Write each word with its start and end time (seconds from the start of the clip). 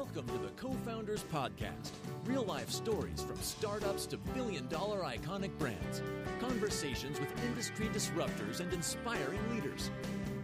Welcome 0.00 0.28
to 0.28 0.38
the 0.38 0.48
Co 0.56 0.72
Founders 0.86 1.26
Podcast 1.30 1.90
real 2.24 2.44
life 2.44 2.70
stories 2.70 3.22
from 3.22 3.36
startups 3.36 4.06
to 4.06 4.16
billion 4.16 4.66
dollar 4.68 5.00
iconic 5.00 5.50
brands, 5.58 6.02
conversations 6.40 7.20
with 7.20 7.28
industry 7.44 7.86
disruptors 7.88 8.60
and 8.60 8.72
inspiring 8.72 9.38
leaders. 9.54 9.90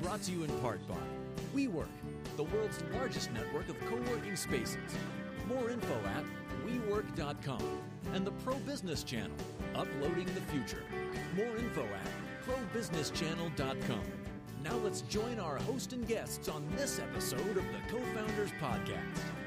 Brought 0.02 0.20
to 0.24 0.32
you 0.32 0.44
in 0.44 0.50
part 0.58 0.86
by 0.86 0.98
WeWork, 1.54 1.86
the 2.36 2.42
world's 2.42 2.82
largest 2.92 3.32
network 3.32 3.70
of 3.70 3.80
co 3.88 3.96
working 4.12 4.36
spaces. 4.36 4.76
More 5.48 5.70
info 5.70 5.94
at 6.04 6.24
WeWork.com 6.66 7.80
and 8.12 8.26
the 8.26 8.32
Pro 8.44 8.56
Business 8.56 9.04
Channel, 9.04 9.38
uploading 9.74 10.26
the 10.26 10.52
future. 10.52 10.84
More 11.34 11.56
info 11.56 11.82
at 11.82 12.44
ProBusinessChannel.com. 12.46 14.02
Now 14.62 14.76
let's 14.84 15.00
join 15.02 15.40
our 15.40 15.56
host 15.56 15.94
and 15.94 16.06
guests 16.06 16.50
on 16.50 16.62
this 16.76 16.98
episode 16.98 17.56
of 17.56 17.64
the 17.64 17.80
Co 17.90 17.98
Founders 18.14 18.50
Podcast. 18.60 19.45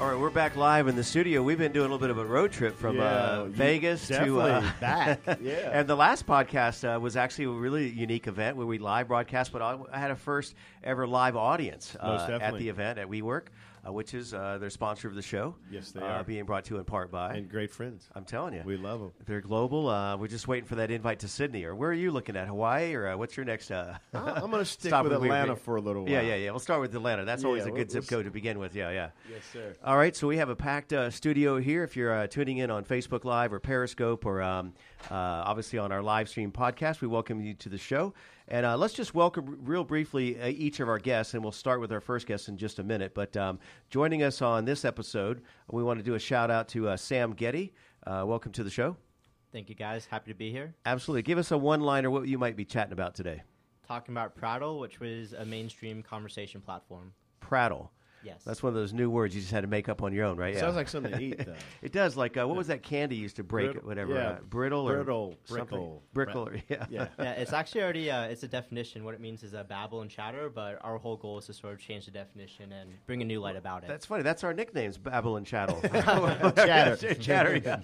All 0.00 0.08
right, 0.10 0.18
we're 0.18 0.28
back 0.30 0.56
live 0.56 0.88
in 0.88 0.96
the 0.96 1.04
studio. 1.04 1.40
We've 1.40 1.56
been 1.56 1.70
doing 1.70 1.86
a 1.86 1.88
little 1.88 2.00
bit 2.00 2.10
of 2.10 2.18
a 2.18 2.24
road 2.24 2.50
trip 2.50 2.76
from 2.76 2.96
Yeah, 2.96 3.04
uh, 3.04 3.44
Vegas 3.44 4.08
to 4.08 4.40
uh, 4.40 4.70
back. 4.80 5.20
Yeah. 5.40 5.70
and 5.72 5.88
the 5.88 5.94
last 5.94 6.26
podcast 6.26 6.82
uh, 6.84 6.98
was 6.98 7.16
actually 7.16 7.44
a 7.44 7.50
really 7.50 7.88
unique 7.90 8.26
event 8.26 8.56
where 8.56 8.66
we 8.66 8.78
live 8.78 9.06
broadcast, 9.06 9.52
but 9.52 9.62
I, 9.62 9.78
I 9.92 9.98
had 10.00 10.10
a 10.10 10.16
first 10.16 10.56
ever 10.82 11.06
live 11.06 11.36
audience 11.36 11.96
uh, 12.00 12.38
at 12.42 12.58
the 12.58 12.70
event 12.70 12.98
at 12.98 13.08
WeWork, 13.08 13.44
uh, 13.86 13.92
which 13.92 14.14
is 14.14 14.32
uh, 14.34 14.58
their 14.58 14.70
sponsor 14.70 15.08
of 15.08 15.14
the 15.14 15.22
show. 15.22 15.54
Yes, 15.70 15.90
they 15.92 16.00
uh, 16.00 16.04
are. 16.04 16.24
being 16.24 16.44
brought 16.44 16.64
to 16.66 16.74
you 16.74 16.78
in 16.78 16.84
part 16.84 17.10
by. 17.10 17.34
and 17.34 17.48
great 17.48 17.70
friends. 17.70 18.08
I'm 18.14 18.24
telling 18.24 18.54
you, 18.54 18.62
We 18.64 18.76
love 18.76 19.00
them. 19.00 19.12
they're 19.26 19.40
global. 19.40 19.88
Uh, 19.88 20.16
we're 20.16 20.28
just 20.28 20.48
waiting 20.48 20.66
for 20.66 20.76
that 20.76 20.90
invite 20.90 21.20
to 21.20 21.28
Sydney. 21.28 21.64
Or 21.64 21.74
where 21.74 21.90
are 21.90 21.94
you 21.94 22.10
looking 22.10 22.36
at? 22.36 22.46
Hawaii 22.48 22.94
or 22.94 23.08
uh, 23.08 23.16
what's 23.16 23.36
your 23.36 23.44
next? 23.46 23.70
Uh, 23.70 23.94
I'm 24.14 24.50
going 24.50 24.52
to 24.58 24.64
stick 24.64 24.90
stop 24.90 25.04
with? 25.04 25.12
Atlanta 25.12 25.56
for 25.56 25.76
a 25.76 25.80
little 25.80 26.02
while. 26.02 26.12
Yeah, 26.12 26.20
yeah, 26.22 26.34
yeah. 26.36 26.50
We'll 26.50 26.60
start 26.60 26.80
with 26.80 26.94
Atlanta. 26.94 27.24
That's 27.24 27.44
always 27.44 27.64
Yeah, 27.64 27.70
a 27.70 27.72
we'll- 27.72 27.80
good 27.82 27.90
zip 27.90 28.02
we'll 28.10 28.18
code 28.18 28.24
to 28.26 28.30
begin 28.30 28.58
with. 28.58 28.74
Yeah, 28.74 28.90
yeah. 28.90 29.10
Yes, 29.30 29.42
sir. 29.52 29.76
All 29.84 29.96
right, 29.96 30.14
so 30.16 30.26
we 30.28 30.36
have 30.38 30.48
a 30.48 30.56
packed 30.56 30.92
uh, 30.92 31.10
studio 31.10 31.58
here. 31.58 31.84
If 31.84 31.96
you're 31.96 32.12
uh, 32.12 32.26
tuning 32.26 32.58
in 32.58 32.70
on 32.70 32.84
Facebook 32.84 33.24
Live 33.24 33.52
or 33.52 33.60
Periscope 33.60 34.24
or 34.26 34.42
um, 34.42 34.72
uh, 35.10 35.14
obviously 35.46 35.78
on 35.78 35.92
our 35.92 36.02
live 36.02 36.28
stream 36.28 36.50
podcast, 36.50 37.00
we 37.00 37.08
welcome 37.08 37.40
you 37.40 37.54
to 37.54 37.68
the 37.68 37.78
show. 37.78 38.14
And 38.48 38.64
uh, 38.66 38.76
let's 38.76 38.94
just 38.94 39.14
welcome 39.14 39.58
real 39.62 39.84
briefly 39.84 40.40
uh, 40.40 40.46
each 40.48 40.80
of 40.80 40.88
our 40.88 40.98
guests, 40.98 41.34
and 41.34 41.42
we'll 41.42 41.52
start 41.52 41.80
with 41.80 41.92
our 41.92 42.00
first 42.00 42.26
guest 42.26 42.48
in 42.48 42.56
just 42.56 42.78
a 42.78 42.84
minute. 42.84 43.14
But 43.14 43.36
um, 43.36 43.58
joining 43.90 44.22
us 44.22 44.42
on 44.42 44.64
this 44.64 44.84
episode, 44.84 45.42
we 45.70 45.82
want 45.82 45.98
to 45.98 46.04
do 46.04 46.14
a 46.14 46.18
shout 46.18 46.50
out 46.50 46.68
to 46.68 46.88
uh, 46.88 46.96
Sam 46.96 47.32
Getty. 47.32 47.72
Uh, 48.06 48.24
welcome 48.26 48.52
to 48.52 48.64
the 48.64 48.70
show. 48.70 48.96
Thank 49.52 49.68
you 49.68 49.74
guys. 49.74 50.06
Happy 50.06 50.32
to 50.32 50.36
be 50.36 50.50
here. 50.50 50.74
Absolutely. 50.84 51.22
Give 51.22 51.38
us 51.38 51.52
a 51.52 51.58
one 51.58 51.80
liner 51.80 52.10
what 52.10 52.26
you 52.26 52.38
might 52.38 52.56
be 52.56 52.64
chatting 52.64 52.92
about 52.92 53.14
today. 53.14 53.42
Talking 53.86 54.14
about 54.14 54.34
Prattle, 54.34 54.80
which 54.80 55.00
was 55.00 55.32
a 55.32 55.44
mainstream 55.44 56.02
conversation 56.02 56.60
platform. 56.60 57.12
Prattle. 57.40 57.92
Yes. 58.24 58.42
That's 58.44 58.62
one 58.62 58.70
of 58.70 58.74
those 58.74 58.92
new 58.92 59.10
words 59.10 59.34
you 59.34 59.40
just 59.40 59.52
had 59.52 59.60
to 59.62 59.66
make 59.66 59.88
up 59.88 60.02
on 60.02 60.12
your 60.12 60.24
own, 60.24 60.36
right? 60.36 60.56
Sounds 60.56 60.76
like 60.76 60.88
something 60.88 61.12
to 61.12 61.20
eat, 61.20 61.44
though. 61.44 61.54
It 61.82 61.92
does. 61.92 62.16
Like, 62.16 62.36
uh, 62.36 62.46
what 62.46 62.56
was 62.56 62.68
that 62.68 62.82
candy 62.82 63.16
used 63.16 63.36
to 63.36 63.44
break? 63.44 63.72
Brittle- 63.72 63.88
whatever. 63.88 64.14
yeah, 64.14 64.28
uh, 64.28 64.38
brittle 64.48 64.88
or 64.88 64.96
brittle, 64.96 65.34
something? 65.44 65.78
brickle. 65.78 66.00
Brickle. 66.14 66.46
Or, 66.48 66.62
yeah. 66.68 66.86
Yeah. 66.88 67.08
yeah, 67.18 67.32
it's 67.32 67.52
actually 67.52 67.82
already 67.82 68.10
uh, 68.10 68.24
it's 68.24 68.42
a 68.42 68.48
definition. 68.48 69.04
What 69.04 69.14
it 69.14 69.20
means 69.20 69.42
is 69.42 69.54
a 69.54 69.64
babble 69.64 70.00
and 70.00 70.10
chatter, 70.10 70.48
but 70.48 70.78
our 70.82 70.98
whole 70.98 71.16
goal 71.16 71.38
is 71.38 71.46
to 71.46 71.52
sort 71.52 71.74
of 71.74 71.80
change 71.80 72.06
the 72.06 72.10
definition 72.10 72.72
and 72.72 72.90
bring 73.06 73.22
a 73.22 73.24
new 73.24 73.40
light 73.40 73.56
about 73.56 73.84
it. 73.84 73.88
That's 73.88 74.06
funny. 74.06 74.22
That's 74.22 74.44
our 74.44 74.54
nicknames, 74.54 74.96
Babble 74.96 75.36
and 75.36 75.46
Chattel. 75.46 75.80
Chatter. 76.56 77.14
Chatter. 77.14 77.56
Yeah. 77.56 77.80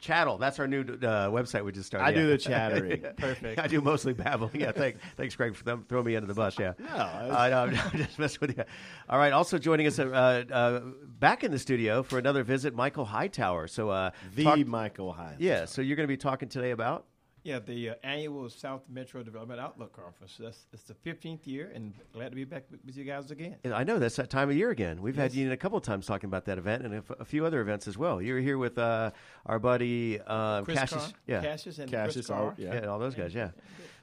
Chattel. 0.00 0.38
That's 0.38 0.58
our 0.58 0.66
new 0.66 0.80
uh, 0.80 1.30
website 1.30 1.64
we 1.64 1.72
just 1.72 1.86
started. 1.86 2.06
I 2.06 2.10
yeah. 2.10 2.22
do 2.22 2.28
the 2.28 2.38
chattering. 2.38 3.04
perfect. 3.16 3.58
I 3.58 3.66
do 3.66 3.80
mostly 3.80 4.12
babbling. 4.12 4.60
Yeah, 4.60 4.72
thanks, 4.72 5.00
thanks, 5.16 5.36
Greg, 5.36 5.54
for 5.54 5.64
them, 5.64 5.84
throwing 5.88 6.06
me 6.06 6.16
under 6.16 6.26
the 6.26 6.34
bus. 6.34 6.58
Yeah. 6.58 6.72
No, 6.78 6.88
I 6.88 7.50
know. 7.50 7.62
I'm 7.62 7.98
just 7.98 8.18
messing 8.18 8.38
with 8.40 8.56
you. 8.56 8.64
All 9.08 9.18
right. 9.18 9.32
Also 9.32 9.58
joining 9.70 9.86
us 9.86 10.00
uh, 10.00 10.42
uh, 10.52 10.80
back 11.20 11.44
in 11.44 11.52
the 11.52 11.58
studio 11.58 12.02
for 12.02 12.18
another 12.18 12.42
visit, 12.42 12.74
Michael 12.74 13.04
Hightower. 13.04 13.68
So, 13.68 13.88
uh, 13.88 14.10
the 14.34 14.42
talk- 14.42 14.66
Michael 14.66 15.12
Hightower. 15.12 15.36
yeah. 15.38 15.64
So 15.64 15.80
you're 15.80 15.94
going 15.96 16.08
to 16.08 16.12
be 16.12 16.16
talking 16.16 16.48
today 16.48 16.72
about. 16.72 17.04
Yeah, 17.44 17.60
the 17.60 17.90
uh, 17.90 17.94
annual 18.02 18.50
South 18.50 18.82
Metro 18.90 19.22
Development 19.22 19.58
Outlook 19.60 19.94
Conference. 19.94 20.36
That's 20.38 20.66
it's 20.74 20.82
the 20.82 20.94
15th 20.94 21.46
year, 21.46 21.70
and 21.74 21.94
glad 22.12 22.30
to 22.30 22.34
be 22.34 22.44
back 22.44 22.64
with, 22.70 22.80
with 22.84 22.96
you 22.96 23.04
guys 23.04 23.30
again. 23.30 23.56
I 23.72 23.82
know 23.84 23.98
that's 23.98 24.16
that 24.16 24.28
time 24.28 24.50
of 24.50 24.56
year 24.56 24.70
again. 24.70 25.00
We've 25.00 25.16
had 25.16 25.32
you 25.32 25.46
in 25.46 25.52
a 25.52 25.56
couple 25.56 25.78
of 25.78 25.84
times 25.84 26.04
talking 26.04 26.26
about 26.28 26.44
that 26.46 26.58
event 26.58 26.84
and 26.84 26.94
a, 26.94 26.98
f- 26.98 27.12
a 27.20 27.24
few 27.24 27.46
other 27.46 27.60
events 27.62 27.86
as 27.88 27.96
well. 27.96 28.20
You 28.20 28.34
were 28.34 28.40
here 28.40 28.58
with 28.58 28.76
uh, 28.76 29.12
our 29.46 29.58
buddy 29.58 30.18
uh, 30.26 30.62
Chris 30.62 30.80
Cassius, 30.80 31.02
Carr, 31.04 31.12
yeah, 31.28 31.40
Cassius 31.40 31.78
and 31.78 31.90
Cassius, 31.90 32.14
Chris 32.14 32.26
Carr. 32.26 32.42
oh, 32.42 32.54
yeah, 32.58 32.74
yeah. 32.74 32.86
all 32.88 32.98
those 32.98 33.14
guys, 33.14 33.34
yeah. 33.34 33.52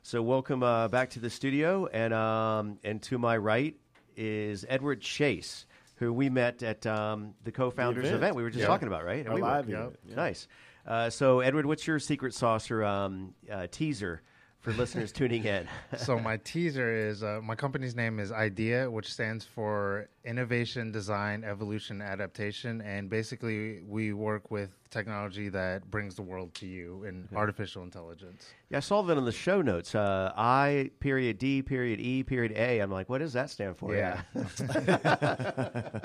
So 0.02 0.24
welcome 0.24 0.64
uh, 0.64 0.88
back 0.88 1.12
to 1.12 1.20
the 1.20 1.30
studio, 1.30 1.86
and 1.88 2.16
um, 2.16 2.80
and 2.84 3.04
to 3.04 3.20
my 3.20 3.38
right 3.38 3.76
is 4.18 4.66
Edward 4.68 5.00
Chase, 5.02 5.66
who 5.96 6.12
we 6.12 6.30
met 6.30 6.64
at 6.64 6.86
um, 6.86 7.34
the 7.44 7.52
co-founders 7.52 8.06
event. 8.06 8.16
event. 8.18 8.36
we 8.36 8.44
were 8.44 8.50
just 8.50 8.62
Yeah. 8.62 8.68
talking 8.68 8.88
about, 8.88 9.06
right? 9.06 9.32
We 9.32 9.42
live 9.42 9.70
yeah. 9.70 9.90
Nice. 10.16 10.48
Uh, 10.86 11.10
so 11.10 11.40
Edward, 11.42 11.66
what's 11.66 11.86
your 11.86 12.00
secret 12.00 12.34
sauce 12.34 12.72
or 12.72 12.84
um, 12.84 13.34
uh, 13.52 13.68
teaser 13.70 14.22
for 14.60 14.72
listeners 14.74 15.12
tuning 15.20 15.44
in? 15.44 15.68
so 15.98 16.18
my 16.18 16.38
teaser 16.38 16.92
is 16.94 17.24
uh, 17.24 17.40
my 17.44 17.56
company's 17.56 17.96
name 17.96 18.20
is 18.20 18.32
IDEA, 18.32 18.90
which 18.90 19.12
stands 19.12 19.44
for 19.46 20.08
Innovation, 20.24 20.92
Design, 20.92 21.44
Evolution, 21.44 22.02
Adaptation, 22.02 22.82
and 22.82 23.10
basically 23.10 23.82
we 23.86 24.14
work 24.14 24.50
with 24.50 24.70
technology 24.90 25.50
that 25.50 25.90
brings 25.92 26.16
the 26.16 26.22
world 26.22 26.54
to 26.56 26.66
you 26.66 27.04
in 27.04 27.28
artificial 27.36 27.84
intelligence. 27.84 28.48
Yeah, 28.70 28.78
I 28.78 28.82
saw 28.82 29.02
that 29.02 29.18
in 29.18 29.24
the 29.24 29.32
show 29.32 29.62
notes. 29.62 29.96
Uh, 29.96 30.34
I 30.36 30.92
period 31.00 31.38
D 31.38 31.62
period 31.62 32.02
E 32.02 32.24
period 32.24 32.52
A. 32.52 32.80
I'm 32.80 32.92
like, 32.92 33.08
what 33.08 33.20
does 33.20 33.32
that 33.32 33.50
stand 33.50 33.78
for? 33.78 33.96
Yeah. 33.96 34.22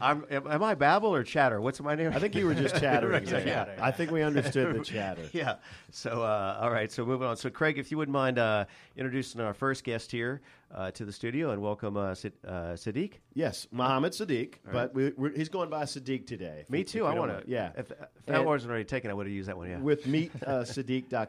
I'm, 0.00 0.24
am, 0.30 0.46
am 0.46 0.62
I 0.62 0.74
babble 0.74 1.14
or 1.14 1.22
chatter? 1.24 1.58
What's 1.60 1.80
my 1.80 1.94
name? 1.94 2.12
I 2.14 2.18
think 2.18 2.34
you 2.34 2.46
were 2.46 2.54
just 2.54 2.78
chattering. 2.78 3.08
Right, 3.18 3.24
there. 3.26 3.44
chatter. 3.44 3.74
I 3.80 3.90
think 3.90 4.10
we 4.10 4.22
understood 4.22 4.76
the 4.76 4.84
chatter. 4.84 5.22
yeah. 5.32 5.56
So, 5.90 6.22
uh, 6.22 6.58
all 6.60 6.70
right. 6.70 6.92
So, 6.92 7.06
moving 7.06 7.26
on. 7.26 7.36
So, 7.38 7.48
Craig, 7.48 7.78
if 7.78 7.90
you 7.90 7.96
wouldn't 7.96 8.12
mind 8.12 8.38
uh, 8.38 8.66
introducing 8.96 9.40
our 9.40 9.54
first 9.54 9.82
guest 9.84 10.12
here 10.12 10.42
uh, 10.74 10.90
to 10.92 11.04
the 11.06 11.12
studio 11.12 11.50
and 11.50 11.62
welcome 11.62 11.96
uh, 11.96 12.14
Sid, 12.14 12.34
uh, 12.46 12.50
Siddique. 12.74 13.14
Yes, 13.32 13.66
Muhammad 13.72 14.12
Siddique, 14.12 14.56
All 14.66 14.72
but 14.72 14.94
we, 14.94 15.12
we're, 15.16 15.30
he's 15.30 15.48
going 15.48 15.70
by 15.70 15.84
Siddique 15.84 16.26
today. 16.26 16.64
Me 16.68 16.80
we- 16.80 16.84
too. 16.84 17.06
I 17.06 17.14
want 17.14 17.30
to. 17.32 17.50
Yeah. 17.50 17.70
If, 17.76 17.90
if 17.90 17.96
that 18.26 18.44
wasn't 18.44 18.70
already 18.70 18.84
taken, 18.84 19.10
I 19.10 19.14
would 19.14 19.26
have 19.26 19.34
used 19.34 19.48
that 19.48 19.56
one. 19.56 19.70
Yeah. 19.70 19.78
with 19.78 20.06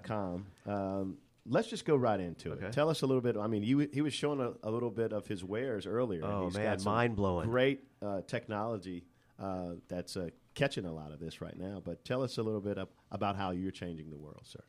meetsiddique.com. 0.09 0.45
Um, 0.65 1.17
let's 1.45 1.67
just 1.67 1.85
go 1.85 1.95
right 1.95 2.19
into 2.19 2.51
Okay. 2.53 2.67
it. 2.67 2.73
Tell 2.73 2.89
us 2.89 3.01
a 3.01 3.05
little 3.05 3.21
bit. 3.21 3.37
I 3.37 3.47
mean, 3.47 3.63
you, 3.63 3.79
he 3.93 4.01
was 4.01 4.13
showing 4.13 4.39
a, 4.39 4.53
a 4.67 4.71
little 4.71 4.91
bit 4.91 5.13
of 5.13 5.27
his 5.27 5.43
wares 5.43 5.85
earlier. 5.85 6.23
Oh, 6.23 6.45
He's 6.45 6.55
man, 6.55 6.77
got 6.77 6.83
mind-blowing. 6.85 7.49
Great 7.49 7.83
uh, 8.01 8.21
technology 8.27 9.05
uh, 9.39 9.73
that's 9.87 10.17
uh, 10.17 10.29
catching 10.55 10.85
a 10.85 10.91
lot 10.93 11.11
of 11.11 11.19
this 11.19 11.41
right 11.41 11.57
now. 11.57 11.81
But 11.83 12.03
tell 12.05 12.23
us 12.23 12.37
a 12.37 12.43
little 12.43 12.61
bit 12.61 12.77
of, 12.77 12.89
about 13.11 13.35
how 13.35 13.51
you're 13.51 13.71
changing 13.71 14.09
the 14.09 14.17
world, 14.17 14.41
sir. 14.43 14.63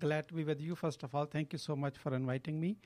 glad 0.00 0.28
to 0.28 0.34
be 0.34 0.44
with 0.44 0.60
you. 0.60 0.74
First 0.74 1.02
of 1.02 1.14
all, 1.14 1.26
thank 1.26 1.52
you 1.52 1.58
so 1.58 1.74
much 1.74 1.96
for 1.98 2.14
inviting 2.14 2.60
me. 2.60 2.76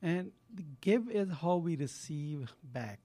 And 0.00 0.30
the 0.54 0.64
give 0.80 1.08
is 1.10 1.28
how 1.42 1.56
we 1.56 1.76
receive 1.76 2.54
back. 2.62 3.00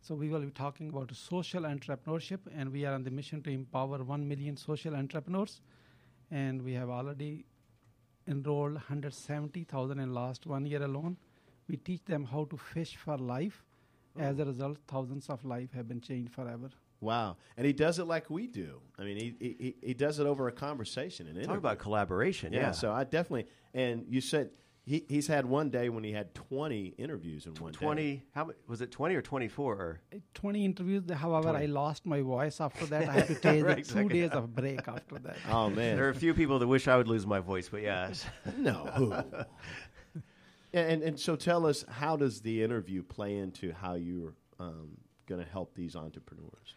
So 0.00 0.14
we 0.14 0.28
will 0.28 0.40
be 0.40 0.50
talking 0.50 0.88
about 0.88 1.14
social 1.14 1.62
entrepreneurship, 1.62 2.40
and 2.56 2.72
we 2.72 2.84
are 2.86 2.94
on 2.94 3.04
the 3.04 3.10
mission 3.10 3.42
to 3.42 3.50
empower 3.50 4.02
one 4.02 4.26
million 4.26 4.56
social 4.56 4.94
entrepreneurs. 4.96 5.60
And 6.30 6.62
we 6.62 6.72
have 6.74 6.88
already 6.88 7.44
enrolled 8.28 8.74
170,000 8.74 9.98
in 9.98 10.12
last 10.14 10.46
one 10.46 10.66
year 10.66 10.82
alone. 10.82 11.16
We 11.68 11.76
teach 11.76 12.04
them 12.04 12.24
how 12.24 12.44
to 12.46 12.56
fish 12.56 12.96
for 12.96 13.16
life. 13.18 13.62
As 14.18 14.38
a 14.38 14.44
result, 14.44 14.78
thousands 14.88 15.28
of 15.28 15.44
lives 15.44 15.72
have 15.74 15.86
been 15.88 16.00
changed 16.00 16.32
forever. 16.32 16.70
Wow. 17.00 17.36
And 17.56 17.64
he 17.66 17.72
does 17.72 17.98
it 18.00 18.04
like 18.06 18.28
we 18.30 18.48
do. 18.48 18.80
I 18.98 19.04
mean, 19.04 19.16
he, 19.16 19.34
he, 19.38 19.56
he- 19.60 19.76
he 19.88 19.94
does 19.94 20.18
it 20.18 20.26
over 20.26 20.48
a 20.48 20.52
conversation. 20.52 21.26
And 21.28 21.36
Talk 21.36 21.44
interview. 21.44 21.58
about 21.58 21.78
collaboration. 21.78 22.52
yeah, 22.52 22.60
Yeah. 22.60 22.70
So 22.72 22.90
I 22.92 23.04
definitely, 23.04 23.46
and 23.74 24.04
you 24.08 24.20
said 24.20 24.50
he, 24.88 25.04
he's 25.06 25.26
had 25.26 25.44
one 25.44 25.68
day 25.68 25.90
when 25.90 26.02
he 26.02 26.12
had 26.12 26.34
20 26.34 26.94
interviews 26.96 27.44
in 27.44 27.54
one 27.56 27.72
day. 27.72 27.78
20, 27.78 28.22
how 28.34 28.50
was 28.66 28.80
it 28.80 28.90
20 28.90 29.14
or 29.16 29.20
24? 29.20 29.74
Or? 29.74 30.00
20 30.32 30.64
interviews. 30.64 31.02
However, 31.10 31.50
20. 31.50 31.62
I 31.62 31.66
lost 31.66 32.06
my 32.06 32.22
voice 32.22 32.58
after 32.58 32.86
that. 32.86 33.02
I 33.08 33.12
had 33.12 33.26
to 33.26 33.34
take 33.34 33.64
Right, 33.64 33.84
two 33.84 34.08
days 34.08 34.30
of 34.30 34.54
break 34.54 34.88
after 34.88 35.18
that. 35.18 35.36
Oh, 35.50 35.68
man. 35.68 35.96
There 35.96 36.06
are 36.06 36.10
a 36.10 36.14
few 36.14 36.32
people 36.32 36.58
that 36.60 36.66
wish 36.66 36.88
I 36.88 36.96
would 36.96 37.06
lose 37.06 37.26
my 37.26 37.38
voice, 37.38 37.68
but 37.68 37.82
yeah. 37.82 38.12
No. 38.56 39.34
and 40.72 41.02
and 41.02 41.20
so 41.20 41.36
tell 41.36 41.66
us 41.66 41.84
how 41.88 42.16
does 42.16 42.40
the 42.40 42.62
interview 42.62 43.02
play 43.02 43.36
into 43.36 43.72
how 43.72 43.94
you're 43.94 44.34
um, 44.58 44.96
going 45.26 45.44
to 45.44 45.50
help 45.50 45.74
these 45.74 45.96
entrepreneurs? 45.96 46.74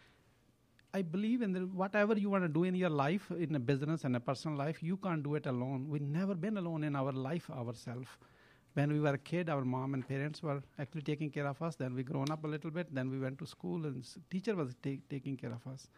I 0.94 1.02
believe 1.02 1.40
in 1.40 1.52
the, 1.52 1.60
whatever 1.60 2.14
you 2.14 2.28
want 2.28 2.44
to 2.44 2.48
do 2.48 2.64
in 2.64 2.74
your 2.74 2.90
life, 2.90 3.30
in 3.30 3.54
a 3.54 3.60
business 3.60 4.04
and 4.04 4.14
a 4.14 4.20
personal 4.20 4.58
life, 4.58 4.82
you 4.82 4.98
can't 4.98 5.22
do 5.22 5.34
it 5.36 5.46
alone. 5.46 5.88
We've 5.88 6.02
never 6.02 6.34
been 6.34 6.58
alone 6.58 6.84
in 6.84 6.94
our 6.94 7.12
life 7.12 7.48
ourselves. 7.50 8.08
When 8.74 8.92
we 8.92 9.00
were 9.00 9.14
a 9.14 9.18
kid, 9.18 9.48
our 9.48 9.64
mom 9.64 9.94
and 9.94 10.06
parents 10.06 10.42
were 10.42 10.62
actually 10.78 11.02
taking 11.02 11.30
care 11.30 11.46
of 11.46 11.60
us. 11.62 11.76
Then 11.76 11.94
we 11.94 12.02
grown 12.02 12.30
up 12.30 12.44
a 12.44 12.46
little 12.46 12.70
bit. 12.70 12.94
Then 12.94 13.10
we 13.10 13.18
went 13.18 13.38
to 13.38 13.46
school, 13.46 13.86
and 13.86 14.06
teacher 14.30 14.54
was 14.54 14.74
take, 14.82 15.08
taking 15.08 15.36
care 15.36 15.52
of 15.52 15.66
us. 15.66 15.88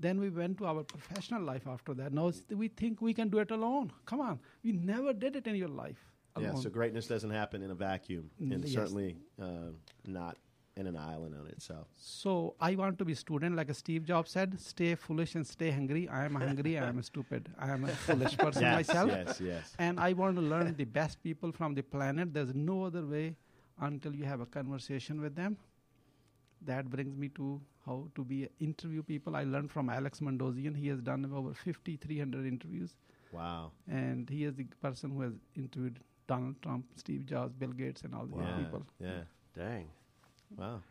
Then 0.00 0.20
we 0.20 0.30
went 0.30 0.58
to 0.58 0.66
our 0.66 0.82
professional 0.84 1.42
life 1.42 1.66
after 1.66 1.94
that. 1.94 2.12
Now 2.12 2.32
we 2.50 2.68
think 2.68 3.00
we 3.00 3.14
can 3.14 3.28
do 3.28 3.38
it 3.38 3.50
alone. 3.50 3.92
Come 4.06 4.20
on, 4.20 4.38
we 4.64 4.72
never 4.72 5.12
did 5.12 5.34
it 5.34 5.46
in 5.46 5.56
your 5.56 5.68
life 5.68 5.98
alone. 6.36 6.54
Yeah, 6.54 6.60
so 6.60 6.70
greatness 6.70 7.06
doesn't 7.08 7.30
happen 7.30 7.62
in 7.62 7.70
a 7.70 7.74
vacuum, 7.74 8.30
and 8.38 8.64
yes. 8.64 8.72
certainly 8.72 9.16
uh, 9.40 9.72
not 10.06 10.36
and 10.78 10.86
an 10.88 10.96
island 10.96 11.34
on 11.38 11.46
itself. 11.48 11.88
So 11.98 12.54
I 12.60 12.74
want 12.76 12.98
to 13.00 13.04
be 13.04 13.14
student, 13.14 13.56
like 13.56 13.68
a 13.68 13.74
Steve 13.74 14.04
Jobs 14.04 14.30
said, 14.30 14.58
stay 14.60 14.94
foolish 14.94 15.34
and 15.34 15.46
stay 15.46 15.70
hungry. 15.70 16.08
I 16.08 16.24
am 16.24 16.34
hungry, 16.36 16.78
I 16.78 16.86
am 16.88 17.02
stupid. 17.02 17.48
I 17.58 17.70
am 17.70 17.84
a 17.84 17.88
foolish 17.88 18.36
person 18.44 18.62
yes, 18.62 18.74
myself. 18.88 19.10
yes, 19.10 19.40
yes. 19.40 19.74
And 19.78 19.98
I 19.98 20.12
want 20.12 20.36
to 20.36 20.42
learn 20.42 20.74
the 20.76 20.84
best 20.84 21.22
people 21.22 21.50
from 21.52 21.74
the 21.74 21.82
planet. 21.82 22.32
There's 22.32 22.54
no 22.54 22.84
other 22.84 23.04
way 23.04 23.34
until 23.80 24.14
you 24.14 24.24
have 24.24 24.40
a 24.40 24.46
conversation 24.46 25.20
with 25.20 25.34
them. 25.34 25.56
That 26.62 26.88
brings 26.90 27.16
me 27.16 27.28
to 27.40 27.60
how 27.86 28.08
to 28.14 28.24
be 28.24 28.48
interview 28.60 29.02
people. 29.02 29.36
I 29.36 29.44
learned 29.44 29.70
from 29.70 29.88
Alex 29.90 30.20
Mandossian. 30.20 30.76
He 30.76 30.88
has 30.88 31.00
done 31.00 31.24
over 31.32 31.54
5,300 31.54 32.46
interviews. 32.46 32.94
Wow. 33.32 33.72
And 33.90 34.28
he 34.28 34.44
is 34.44 34.54
the 34.54 34.64
person 34.82 35.10
who 35.10 35.20
has 35.22 35.32
interviewed 35.56 36.00
Donald 36.26 36.56
Trump, 36.62 36.84
Steve 36.96 37.26
Jobs, 37.26 37.54
Bill 37.54 37.70
Gates, 37.70 38.02
and 38.02 38.14
all 38.14 38.26
these 38.26 38.36
Yeah. 38.46 38.56
people. 38.58 38.86
Yeah. 39.00 39.20
Dang. 39.56 39.86
Wow. 40.56 40.82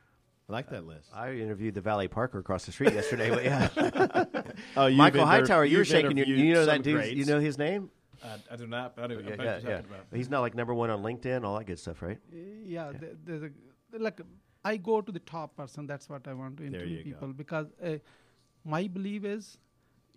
I 0.49 0.53
like 0.53 0.69
that 0.69 0.85
list. 0.85 1.09
I 1.13 1.31
interviewed 1.33 1.73
the 1.75 1.81
Valley 1.81 2.07
Parker 2.07 2.39
across 2.39 2.65
the 2.65 2.71
street 2.71 2.93
yesterday. 2.93 3.29
But 3.29 3.43
yeah, 3.43 4.25
Oh, 4.77 4.85
you've 4.85 4.97
Michael 4.97 5.21
inter- 5.21 5.31
Hightower, 5.31 5.65
you 5.65 5.77
were 5.79 5.85
shaking 5.85 6.15
your. 6.15 6.25
You 6.25 6.53
know 6.53 6.65
that 6.65 6.83
dude. 6.83 7.17
You 7.17 7.25
know 7.25 7.39
his 7.39 7.57
name? 7.57 7.89
I, 8.23 8.53
I 8.53 8.55
do 8.55 8.65
not. 8.65 8.95
But 8.95 9.05
I 9.05 9.07
do. 9.07 9.23
Yeah, 9.27 9.35
yeah, 9.43 9.59
yeah. 9.63 9.79
about. 9.79 10.05
He's 10.13 10.29
not 10.29 10.39
like 10.41 10.55
number 10.55 10.73
one 10.73 10.89
on 10.89 11.03
LinkedIn, 11.03 11.43
all 11.43 11.57
that 11.57 11.65
good 11.65 11.79
stuff, 11.79 12.01
right? 12.01 12.17
Uh, 12.31 12.37
yeah, 12.65 12.91
th- 12.93 13.17
there's 13.25 13.43
a 13.43 13.49
like 13.99 14.21
I 14.63 14.77
go 14.77 15.01
to 15.01 15.11
the 15.11 15.19
top 15.19 15.55
person. 15.57 15.85
That's 15.85 16.07
what 16.09 16.27
I 16.27 16.33
want 16.33 16.57
to 16.57 16.65
interview 16.65 16.97
you 16.97 17.03
go. 17.03 17.09
people 17.09 17.27
because 17.33 17.67
uh, 17.83 17.97
my 18.63 18.87
belief 18.87 19.25
is 19.25 19.57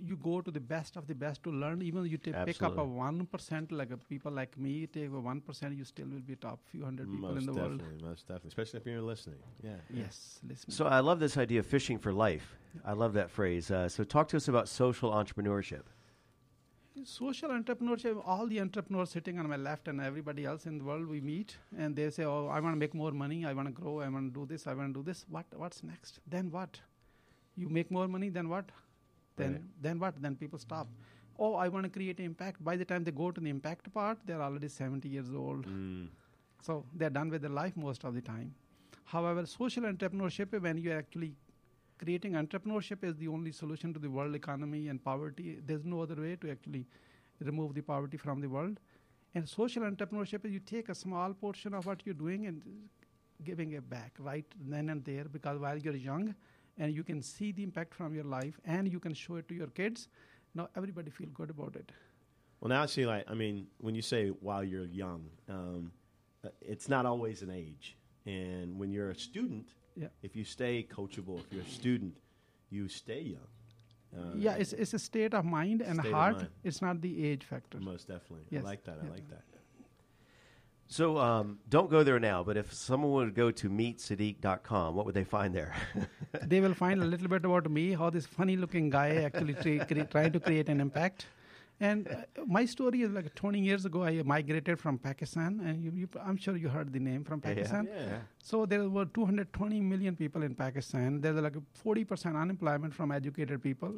you 0.03 0.17
go 0.17 0.41
to 0.41 0.51
the 0.51 0.61
best 0.61 0.97
of 0.97 1.07
the 1.07 1.15
best 1.15 1.43
to 1.45 1.51
learn. 1.51 1.83
Even 1.83 2.05
you 2.07 2.19
ta- 2.19 2.45
pick 2.45 2.63
up 2.63 2.79
a 2.79 2.85
one 2.85 3.27
percent, 3.27 3.71
like 3.73 3.91
a 3.91 3.97
people 3.97 4.33
like 4.33 4.57
me, 4.59 4.87
take 4.87 5.07
a 5.07 5.21
one 5.21 5.41
percent, 5.41 5.77
you 5.77 5.85
still 5.85 6.07
will 6.09 6.21
be 6.21 6.37
top 6.37 6.61
few 6.71 6.85
hundred 6.85 7.11
people 7.11 7.29
most 7.31 7.41
in 7.41 7.47
the 7.47 7.53
definitely, 7.53 7.85
world. 7.85 8.03
most 8.03 8.27
definitely, 8.29 8.49
especially 8.49 8.81
if 8.81 8.87
you're 8.87 9.03
listening. 9.03 9.39
Yeah. 9.63 9.71
Yes, 9.93 10.41
listen. 10.49 10.71
So 10.71 10.87
I 10.87 11.01
love 11.01 11.21
this 11.21 11.37
idea 11.37 11.61
of 11.61 11.67
fishing 11.67 11.99
for 11.99 12.13
life. 12.13 12.57
I 12.85 12.93
love 12.93 13.13
that 13.15 13.31
phrase. 13.31 13.71
Uh, 13.71 13.89
so 13.89 14.05
talk 14.05 14.29
to 14.29 14.37
us 14.37 14.49
about 14.49 14.69
social 14.69 15.11
entrepreneurship. 15.11 15.83
social 17.05 17.51
entrepreneurship, 17.51 18.21
all 18.27 18.47
the 18.47 18.61
entrepreneurs 18.61 19.11
sitting 19.11 19.39
on 19.39 19.49
my 19.49 19.57
left 19.57 19.89
and 19.89 20.01
everybody 20.01 20.45
else 20.45 20.67
in 20.67 20.79
the 20.79 20.85
world 20.85 21.07
we 21.07 21.21
meet 21.21 21.57
and 21.79 21.97
they 21.97 22.11
say, 22.11 22.25
Oh, 22.25 22.49
I 22.49 22.61
want 22.61 22.75
to 22.75 22.79
make 22.79 22.95
more 22.95 23.13
money, 23.13 23.45
I 23.47 23.53
want 23.53 23.69
to 23.69 23.73
grow, 23.73 24.01
I 24.01 24.09
want 24.09 24.33
to 24.33 24.41
do 24.41 24.47
this, 24.47 24.67
I 24.67 24.75
want 24.75 24.93
to 24.93 25.01
do 25.01 25.05
this. 25.05 25.25
What 25.29 25.47
what's 25.57 25.83
next? 25.83 26.21
Then 26.27 26.51
what? 26.51 26.81
You 27.57 27.69
make 27.69 27.91
more 27.91 28.09
money, 28.09 28.29
then 28.29 28.49
what? 28.49 28.67
Then 29.43 29.53
Right. 29.57 29.83
then 29.89 29.99
what? 30.05 30.21
Then 30.27 30.37
people 30.45 30.59
stop. 30.65 30.89
Oh, 31.39 31.51
I 31.65 31.69
want 31.75 31.85
to 31.89 31.91
create 31.99 32.21
impact. 32.21 32.63
By 32.71 32.77
the 32.81 32.87
time 32.95 33.05
they 33.05 33.13
go 33.21 33.31
to 33.37 33.41
the 33.41 33.51
impact 33.57 33.93
part, 33.99 34.19
they're 34.31 34.43
already 34.47 34.69
70 34.69 35.09
years 35.19 35.31
old. 35.43 35.67
Mm. 35.67 36.09
So 36.63 36.85
they're 36.95 37.15
done 37.19 37.31
with 37.35 37.43
their 37.47 37.55
life 37.59 37.77
most 37.85 38.05
of 38.11 38.15
the 38.19 38.21
time. 38.33 38.51
However, 39.13 39.47
social 39.53 39.85
entrepreneurship, 39.93 40.59
when 40.67 40.77
you're 40.79 40.99
actually 40.99 41.31
creating 42.03 42.35
entrepreneurship, 42.43 43.03
is 43.11 43.17
the 43.23 43.29
only 43.37 43.53
solution 43.53 43.95
to 43.95 44.03
the 44.05 44.11
world 44.19 44.35
economy 44.41 44.83
and 44.89 45.03
poverty. 45.03 45.49
There's 45.71 45.85
no 45.95 46.03
other 46.03 46.21
way 46.27 46.37
to 46.45 46.51
actually 46.51 46.87
remove 47.51 47.75
the 47.75 47.83
poverty 47.83 48.17
from 48.27 48.41
the 48.41 48.49
world. 48.49 48.79
And 49.35 49.49
social 49.49 49.83
entrepreneurship 49.91 50.45
is 50.45 50.53
you 50.53 50.61
take 50.61 50.89
a 50.89 50.95
small 50.95 51.33
portion 51.33 51.75
of 51.81 51.87
what 51.87 52.05
you're 52.05 52.21
doing 52.27 52.47
and 52.47 52.63
giving 53.45 53.73
it 53.73 53.89
back 53.89 54.13
right 54.19 54.45
then 54.69 54.91
and 54.91 55.05
there 55.05 55.25
because 55.25 55.59
while 55.59 55.79
you're 55.79 55.97
young 55.97 56.35
and 56.81 56.95
you 56.95 57.05
can 57.05 57.23
see 57.23 57.53
the 57.53 57.63
impact 57.63 57.95
from 57.95 58.15
your 58.15 58.25
life 58.25 58.59
and 58.65 58.91
you 58.91 58.99
can 58.99 59.15
show 59.15 59.37
it 59.37 59.47
to 59.49 59.55
your 59.55 59.69
kids, 59.81 60.09
now 60.55 60.69
everybody 60.77 61.11
feel 61.11 61.29
good 61.41 61.51
about 61.51 61.77
it. 61.77 61.93
Well, 62.61 62.71
now 62.71 62.83
I 62.83 62.87
see. 62.87 63.07
Like, 63.07 63.25
I 63.29 63.35
mean, 63.35 63.67
when 63.79 63.95
you 63.95 64.03
say 64.03 64.29
while 64.29 64.65
you're 64.65 64.87
young, 64.87 65.23
um, 65.49 65.93
uh, 66.45 66.49
it's 66.61 66.89
not 66.89 67.07
always 67.07 67.43
an 67.43 67.51
age. 67.51 67.97
And 68.27 68.79
when 68.81 68.91
you're 68.91 69.11
a 69.11 69.15
student, 69.29 69.67
Yeah. 69.95 70.09
if 70.23 70.35
you 70.39 70.45
stay 70.45 70.87
coachable, 70.97 71.37
if 71.45 71.53
you're 71.53 71.63
a 71.63 71.75
student, 71.81 72.17
you 72.71 72.89
stay 72.89 73.23
young. 73.37 73.51
Uh, 74.17 74.33
yeah, 74.37 74.55
it's, 74.63 74.73
it's 74.73 74.95
a 74.95 74.99
state 74.99 75.35
of 75.35 75.45
mind 75.45 75.83
and 75.83 76.01
heart. 76.01 76.37
mind. 76.37 76.49
It's 76.65 76.81
not 76.83 77.01
the 77.01 77.15
age 77.31 77.45
factor. 77.45 77.79
most 77.81 78.09
definitely. 78.09 78.47
Yes. 78.51 78.63
I 78.65 78.67
like 78.73 78.85
that. 78.85 78.99
I 79.03 79.05
Yeah. 79.05 79.11
like 79.17 79.29
that. 79.35 79.45
So 80.91 81.19
um, 81.19 81.61
don't 81.69 81.89
go 81.89 82.03
there 82.03 82.19
now, 82.19 82.43
but 82.43 82.57
if 82.57 82.75
someone 82.75 83.13
would 83.13 83.35
go 83.37 83.53
to 83.53 83.71
meetsiddique.com, 83.71 84.97
what 84.97 85.07
would 85.07 85.15
they 85.15 85.23
find 85.23 85.55
there? 85.55 85.73
they 86.43 86.61
will 86.61 86.75
find 86.75 87.01
a 87.01 87.05
little 87.05 87.29
bit 87.29 87.45
about 87.45 87.71
me, 87.71 87.93
how 87.93 88.11
this 88.11 88.27
funny 88.27 88.57
looking 88.57 88.91
guy 88.91 89.11
actually 89.23 89.55
trying 89.55 90.33
to 90.37 90.41
create 90.41 90.69
an 90.69 90.81
impact. 90.81 91.27
And 91.79 92.09
uh, 92.09 92.43
my 92.45 92.65
story 92.65 93.03
is 93.03 93.13
like 93.13 93.33
20 93.37 93.61
years 93.61 93.85
ago, 93.85 94.03
I 94.03 94.21
migrated 94.25 94.81
from 94.81 94.99
Pakistan, 94.99 95.61
and 95.65 95.81
you, 95.81 95.93
you, 95.95 96.09
I'm 96.27 96.37
sure 96.37 96.57
you 96.57 96.69
heard 96.69 96.93
the 96.93 96.99
name 96.99 97.23
from 97.23 97.41
Yeah, 97.45 97.51
yeah. 97.51 97.55
Pakistan. 97.55 97.89
Yeah. 97.89 98.19
So 98.43 98.67
there 98.67 98.89
were 98.89 99.05
220 99.05 99.81
million 99.81 100.17
people 100.17 100.43
in 100.43 100.57
Pakistan. 100.57 101.21
There's 101.21 101.41
like 101.41 101.55
40% 101.87 102.35
unemployment 102.35 102.93
from 102.93 103.13
educated 103.13 103.63
people. 103.63 103.95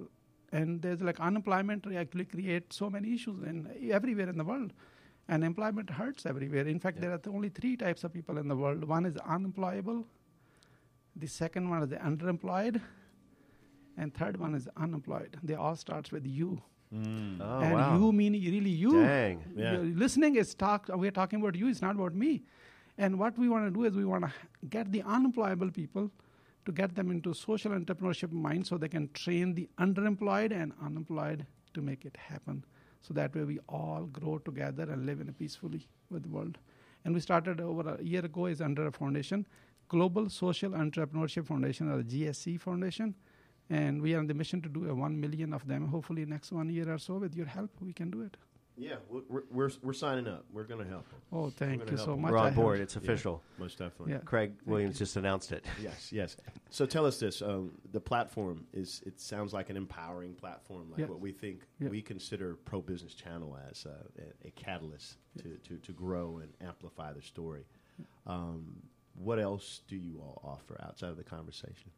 And 0.53 0.83
there's 0.83 1.01
like 1.01 1.19
unemployment 1.21 1.87
actually 1.97 2.27
creates 2.27 2.77
so 2.77 2.91
many 2.91 3.15
issues 3.15 3.43
in 3.45 3.67
everywhere 3.91 4.29
in 4.29 4.37
the 4.37 4.45
world. 4.45 4.75
And 5.29 5.45
employment 5.45 5.89
hurts 5.91 6.27
everywhere. 6.27 6.67
In 6.67 6.81
fact, 6.81 7.01
there 7.01 7.13
are 7.13 7.21
only 7.29 7.49
three 7.49 7.77
types 7.77 8.05
of 8.05 8.13
people 8.13 8.39
in 8.39 8.49
the 8.49 8.57
world. 8.57 8.85
One 8.85 9.07
is 9.07 9.17
unemployable. 9.19 10.05
The 11.17 11.27
second 11.27 11.71
one 11.71 11.83
is 11.83 11.91
the 11.91 11.97
underemployed. 11.97 12.81
And 13.97 14.15
third 14.15 14.39
one 14.39 14.55
is 14.55 14.69
unemployed. 14.77 15.37
They 15.43 15.55
all 15.55 15.77
starts 15.77 16.11
with 16.11 16.27
you. 16.27 16.61
Mm. 16.95 17.39
oh, 17.41 17.61
and 17.61 17.73
wow. 17.73 17.97
you 17.97 18.13
mean 18.13 18.33
really 18.33 18.71
you. 18.71 19.03
Dang. 19.03 19.43
Yeah. 19.57 19.79
Listening 19.79 20.37
is 20.37 20.55
talk. 20.55 20.89
We're 20.89 21.11
talking 21.11 21.41
about 21.41 21.55
you. 21.55 21.69
It's 21.69 21.81
not 21.81 21.95
about 21.95 22.15
me. 22.15 22.43
And 22.99 23.19
what 23.19 23.39
we 23.39 23.49
want 23.49 23.67
to 23.67 23.71
do 23.71 23.85
is 23.85 23.95
we 23.95 24.05
want 24.05 24.25
to 24.25 24.33
get 24.69 24.93
the 24.93 25.03
unemployable 25.03 25.71
people 25.71 26.11
to 26.67 26.73
get 26.73 26.95
them 26.95 27.11
into 27.11 27.33
social 27.35 27.73
entrepreneurship 27.73 28.31
mind, 28.31 28.67
so 28.67 28.77
they 28.77 28.89
can 28.89 29.09
train 29.15 29.55
the 29.55 29.69
underemployed 29.79 30.53
and 30.53 30.73
unemployed 30.85 31.47
to 31.75 31.81
make 31.81 32.05
it 32.05 32.17
happen. 32.17 32.65
So 33.03 33.13
that 33.15 33.35
way 33.35 33.43
we 33.43 33.59
all 33.69 34.09
grow 34.13 34.39
together 34.39 34.85
and 34.85 35.05
live 35.05 35.21
in 35.21 35.29
a 35.29 35.33
peacefully 35.33 35.87
with 36.11 36.23
the 36.23 36.29
world. 36.29 36.59
And 37.05 37.13
we 37.13 37.21
started 37.21 37.61
over 37.61 37.97
a 37.97 38.03
year 38.03 38.25
ago 38.25 38.47
is 38.47 38.61
under 38.61 38.87
a 38.87 38.93
foundation, 38.93 39.45
Global 39.89 40.31
Social 40.31 40.71
Entrepreneurship 40.71 41.47
Foundation 41.47 41.91
or 41.91 42.03
GSC 42.03 42.61
Foundation. 42.61 43.15
And 43.71 44.01
we 44.01 44.15
are 44.15 44.19
on 44.19 44.27
the 44.27 44.35
mission 44.35 44.63
to 44.63 44.69
do 44.69 44.89
a 44.89 44.95
one 44.95 45.21
million 45.21 45.53
of 45.53 45.67
them. 45.67 45.89
Hopefully, 45.89 46.25
next 46.25 46.53
one 46.53 46.69
year 46.69 46.93
or 46.93 46.99
so, 46.99 47.15
with 47.17 47.35
your 47.35 47.47
help, 47.47 47.71
we 47.81 47.93
can 47.93 48.11
do 48.11 48.23
it. 48.23 48.37
Yeah, 48.77 48.95
we're, 49.11 49.21
we're, 49.29 49.43
we're, 49.51 49.71
we're 49.83 49.93
signing 49.93 50.27
up. 50.27 50.47
We're 50.51 50.65
going 50.65 50.83
to 50.83 50.89
help 50.91 51.09
them. 51.11 51.21
Oh, 51.31 51.51
thank 51.51 51.91
you 51.91 51.97
so 51.99 52.07
them. 52.07 52.23
much. 52.23 52.33
We're 52.33 52.39
on 52.39 52.55
board. 52.55 52.81
It's 52.81 52.97
official. 52.97 53.43
Most 53.59 53.79
definitely. 53.79 54.13
Yeah. 54.15 54.21
Craig 54.25 54.55
Williams 54.65 54.99
just 54.99 55.17
announced 55.17 55.53
it. 55.53 55.65
Yes, 55.81 56.11
yes. 56.11 56.37
So 56.71 56.87
tell 56.87 57.05
us 57.05 57.19
this: 57.21 57.43
um, 57.43 57.73
the 57.93 58.01
platform 58.01 58.67
is. 58.73 59.03
It 59.05 59.21
sounds 59.21 59.53
like 59.53 59.69
an 59.69 59.77
empowering 59.77 60.35
platform, 60.35 60.91
like 60.91 61.01
Yeah. 61.01 61.07
what 61.07 61.21
we 61.21 61.33
think 61.33 61.61
Yeah. 61.81 61.89
we 61.91 62.01
consider 62.01 62.55
Pro 62.65 62.81
Business 62.81 63.15
Channel 63.15 63.59
as 63.71 63.85
a, 63.85 63.91
a, 64.21 64.49
a 64.49 64.51
catalyst 64.53 65.19
to, 65.43 65.59
to, 65.69 65.77
to 65.77 65.93
grow 65.93 66.39
and 66.39 66.51
amplify 66.67 67.13
the 67.13 67.23
story. 67.23 67.67
Um, 68.27 68.83
what 69.15 69.39
else 69.39 69.83
do 69.87 69.97
you 69.97 70.19
all 70.19 70.41
offer 70.43 70.81
outside 70.83 71.11
of 71.11 71.19
the 71.19 71.25
conversation? 71.25 71.91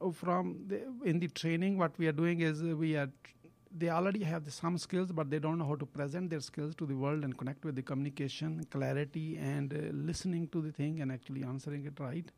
Oh, 0.00 0.12
from 0.12 0.60
the, 0.68 0.82
in 1.04 1.18
the 1.18 1.26
training 1.26 1.76
what 1.76 1.98
we 1.98 2.06
are 2.06 2.12
doing 2.12 2.40
is 2.40 2.62
uh, 2.62 2.76
we 2.76 2.94
are 2.96 3.06
tr- 3.24 3.32
they 3.76 3.88
already 3.90 4.22
have 4.24 4.44
the, 4.44 4.50
some 4.50 4.78
skills 4.78 5.12
but 5.12 5.30
they 5.30 5.38
don't 5.38 5.58
know 5.58 5.66
how 5.66 5.74
to 5.76 5.86
present 5.86 6.30
their 6.30 6.40
skills 6.40 6.74
to 6.74 6.86
the 6.86 6.94
world 6.94 7.24
and 7.24 7.36
connect 7.36 7.64
with 7.64 7.74
the 7.76 7.82
communication 7.82 8.64
clarity 8.70 9.36
and 9.36 9.72
uh, 9.74 9.76
listening 9.92 10.48
to 10.48 10.60
the 10.62 10.72
thing 10.72 11.00
and 11.00 11.12
actually 11.12 11.42
answering 11.44 11.84
it 11.84 11.98
right 12.00 12.30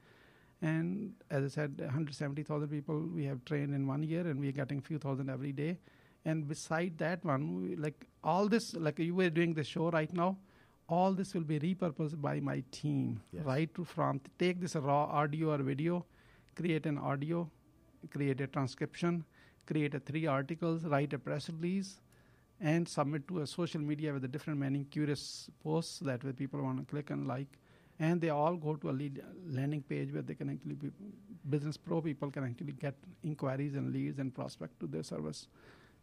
and 0.63 1.13
as 1.31 1.45
i 1.45 1.49
said 1.49 1.79
170000 1.81 2.69
people 2.69 3.01
we 3.15 3.25
have 3.25 3.45
trained 3.45 3.75
in 3.75 3.87
one 3.87 4.03
year 4.03 4.27
and 4.27 4.39
we 4.41 4.49
are 4.49 4.53
getting 4.61 4.81
few 4.81 4.99
thousand 4.99 5.31
every 5.31 5.53
day 5.53 5.79
and 6.25 6.47
beside 6.49 6.97
that 6.99 7.25
one 7.25 7.55
we, 7.57 7.77
like 7.77 8.07
all 8.25 8.49
this 8.49 8.75
like 8.75 8.99
you 8.99 9.15
were 9.15 9.31
doing 9.31 9.55
the 9.55 9.65
show 9.65 9.91
right 9.91 10.13
now 10.13 10.37
all 10.89 11.13
this 11.13 11.33
will 11.35 11.45
be 11.45 11.59
repurposed 11.61 12.21
by 12.21 12.41
my 12.41 12.63
team 12.73 13.21
Yes. 13.33 13.45
right 13.45 13.71
from 13.87 14.21
take 14.39 14.61
this 14.61 14.75
raw 14.77 15.05
audio 15.05 15.53
or 15.53 15.59
video 15.59 16.05
create 16.57 16.85
an 16.85 16.99
audio, 16.99 17.49
create 18.11 18.41
a 18.41 18.47
transcription, 18.47 19.25
create 19.71 19.95
a 19.95 20.01
three 20.01 20.27
articles, 20.27 20.85
write 20.85 21.13
a 21.13 21.19
press 21.19 21.49
release, 21.49 22.01
and 22.61 22.89
submit 22.89 23.27
to 23.29 23.41
a 23.41 23.47
social 23.47 23.81
media 23.81 24.13
with 24.13 24.25
a 24.25 24.29
different 24.29 24.59
many 24.59 24.85
curious 24.85 25.49
posts 25.63 25.99
that 26.01 26.23
way 26.25 26.33
people 26.33 26.63
want 26.63 26.79
to 26.79 26.85
click 26.85 27.11
and 27.11 27.27
like. 27.27 27.59
And 27.99 28.21
they 28.21 28.31
all 28.31 28.57
go 28.57 28.75
to 28.77 28.91
a 28.91 28.93
lead 28.93 29.23
landing 29.47 29.83
page 29.83 30.13
where 30.13 30.23
they 30.23 30.35
can 30.35 30.51
actually 30.51 30.75
be 30.75 30.91
business 31.49 31.77
pro 31.77 32.01
people 32.01 32.31
can 32.31 32.45
actually 32.45 32.73
get 32.73 32.95
inquiries 33.23 33.75
and 33.75 33.93
leads 33.93 34.19
and 34.19 34.35
prospect 34.35 34.79
to 34.81 34.87
their 34.87 35.03
service. 35.03 35.49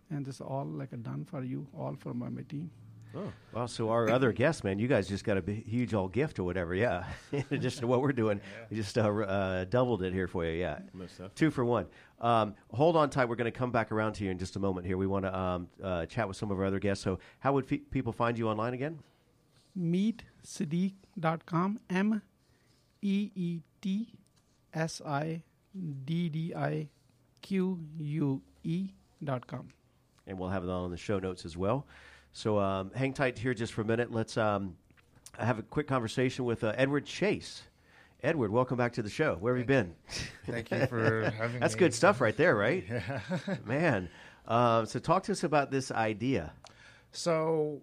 And 0.09 0.25
this 0.25 0.39
all 0.39 0.65
like 0.65 0.93
a 0.93 0.97
done 0.97 1.25
for 1.25 1.43
you, 1.43 1.67
all 1.77 1.95
for 1.99 2.13
my, 2.13 2.29
my 2.29 2.43
team. 2.43 2.69
Oh, 3.17 3.31
Well, 3.51 3.67
so 3.67 3.89
our 3.89 4.09
other 4.11 4.31
guests, 4.31 4.63
man, 4.63 4.77
you 4.77 4.87
guys 4.87 5.07
just 5.07 5.23
got 5.23 5.37
a 5.37 5.51
huge 5.51 5.95
old 5.95 6.13
gift 6.13 6.37
or 6.37 6.43
whatever. 6.43 6.75
Yeah. 6.75 7.05
In 7.31 7.43
addition 7.49 7.81
to 7.81 7.87
what 7.87 8.01
we're 8.01 8.11
doing, 8.11 8.39
we 8.69 8.77
just 8.77 8.95
uh, 8.97 9.01
uh, 9.09 9.65
doubled 9.65 10.03
it 10.03 10.13
here 10.13 10.27
for 10.27 10.45
you. 10.45 10.51
Yeah. 10.59 10.79
Two 11.33 11.49
for 11.49 11.65
one. 11.65 11.87
Um, 12.21 12.53
hold 12.71 12.95
on 12.95 13.09
tight. 13.09 13.27
We're 13.27 13.35
going 13.35 13.51
to 13.51 13.57
come 13.57 13.71
back 13.71 13.91
around 13.91 14.13
to 14.13 14.23
you 14.23 14.29
in 14.31 14.37
just 14.37 14.55
a 14.55 14.59
moment 14.59 14.85
here. 14.85 14.97
We 14.97 15.07
want 15.07 15.25
to 15.25 15.35
um, 15.37 15.67
uh, 15.83 16.05
chat 16.05 16.27
with 16.27 16.37
some 16.37 16.51
of 16.51 16.59
our 16.59 16.65
other 16.65 16.79
guests. 16.79 17.03
So, 17.03 17.17
how 17.39 17.53
would 17.53 17.65
fe- 17.65 17.77
people 17.79 18.13
find 18.13 18.37
you 18.37 18.47
online 18.49 18.73
again? 18.75 18.99
meetsiddique.com, 19.79 21.79
M 21.89 22.21
E 23.01 23.31
E 23.35 23.61
T 23.81 24.13
S 24.73 25.01
I 25.05 25.43
D 26.05 26.29
D 26.29 26.53
I 26.55 26.89
Q 27.41 27.79
U 27.99 28.41
E 28.63 28.89
dot 29.23 29.47
com. 29.47 29.67
and 30.25 30.37
we'll 30.37 30.49
have 30.49 30.63
it 30.63 30.69
all 30.69 30.85
on 30.85 30.91
the 30.91 30.97
show 30.97 31.19
notes 31.19 31.45
as 31.45 31.55
well. 31.55 31.85
So 32.37 32.59
um, 32.59 32.91
hang 32.93 33.13
tight 33.13 33.35
here 33.35 33.55
just 33.55 33.73
for 33.73 33.81
a 33.81 33.83
minute. 33.83 34.11
Let's 34.11 34.37
um, 34.37 34.75
have 35.39 35.57
a 35.57 35.63
quick 35.63 35.87
conversation 35.87 36.45
with 36.45 36.63
uh, 36.63 36.71
Edward 36.77 37.03
Chase. 37.03 37.63
Edward, 38.21 38.51
welcome 38.51 38.77
back 38.77 38.93
to 38.93 39.01
the 39.01 39.09
show. 39.09 39.37
Where 39.39 39.55
have 39.55 39.59
you 39.59 39.65
been? 39.65 39.95
Thank 40.45 40.69
you 40.69 40.85
for 40.85 41.31
having 41.35 41.55
me. 41.55 41.59
That's 41.59 41.73
me. 41.73 41.79
good 41.79 41.95
stuff 41.95 42.21
right 42.21 42.37
there, 42.37 42.55
right? 42.55 42.85
Yeah. 42.91 43.21
Man. 43.65 44.07
Um, 44.47 44.85
so 44.85 44.99
talk 44.99 45.23
to 45.23 45.31
us 45.31 45.45
about 45.45 45.71
this 45.71 45.89
idea. 45.89 46.53
So, 47.11 47.81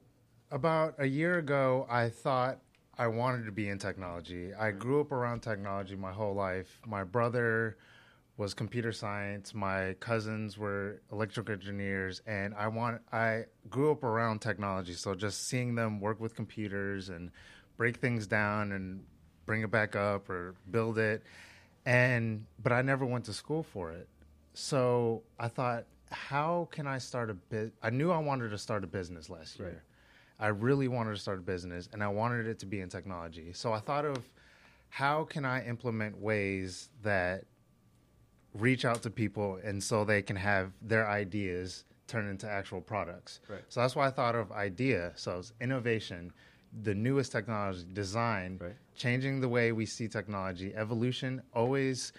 about 0.53 0.95
a 0.99 1.07
year 1.07 1.39
ago, 1.39 1.89
I 1.91 2.09
thought 2.09 2.59
I 2.97 3.09
wanted 3.09 3.47
to 3.47 3.53
be 3.53 3.71
in 3.71 3.79
technology. 3.79 4.55
I 4.55 4.71
grew 4.71 5.01
up 5.01 5.11
around 5.11 5.41
technology 5.41 5.97
my 5.97 6.13
whole 6.13 6.35
life. 6.35 6.79
My 6.87 7.03
brother 7.03 7.77
was 8.37 8.53
computer 8.53 8.93
science. 8.93 9.55
My 9.55 9.95
cousins 10.01 10.59
were 10.59 11.01
electrical 11.13 11.55
engineers, 11.55 12.21
and 12.27 12.55
I 12.55 12.69
want 12.69 13.01
I 13.13 13.45
grew 13.71 13.93
up 13.93 14.03
around 14.03 14.41
technology. 14.41 14.95
So 14.95 15.15
just 15.15 15.49
seeing 15.49 15.75
them 15.75 16.01
work 16.01 16.21
with 16.21 16.35
computers 16.35 17.11
and 17.11 17.31
break 17.77 17.99
things 17.99 18.27
down 18.27 18.73
and 18.73 19.05
bring 19.47 19.63
it 19.63 19.71
back 19.71 19.95
up 19.95 20.29
or 20.29 20.55
build 20.71 20.99
it, 20.99 21.23
and 21.87 22.45
but 22.63 22.73
I 22.73 22.83
never 22.83 23.07
went 23.07 23.25
to 23.27 23.33
school 23.33 23.63
for 23.63 23.93
it. 23.93 24.09
So 24.55 25.23
I 25.39 25.49
thought, 25.49 25.85
how 26.11 26.69
can 26.73 26.87
I 26.87 26.99
start 26.99 27.31
a 27.31 27.35
bit? 27.35 27.73
I 27.83 27.91
knew 27.91 28.11
I 28.11 28.19
wanted 28.19 28.51
to 28.51 28.59
start 28.59 28.85
a 28.85 28.89
business 28.89 29.31
last 29.31 29.59
year. 29.59 29.85
I 30.41 30.49
really 30.49 30.89
wanted 30.89 31.13
to 31.13 31.21
start 31.21 31.39
a 31.39 31.43
business, 31.43 31.89
and 31.93 32.03
I 32.03 32.09
wanted 32.09 32.47
it 32.47 32.59
to 32.61 32.67
be 32.67 32.81
in 32.81 32.89
technology. 32.89 33.53
So 33.53 33.73
I 33.73 33.79
thought 33.79 34.05
of 34.05 34.19
how 34.89 35.25
can 35.25 35.45
I 35.45 35.65
implement 35.67 36.21
ways 36.21 36.89
that 37.03 37.45
reach 38.55 38.85
out 38.85 39.03
to 39.03 39.11
people 39.11 39.59
and 39.65 39.83
so 39.83 40.05
they 40.05 40.23
can 40.23 40.37
have 40.37 40.73
their 40.81 41.09
ideas 41.09 41.85
turn 42.07 42.29
into 42.29 42.49
actual 42.49 42.81
products. 42.81 43.41
Right. 43.49 43.63
So 43.69 43.81
that's 43.81 43.97
why 43.97 44.07
I 44.07 44.11
thought 44.11 44.35
of 44.35 44.53
idea. 44.53 45.13
So 45.17 45.39
it's 45.39 45.53
innovation, 45.61 46.33
the 46.83 46.95
newest 46.95 47.33
technology, 47.33 47.85
design, 47.93 48.59
Right. 48.61 48.77
changing 48.95 49.41
the 49.41 49.49
way 49.49 49.73
we 49.73 49.87
see 49.87 50.09
technology, 50.09 50.75
evolution, 50.75 51.43
always 51.53 52.13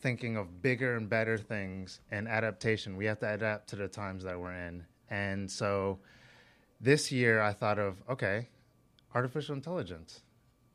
thinking 0.00 0.36
of 0.36 0.62
bigger 0.62 0.96
and 0.96 1.08
better 1.08 1.38
things 1.38 2.00
and 2.10 2.26
adaptation. 2.26 2.96
We 2.96 3.04
have 3.06 3.20
to 3.20 3.32
adapt 3.32 3.68
to 3.68 3.76
the 3.76 3.88
times 3.88 4.24
that 4.24 4.38
we're 4.38 4.54
in. 4.54 4.84
And 5.10 5.50
so 5.50 5.98
this 6.80 7.12
year 7.12 7.40
I 7.40 7.52
thought 7.52 7.78
of, 7.78 8.02
okay, 8.08 8.48
artificial 9.14 9.54
intelligence. 9.54 10.22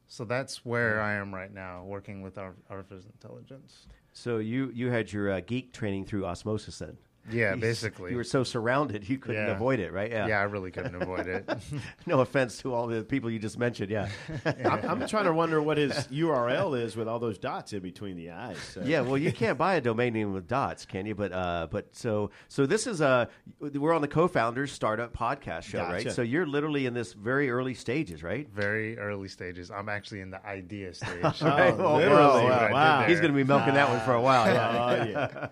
So 0.08 0.24
that's 0.24 0.64
where 0.64 0.98
mm. 0.98 1.04
I 1.04 1.14
am 1.14 1.34
right 1.34 1.52
now, 1.52 1.84
working 1.84 2.22
with 2.22 2.38
artificial 2.38 3.10
intelligence. 3.12 3.88
So 4.16 4.38
you 4.38 4.72
you 4.74 4.90
had 4.90 5.12
your 5.12 5.30
uh, 5.30 5.42
geek 5.42 5.74
training 5.74 6.06
through 6.06 6.26
osmosis 6.26 6.80
then. 6.80 6.98
Yeah, 7.32 7.55
You- 7.55 7.62
basically. 7.62 8.12
You 8.12 8.17
were 8.17 8.24
so 8.24 8.44
surrounded 8.44 9.08
you 9.10 9.17
couldn't 9.17 9.46
Yeah. 9.48 9.53
avoid 9.55 9.79
it, 9.79 9.91
right? 9.91 10.12
yeah. 10.12 10.27
Yeah, 10.27 10.39
I 10.39 10.44
really 10.44 10.70
couldn't 10.72 11.01
avoid 11.01 11.27
it. 11.27 11.50
no 12.05 12.20
offense 12.20 12.58
to 12.60 12.74
all 12.74 12.88
the 12.88 13.03
people 13.03 13.29
you 13.32 13.39
just 13.39 13.58
mentioned. 13.58 13.89
Yeah. 13.89 14.10
I'm, 14.46 15.01
I'm 15.01 15.08
trying 15.08 15.25
to 15.25 15.34
wonder 15.34 15.62
what 15.62 15.77
his 15.77 15.94
URL 16.08 16.79
is 16.79 16.96
with 16.96 17.08
all 17.08 17.20
those 17.20 17.38
dots 17.38 17.74
in 17.74 17.79
between 17.79 18.15
the 18.15 18.32
eyes. 18.32 18.58
So. 18.60 18.82
yeah, 18.86 19.01
well, 19.01 19.17
you 19.17 19.32
can't 19.32 19.58
buy 19.58 19.75
a 19.75 19.82
domain 19.82 20.13
name 20.13 20.34
with 20.34 20.48
dots, 20.48 20.86
can 20.86 21.05
you? 21.05 21.15
But 21.15 21.32
uh, 21.32 21.67
but 21.72 21.96
so 21.96 22.29
so 22.48 22.65
this 22.65 22.86
is 22.88 23.01
a 23.01 23.27
we're 23.60 23.94
on 23.94 24.01
the 24.01 24.08
co-founders 24.08 24.72
startup 24.72 25.12
podcast 25.15 25.63
show, 25.63 25.82
right? 25.84 26.12
So 26.12 26.22
you're 26.22 26.46
literally 26.46 26.86
in 26.86 26.94
this 26.94 27.13
very 27.13 27.50
early 27.50 27.74
stages, 27.74 28.22
right? 28.24 28.48
Very 28.50 28.98
early 29.00 29.27
stages. 29.29 29.72
I'm 29.72 29.89
actually 29.89 30.22
in 30.22 30.29
the 30.29 30.46
idea 30.46 30.94
stage. 30.94 31.22
Right. 31.24 31.74
Oh, 31.75 31.96
Oh, 31.96 31.96
literally. 31.98 32.44
wow. 32.46 32.70
Wow. 32.72 33.03
He's 33.08 33.20
going 33.20 33.32
to 33.32 33.36
be 33.38 33.44
milking 33.44 33.74
that 33.74 33.89
one 33.89 34.00
for 34.01 34.13
a 34.13 34.22
while. 34.22 34.46
Yeah. 34.46 35.48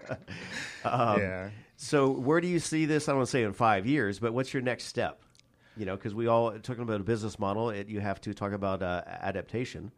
Oh, 0.85 1.15
yeah. 1.17 1.17
yeah. 1.17 1.49
So 1.83 2.09
where 2.09 2.39
do 2.39 2.47
you 2.47 2.59
see 2.59 2.85
this? 2.85 3.09
I 3.09 3.11
don't 3.11 3.19
want 3.19 3.27
to 3.27 3.31
say 3.31 3.43
in 3.43 3.51
five 3.51 3.85
years, 3.85 4.17
but 4.17 4.33
what's 4.33 4.53
your 4.53 4.63
next 4.63 4.85
step? 4.85 5.21
You 5.75 5.85
know, 5.85 5.97
because 5.97 6.15
we 6.15 6.27
all 6.27 6.57
talking 6.59 6.81
about 6.81 7.01
a 7.01 7.03
business 7.03 7.37
model, 7.37 7.71
it, 7.71 7.89
you 7.89 7.99
have 7.99 8.21
to 8.21 8.33
talk 8.33 8.53
about 8.53 8.81
uh, 8.81 9.01
adaptation. 9.05 9.91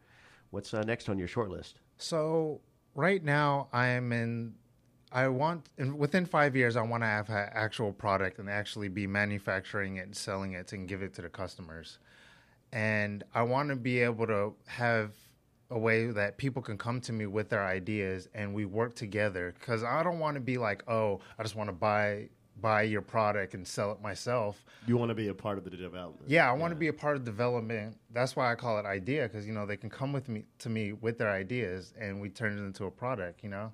What's 0.50 0.74
uh, 0.74 0.82
next 0.82 1.08
on 1.08 1.16
your 1.16 1.28
short 1.28 1.48
list? 1.48 1.78
So 1.96 2.60
right 2.96 3.22
now 3.22 3.68
I 3.72 3.86
am 3.86 4.12
in. 4.12 4.54
I 5.12 5.28
want 5.28 5.68
in, 5.78 5.96
within 5.96 6.26
five 6.26 6.56
years 6.56 6.76
I 6.76 6.82
want 6.82 7.04
to 7.04 7.06
have 7.06 7.30
an 7.30 7.48
actual 7.52 7.92
product 7.92 8.40
and 8.40 8.50
actually 8.50 8.88
be 8.88 9.06
manufacturing 9.06 9.98
it, 9.98 10.06
and 10.06 10.16
selling 10.16 10.54
it, 10.54 10.72
and 10.72 10.88
give 10.88 11.02
it 11.02 11.14
to 11.14 11.22
the 11.22 11.28
customers. 11.28 12.00
And 12.72 13.22
I 13.32 13.42
want 13.42 13.68
to 13.68 13.76
be 13.76 14.00
able 14.00 14.26
to 14.26 14.54
have 14.66 15.12
a 15.70 15.78
way 15.78 16.06
that 16.06 16.36
people 16.36 16.62
can 16.62 16.78
come 16.78 17.00
to 17.00 17.12
me 17.12 17.26
with 17.26 17.48
their 17.48 17.64
ideas 17.64 18.28
and 18.34 18.54
we 18.54 18.64
work 18.64 18.94
together. 18.94 19.54
Because 19.58 19.82
I 19.82 20.02
don't 20.02 20.18
want 20.18 20.34
to 20.36 20.40
be 20.40 20.58
like, 20.58 20.88
oh, 20.88 21.20
I 21.38 21.42
just 21.42 21.56
want 21.56 21.68
to 21.68 21.74
buy 21.74 22.28
buy 22.60 22.82
your 22.82 23.02
product 23.02 23.54
and 23.54 23.66
sell 23.66 23.92
it 23.92 24.00
myself. 24.00 24.64
You 24.86 24.96
want 24.96 25.10
to 25.10 25.14
be 25.14 25.28
a 25.28 25.34
part 25.34 25.58
of 25.58 25.64
the 25.64 25.70
development. 25.70 26.30
Yeah, 26.30 26.48
I 26.48 26.54
want 26.54 26.70
to 26.70 26.76
be 26.76 26.88
a 26.88 26.92
part 26.92 27.16
of 27.16 27.24
development. 27.24 27.98
That's 28.12 28.34
why 28.34 28.50
I 28.50 28.54
call 28.54 28.78
it 28.78 28.86
idea 28.86 29.24
because 29.24 29.46
you 29.46 29.52
know 29.52 29.66
they 29.66 29.76
can 29.76 29.90
come 29.90 30.12
with 30.12 30.28
me 30.28 30.44
to 30.60 30.68
me 30.68 30.92
with 30.92 31.18
their 31.18 31.30
ideas 31.30 31.92
and 32.00 32.20
we 32.20 32.28
turn 32.28 32.56
it 32.58 32.62
into 32.62 32.86
a 32.86 32.90
product. 32.90 33.42
You 33.42 33.50
know, 33.50 33.72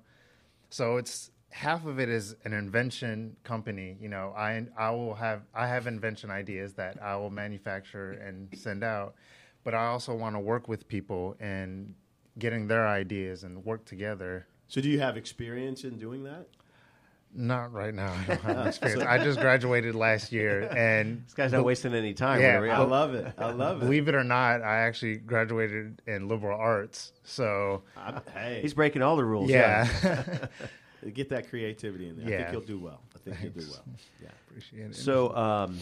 so 0.69 0.97
it's 0.97 1.31
half 1.49 1.85
of 1.85 1.99
it 1.99 2.09
is 2.09 2.35
an 2.45 2.53
invention 2.53 3.35
company. 3.43 3.95
You 4.01 4.09
know, 4.09 4.33
I 4.35 4.65
I 4.77 4.89
will 4.91 5.15
have 5.15 5.43
I 5.53 5.67
have 5.67 5.87
invention 5.87 6.29
ideas 6.31 6.73
that 6.73 7.01
I 7.01 7.15
will 7.15 7.29
manufacture 7.29 8.13
and 8.13 8.49
send 8.57 8.83
out, 8.83 9.15
but 9.63 9.73
I 9.73 9.87
also 9.87 10.13
want 10.15 10.35
to 10.35 10.39
work 10.39 10.67
with 10.67 10.87
people 10.87 11.35
and 11.39 11.93
getting 12.39 12.67
their 12.67 12.87
ideas 12.87 13.43
and 13.43 13.63
work 13.65 13.85
together. 13.85 14.47
So, 14.67 14.81
do 14.81 14.89
you 14.89 14.99
have 14.99 15.17
experience 15.17 15.83
in 15.83 15.97
doing 15.99 16.23
that? 16.23 16.47
Not 17.35 17.73
right 17.73 17.93
now. 17.93 18.13
I 18.13 18.23
don't 18.25 18.41
have 18.41 18.67
experience. 18.67 19.03
I 19.03 19.17
just 19.23 19.39
graduated 19.39 19.95
last 19.95 20.31
year, 20.31 20.69
and 20.77 21.23
This 21.25 21.33
guy's 21.33 21.51
not 21.51 21.63
wasting 21.63 21.93
any 21.95 22.13
time. 22.13 22.39
Yeah, 22.39 22.59
whatever, 22.59 22.81
I 22.81 22.85
love 22.85 23.13
it. 23.15 23.33
I 23.37 23.51
love 23.51 23.77
it. 23.77 23.85
Believe 23.85 24.07
it 24.07 24.13
or 24.15 24.23
not, 24.23 24.61
I 24.61 24.79
actually 24.81 25.15
graduated 25.17 26.01
in 26.05 26.27
liberal 26.27 26.59
arts. 26.59 27.13
So 27.23 27.83
I'm, 27.97 28.21
hey, 28.33 28.59
He's 28.61 28.73
breaking 28.75 29.01
all 29.01 29.15
the 29.15 29.25
rules. 29.25 29.49
yeah, 29.49 29.87
get 31.13 31.29
that 31.29 31.49
creativity 31.49 32.07
in 32.09 32.17
there. 32.17 32.27
I 32.27 32.29
Yeah. 32.29 32.37
think 32.43 32.51
you'll 32.51 32.77
do 32.77 32.79
well. 32.83 33.01
I 33.15 33.17
think 33.19 33.37
you'll 33.41 33.63
do 33.65 33.71
well. 33.71 33.85
Yeah. 34.21 34.29
appreciate 34.47 34.91
it. 34.91 34.95
So, 34.95 35.35
um, 35.35 35.79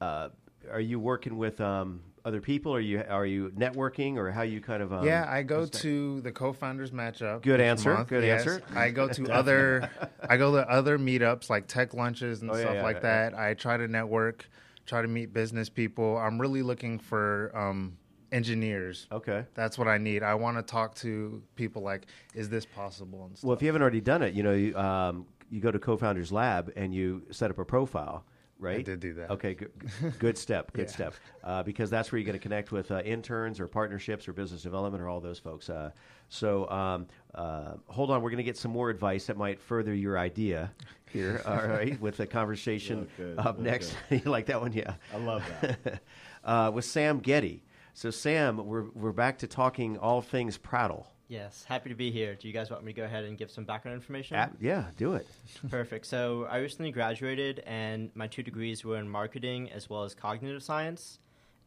uh, 0.00 0.28
are 0.70 0.80
you 0.80 0.98
working 1.00 1.36
with 1.36 1.60
um, 1.60 2.00
other 2.26 2.40
people? 2.40 2.74
Are 2.74 2.80
you 2.80 3.02
are 3.08 3.24
you 3.24 3.50
networking, 3.56 4.16
or 4.16 4.30
how 4.32 4.42
you 4.42 4.60
kind 4.60 4.82
of? 4.82 4.92
Um, 4.92 5.04
yeah, 5.06 5.26
I 5.28 5.42
go 5.44 5.64
to 5.64 6.20
the 6.20 6.32
co-founders 6.32 6.90
matchup. 6.90 7.42
Good 7.42 7.60
answer, 7.60 7.94
month. 7.94 8.08
good 8.08 8.24
Yes. 8.24 8.40
answer. 8.40 8.62
I 8.74 8.90
go 8.90 9.08
to 9.08 9.30
other, 9.32 9.88
I 10.28 10.36
go 10.36 10.52
to 10.56 10.68
other 10.68 10.98
meetups 10.98 11.48
like 11.48 11.68
tech 11.68 11.94
lunches 11.94 12.42
and 12.42 12.50
Oh, 12.50 12.54
stuff 12.54 12.74
yeah, 12.74 12.82
like 12.82 12.96
yeah, 12.96 13.30
that. 13.30 13.38
I 13.38 13.54
try 13.54 13.76
to 13.76 13.86
network, 13.86 14.48
try 14.86 15.00
to 15.02 15.08
meet 15.08 15.32
business 15.32 15.68
people. 15.68 16.18
I'm 16.18 16.40
really 16.40 16.62
looking 16.62 16.98
for 16.98 17.52
um, 17.54 17.96
engineers. 18.32 19.06
Okay. 19.12 19.44
That's 19.54 19.78
what 19.78 19.86
I 19.86 19.96
need. 19.98 20.24
I 20.24 20.34
want 20.34 20.56
to 20.56 20.62
talk 20.64 20.96
to 20.96 21.40
people 21.54 21.82
like, 21.82 22.06
is 22.34 22.48
this 22.48 22.66
possible? 22.66 23.24
And 23.26 23.38
stuff. 23.38 23.46
Well, 23.46 23.56
if 23.56 23.62
you 23.62 23.68
haven't 23.68 23.82
already 23.82 24.00
done 24.00 24.22
it, 24.22 24.34
you 24.34 24.42
know, 24.42 24.52
you, 24.52 24.76
um, 24.76 25.26
you 25.48 25.60
go 25.60 25.70
to 25.70 25.78
Co-Founders 25.78 26.32
Lab 26.32 26.72
and 26.74 26.92
you 26.92 27.22
set 27.30 27.50
up 27.52 27.58
a 27.60 27.64
profile, 27.64 28.24
right? 28.58 28.84
did 28.84 29.00
do 29.00 29.14
that. 29.14 29.30
Okay, 29.30 29.54
good, 29.54 29.70
good 30.18 30.38
step, 30.38 30.72
good 30.72 30.86
Yeah. 30.88 30.92
step. 30.92 31.14
Uh, 31.44 31.62
because 31.62 31.90
that's 31.90 32.10
where 32.12 32.18
you're 32.18 32.26
going 32.26 32.38
to 32.38 32.42
connect 32.42 32.72
with 32.72 32.90
uh, 32.90 33.00
interns 33.04 33.60
or 33.60 33.66
partnerships 33.68 34.26
or 34.28 34.32
business 34.32 34.62
development 34.62 35.02
or 35.02 35.08
all 35.08 35.20
those 35.20 35.38
folks. 35.38 35.68
Uh, 35.70 35.90
so 36.28 36.68
um, 36.70 37.06
uh, 37.34 37.74
hold 37.86 38.10
on, 38.10 38.22
we're 38.22 38.30
going 38.30 38.38
to 38.38 38.42
get 38.44 38.56
some 38.56 38.70
more 38.72 38.90
advice 38.90 39.26
that 39.26 39.36
might 39.36 39.60
further 39.60 39.94
your 39.94 40.18
idea 40.18 40.72
here. 41.12 41.42
all 41.46 41.56
right, 41.66 42.00
with 42.00 42.16
the 42.16 42.26
conversation 42.26 43.00
Look 43.00 43.16
good, 43.16 43.38
up 43.38 43.56
look 43.56 43.58
next. 43.60 43.96
you 44.10 44.20
like 44.24 44.46
that 44.46 44.60
one? 44.60 44.72
Yeah. 44.72 44.94
I 45.14 45.18
love 45.18 45.42
that. 45.60 46.02
uh, 46.44 46.70
with 46.74 46.84
Sam 46.84 47.18
Getty. 47.20 47.62
So 47.94 48.10
Sam, 48.10 48.66
we're 48.66 48.90
we're 48.94 49.12
back 49.12 49.38
to 49.38 49.46
talking 49.46 49.96
all 49.98 50.20
things 50.20 50.58
Prattle. 50.58 51.06
Yes, 51.28 51.64
happy 51.64 51.88
to 51.88 51.96
be 51.96 52.10
here. 52.12 52.36
Do 52.36 52.46
you 52.46 52.54
guys 52.54 52.70
want 52.70 52.84
me 52.84 52.92
to 52.92 52.96
go 52.96 53.04
ahead 53.04 53.24
and 53.24 53.36
give 53.36 53.50
some 53.50 53.64
background 53.64 53.96
information? 53.96 54.36
At- 54.36 54.52
yeah, 54.60 54.84
do 54.96 55.14
it. 55.14 55.26
Perfect. 55.70 56.06
So 56.06 56.46
I 56.48 56.58
recently 56.58 56.92
graduated, 56.92 57.64
and 57.66 58.10
my 58.14 58.28
two 58.28 58.44
degrees 58.44 58.84
were 58.84 58.98
in 58.98 59.08
marketing 59.08 59.70
as 59.72 59.90
well 59.90 60.04
as 60.04 60.14
cognitive 60.14 60.62
science. 60.62 61.18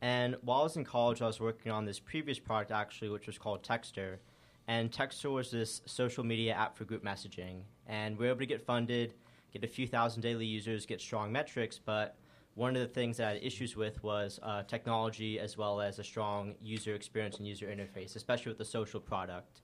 And 0.02 0.38
while 0.42 0.62
I 0.62 0.64
was 0.64 0.78
in 0.78 0.86
college, 0.86 1.22
I 1.22 1.28
was 1.28 1.42
working 1.42 1.72
on 1.72 1.86
this 1.86 2.00
previous 2.00 2.40
product 2.40 2.72
actually, 2.72 3.10
which 3.10 3.28
was 3.28 3.38
called 3.38 3.64
Texter. 3.64 4.18
And 4.68 4.92
Texter 4.92 5.32
was 5.32 5.52
this 5.52 5.82
social 5.86 6.24
media 6.24 6.54
app 6.54 6.78
for 6.78 6.86
group 6.86 7.04
messaging. 7.04 7.64
And 7.88 8.18
we 8.18 8.26
were 8.26 8.30
able 8.30 8.40
to 8.40 8.46
get 8.46 8.62
funded, 8.66 9.14
get 9.52 9.64
a 9.64 9.68
few 9.68 9.88
thousand 9.88 10.22
daily 10.22 10.46
users, 10.46 10.86
get 10.86 11.02
strong 11.02 11.32
metrics. 11.32 11.80
But 11.84 12.16
one 12.60 12.76
of 12.76 12.82
the 12.82 12.94
things 12.94 13.16
that 13.16 13.28
I 13.30 13.34
had 13.36 13.44
issues 13.44 13.78
with 13.78 14.04
was 14.04 14.38
uh, 14.44 14.64
technology 14.64 15.40
as 15.40 15.58
well 15.58 15.80
as 15.80 15.98
a 15.98 16.04
strong 16.04 16.56
user 16.62 16.94
experience 16.94 17.38
and 17.38 17.48
user 17.48 17.68
interface, 17.68 18.18
especially 18.18 18.50
with 18.50 18.58
the 18.58 18.66
social 18.66 19.00
product. 19.00 19.62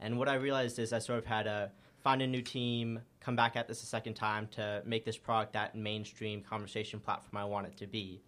And 0.00 0.18
what 0.18 0.26
I 0.26 0.36
realized 0.36 0.78
is 0.78 0.94
I 0.94 1.00
sort 1.00 1.18
of 1.18 1.26
had 1.26 1.42
to 1.42 1.70
find 2.02 2.22
a 2.22 2.26
new 2.26 2.40
team, 2.40 3.00
come 3.20 3.36
back 3.36 3.56
at 3.56 3.68
this 3.68 3.82
a 3.82 3.86
second 3.86 4.14
time 4.14 4.48
to 4.52 4.82
make 4.86 5.04
this 5.04 5.18
product 5.18 5.52
that 5.52 5.74
mainstream 5.74 6.40
conversation 6.40 6.98
platform 6.98 7.36
I 7.36 7.44
want 7.44 7.66
it 7.66 7.76
to 7.76 7.86
be. 7.86 8.22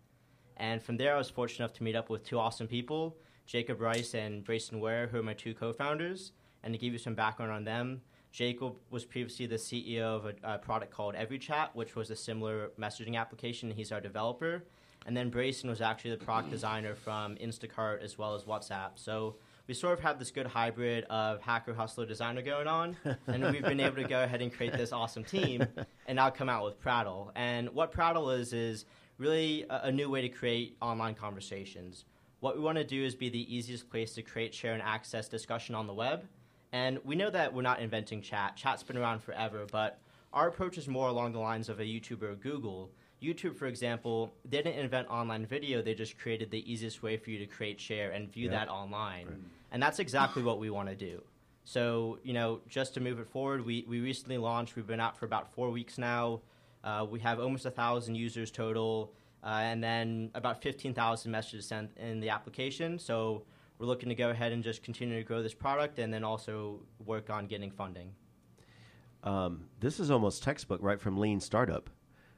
And 0.58 0.82
from 0.82 0.98
there, 0.98 1.14
I 1.14 1.18
was 1.18 1.30
fortunate 1.30 1.64
enough 1.64 1.78
to 1.78 1.82
meet 1.82 1.96
up 1.96 2.10
with 2.10 2.22
two 2.22 2.38
awesome 2.38 2.66
people, 2.66 3.16
Jacob 3.46 3.80
Rice 3.80 4.12
and 4.12 4.44
Brayson 4.44 4.78
Ware, 4.78 5.06
who 5.06 5.20
are 5.20 5.22
my 5.22 5.32
two 5.32 5.54
co-founders. 5.54 6.32
And 6.62 6.74
to 6.74 6.78
give 6.78 6.92
you 6.92 6.98
some 6.98 7.14
background 7.14 7.50
on 7.50 7.64
them, 7.64 8.02
Jacob 8.32 8.74
was 8.90 9.04
previously 9.04 9.46
the 9.46 9.56
CEO 9.56 10.00
of 10.00 10.26
a, 10.26 10.54
a 10.54 10.58
product 10.58 10.90
called 10.90 11.14
EveryChat, 11.14 11.68
which 11.74 11.94
was 11.94 12.10
a 12.10 12.16
similar 12.16 12.70
messaging 12.80 13.16
application. 13.16 13.70
He's 13.70 13.92
our 13.92 14.00
developer. 14.00 14.64
And 15.06 15.16
then 15.16 15.30
Brayson 15.30 15.68
was 15.68 15.80
actually 15.80 16.12
the 16.12 16.24
product 16.24 16.46
mm-hmm. 16.46 16.54
designer 16.54 16.94
from 16.94 17.36
Instacart 17.36 18.02
as 18.02 18.16
well 18.16 18.34
as 18.34 18.44
WhatsApp. 18.44 18.92
So 18.94 19.36
we 19.66 19.74
sort 19.74 19.92
of 19.94 20.00
have 20.00 20.18
this 20.18 20.30
good 20.30 20.46
hybrid 20.46 21.04
of 21.04 21.40
hacker, 21.40 21.74
hustler, 21.74 22.06
designer 22.06 22.42
going 22.42 22.66
on, 22.66 22.96
and 23.26 23.44
we've 23.52 23.62
been 23.62 23.80
able 23.80 23.96
to 23.96 24.04
go 24.04 24.22
ahead 24.22 24.42
and 24.42 24.52
create 24.52 24.72
this 24.72 24.92
awesome 24.92 25.24
team, 25.24 25.66
and 26.06 26.16
now 26.16 26.30
come 26.30 26.48
out 26.48 26.64
with 26.64 26.80
Prattle. 26.80 27.32
And 27.36 27.68
what 27.70 27.92
Prattle 27.92 28.30
is 28.30 28.52
is 28.52 28.86
really 29.18 29.64
a, 29.70 29.82
a 29.84 29.92
new 29.92 30.10
way 30.10 30.20
to 30.22 30.28
create 30.28 30.76
online 30.80 31.14
conversations. 31.14 32.04
What 32.40 32.56
we 32.56 32.62
want 32.62 32.78
to 32.78 32.84
do 32.84 33.04
is 33.04 33.14
be 33.14 33.28
the 33.28 33.54
easiest 33.54 33.88
place 33.88 34.14
to 34.14 34.22
create, 34.22 34.52
share, 34.52 34.72
and 34.72 34.82
access 34.82 35.28
discussion 35.28 35.74
on 35.74 35.86
the 35.86 35.94
web. 35.94 36.24
And 36.72 36.98
we 37.04 37.14
know 37.14 37.28
that 37.30 37.52
we're 37.52 37.62
not 37.62 37.80
inventing 37.80 38.22
chat. 38.22 38.56
Chat's 38.56 38.82
been 38.82 38.96
around 38.96 39.22
forever, 39.22 39.66
but 39.70 39.98
our 40.32 40.48
approach 40.48 40.78
is 40.78 40.88
more 40.88 41.08
along 41.08 41.32
the 41.32 41.38
lines 41.38 41.68
of 41.68 41.78
a 41.80 41.84
YouTuber 41.84 42.22
or 42.22 42.34
Google. 42.34 42.90
YouTube, 43.22 43.56
for 43.56 43.66
example, 43.66 44.32
they 44.44 44.62
didn't 44.62 44.78
invent 44.78 45.08
online 45.08 45.44
video, 45.46 45.80
they 45.82 45.94
just 45.94 46.18
created 46.18 46.50
the 46.50 46.70
easiest 46.70 47.02
way 47.02 47.16
for 47.16 47.30
you 47.30 47.38
to 47.38 47.46
create, 47.46 47.78
share, 47.78 48.10
and 48.10 48.32
view 48.32 48.46
Yeah. 48.46 48.52
that 48.64 48.68
online. 48.68 49.44
And 49.70 49.82
that's 49.82 49.98
exactly 49.98 50.42
what 50.42 50.58
we 50.58 50.70
want 50.70 50.88
to 50.88 50.96
do. 50.96 51.22
So, 51.64 52.18
you 52.24 52.32
know, 52.32 52.60
just 52.68 52.94
to 52.94 53.00
move 53.00 53.20
it 53.20 53.28
forward, 53.28 53.64
we, 53.64 53.84
we 53.86 54.00
recently 54.00 54.38
launched, 54.38 54.74
we've 54.74 54.86
been 54.86 54.98
out 54.98 55.16
for 55.16 55.26
about 55.26 55.52
four 55.54 55.70
weeks 55.70 55.98
now. 55.98 56.40
Uh, 56.82 57.06
we 57.08 57.20
have 57.20 57.38
almost 57.38 57.64
a 57.64 57.70
thousand 57.70 58.16
users 58.16 58.50
total, 58.50 59.12
uh, 59.44 59.60
and 59.62 59.84
then 59.84 60.30
about 60.34 60.60
15,000 60.60 61.30
messages 61.30 61.66
sent 61.66 61.96
in 61.98 62.18
the 62.18 62.30
application. 62.30 62.98
So 62.98 63.44
we're 63.82 63.88
looking 63.88 64.08
to 64.10 64.14
go 64.14 64.30
ahead 64.30 64.52
and 64.52 64.62
just 64.62 64.84
continue 64.84 65.16
to 65.18 65.24
grow 65.24 65.42
this 65.42 65.54
product 65.54 65.98
and 65.98 66.14
then 66.14 66.22
also 66.22 66.78
work 67.04 67.30
on 67.30 67.48
getting 67.48 67.68
funding. 67.72 68.12
Um, 69.24 69.64
this 69.80 69.98
is 69.98 70.08
almost 70.08 70.44
textbook, 70.44 70.80
right 70.80 71.00
from 71.00 71.18
Lean 71.18 71.40
Startup, 71.40 71.90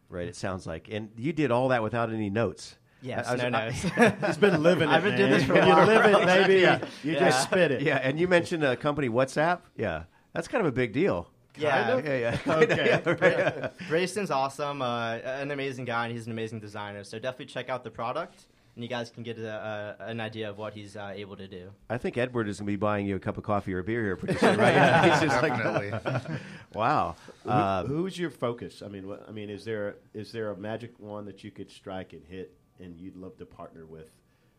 right? 0.08 0.26
It 0.26 0.36
sounds 0.36 0.66
like, 0.66 0.88
and 0.90 1.10
you 1.18 1.34
did 1.34 1.50
all 1.50 1.68
that 1.68 1.82
without 1.82 2.10
any 2.10 2.30
notes. 2.30 2.76
Yes, 3.02 3.26
I- 3.26 3.30
I 3.30 3.32
was- 3.34 3.42
no, 3.42 3.48
no. 3.50 3.58
I- 3.58 3.70
He's 4.26 4.38
been 4.38 4.62
living 4.62 4.88
it. 4.88 4.92
I've 4.92 5.02
been 5.04 5.18
doing 5.18 5.30
this 5.32 5.44
for 5.44 5.52
a 5.52 5.58
while. 5.66 5.80
you 5.80 5.86
live 5.86 6.06
it, 6.06 6.26
baby. 6.26 6.60
Yeah. 6.62 6.78
You 7.02 7.12
Yeah. 7.12 7.18
just 7.18 7.42
spit 7.42 7.70
it. 7.72 7.82
Yeah, 7.82 7.96
and 8.02 8.18
you 8.18 8.26
mentioned 8.26 8.64
a 8.64 8.74
company 8.74 9.10
WhatsApp. 9.10 9.60
Yeah, 9.76 10.04
that's 10.32 10.48
kind 10.48 10.62
of 10.62 10.66
a 10.66 10.72
big 10.74 10.94
deal. 10.94 11.28
Yeah. 11.58 11.98
yeah, 11.98 12.16
yeah. 12.46 12.54
Okay. 12.54 12.86
Yeah, 12.86 13.10
right. 13.10 13.78
Brayson's 13.88 14.30
awesome, 14.30 14.80
uh, 14.80 15.16
an 15.16 15.50
amazing 15.50 15.84
guy, 15.84 16.06
and 16.06 16.14
he's 16.14 16.24
an 16.24 16.32
amazing 16.32 16.60
designer. 16.60 17.04
So 17.04 17.18
definitely 17.18 17.46
check 17.46 17.68
out 17.68 17.84
the 17.84 17.90
product, 17.90 18.46
and 18.74 18.82
you 18.82 18.88
guys 18.88 19.10
can 19.10 19.22
get 19.22 19.38
a, 19.38 19.96
a, 20.00 20.04
an 20.06 20.20
idea 20.20 20.50
of 20.50 20.58
what 20.58 20.74
he's 20.74 20.96
uh, 20.96 21.12
able 21.14 21.36
to 21.36 21.46
do. 21.46 21.70
I 21.88 21.98
think 21.98 22.16
Edward 22.18 22.48
is 22.48 22.58
going 22.58 22.66
to 22.66 22.72
be 22.72 22.76
buying 22.76 23.06
you 23.06 23.16
a 23.16 23.20
cup 23.20 23.38
of 23.38 23.44
coffee 23.44 23.72
or 23.74 23.78
a 23.80 23.84
beer 23.84 24.02
here 24.02 24.16
pretty 24.16 24.34
soon, 24.38 24.58
right? 24.58 25.10
He's 25.10 25.20
just 25.20 25.42
like, 25.42 25.56
Definitely. 25.56 26.38
wow. 26.74 27.14
Who- 27.44 27.50
Uh, 27.50 27.84
who's 27.86 28.18
your 28.18 28.30
focus? 28.30 28.82
I 28.84 28.88
mean, 28.88 29.06
what, 29.06 29.24
I 29.28 29.32
mean, 29.32 29.50
is 29.50 29.64
there 29.64 29.96
is 30.12 30.32
there 30.32 30.50
a 30.50 30.56
magic 30.56 30.98
one 30.98 31.24
that 31.26 31.44
you 31.44 31.50
could 31.50 31.70
strike 31.70 32.12
and 32.12 32.24
hit, 32.24 32.52
and 32.80 32.98
you'd 32.98 33.16
love 33.16 33.36
to 33.38 33.46
partner 33.46 33.86
with 33.86 34.10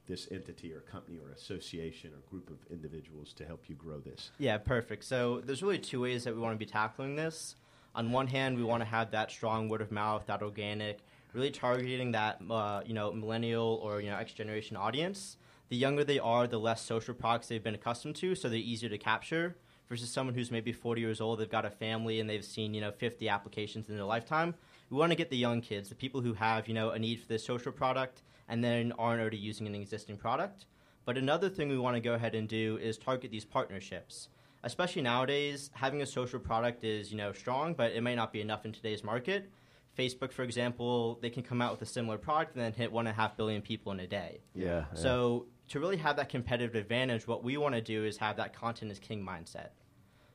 this 0.08 0.28
entity 0.32 0.72
or 0.72 0.82
company 0.82 1.18
or 1.18 1.32
association 1.32 2.12
or 2.14 2.20
group 2.30 2.50
of 2.52 2.58
individuals 2.72 3.34
to 3.34 3.46
help 3.46 3.64
you 3.68 3.76
grow 3.76 4.00
this? 4.00 4.32
Yeah, 4.38 4.58
perfect. 4.60 5.04
So 5.04 5.42
there's 5.44 5.64
really 5.64 5.80
two 5.80 6.02
ways 6.02 6.24
that 6.26 6.36
we 6.36 6.40
want 6.42 6.54
to 6.54 6.60
be 6.64 6.70
tackling 6.72 7.16
this. 7.16 7.56
On 7.96 8.12
one 8.12 8.28
hand, 8.28 8.56
we 8.58 8.64
want 8.64 8.82
to 8.82 8.86
have 8.90 9.12
that 9.12 9.32
strong 9.32 9.68
word 9.68 9.82
of 9.82 9.92
mouth, 9.92 10.26
that 10.28 10.42
organic, 10.44 11.00
really 11.36 11.52
targeting 11.52 12.14
that 12.14 12.42
uh, 12.50 12.82
you 12.86 12.94
know 12.94 13.12
millennial 13.12 13.80
or 13.84 14.02
you 14.02 14.10
know 14.10 14.18
X 14.18 14.34
generation 14.34 14.78
audience. 14.78 15.38
The 15.70 15.76
younger 15.76 16.04
they 16.04 16.20
are, 16.20 16.48
the 16.48 16.60
less 16.60 16.82
social 16.82 17.14
products 17.14 17.48
they've 17.48 17.64
been 17.64 17.76
accustomed 17.76 18.16
to, 18.18 18.36
so 18.36 18.50
they're 18.50 18.58
easier 18.58 18.90
to 18.90 18.98
capture. 18.98 19.58
Versus 19.88 20.10
someone 20.10 20.34
who's 20.34 20.50
maybe 20.50 20.72
40 20.72 21.00
years 21.00 21.22
old, 21.22 21.40
they've 21.40 21.50
got 21.50 21.64
a 21.64 21.70
family 21.70 22.20
and 22.20 22.28
they've 22.28 22.44
seen 22.44 22.74
you 22.74 22.82
know 22.82 22.92
50 22.92 23.30
applications 23.30 23.88
in 23.88 23.96
their 23.96 24.06
lifetime. 24.06 24.56
We 24.90 24.98
want 24.98 25.12
to 25.12 25.16
get 25.16 25.30
the 25.30 25.38
young 25.38 25.62
kids, 25.62 25.90
the 25.90 25.96
people 25.96 26.22
who 26.22 26.34
have 26.34 26.68
you 26.68 26.74
know 26.74 26.90
a 26.92 26.98
need 26.98 27.20
for 27.20 27.28
this 27.28 27.46
social 27.46 27.72
product 27.72 28.24
and 28.48 28.64
then 28.64 28.94
aren't 28.98 29.22
already 29.22 29.38
using 29.38 29.68
an 29.68 29.76
existing 29.76 30.18
product. 30.18 30.66
But 31.04 31.18
another 31.18 31.50
thing 31.50 31.70
we 31.70 31.78
want 31.78 31.96
to 31.96 32.02
go 32.02 32.14
ahead 32.14 32.34
and 32.34 32.48
do 32.48 32.78
is 32.82 32.98
target 32.98 33.30
these 33.30 33.46
partnerships. 33.46 34.30
Especially 34.64 35.04
nowadays, 35.04 35.70
having 35.74 36.02
a 36.02 36.06
social 36.06 36.40
product 36.40 36.84
is, 36.84 37.12
you 37.12 37.18
know, 37.18 37.32
strong, 37.32 37.76
but 37.76 37.92
it 37.92 38.02
may 38.02 38.16
not 38.16 38.34
be 38.34 38.42
enough 38.42 38.66
in 38.66 38.72
today's 38.72 39.04
market. 39.04 39.52
Facebook, 39.98 40.32
for 40.32 40.44
example, 40.44 41.20
they 41.22 41.30
can 41.30 41.44
come 41.44 41.62
out 41.62 41.72
with 41.72 41.82
a 41.82 41.92
similar 41.92 42.18
product 42.18 42.56
and 42.56 42.64
then 42.64 42.74
hit 42.74 42.92
one 42.92 43.08
and 43.08 43.14
a 43.14 43.20
half 43.20 43.38
billion 43.38 43.62
people 43.62 43.92
in 43.92 44.00
a 44.00 44.08
day. 44.08 44.42
yeah. 44.54 44.66
yeah. 44.66 44.86
So 44.94 45.48
to 45.70 45.80
really 45.80 45.98
have 45.98 46.18
that 46.18 46.30
competitive 46.30 46.76
advantage, 46.76 47.28
what 47.28 47.44
we 47.44 47.58
want 47.58 47.76
to 47.76 47.82
do 47.82 48.06
is 48.06 48.18
have 48.18 48.38
that 48.38 48.54
content 48.54 48.92
is 48.92 49.00
king 49.00 49.26
mindset. 49.26 49.70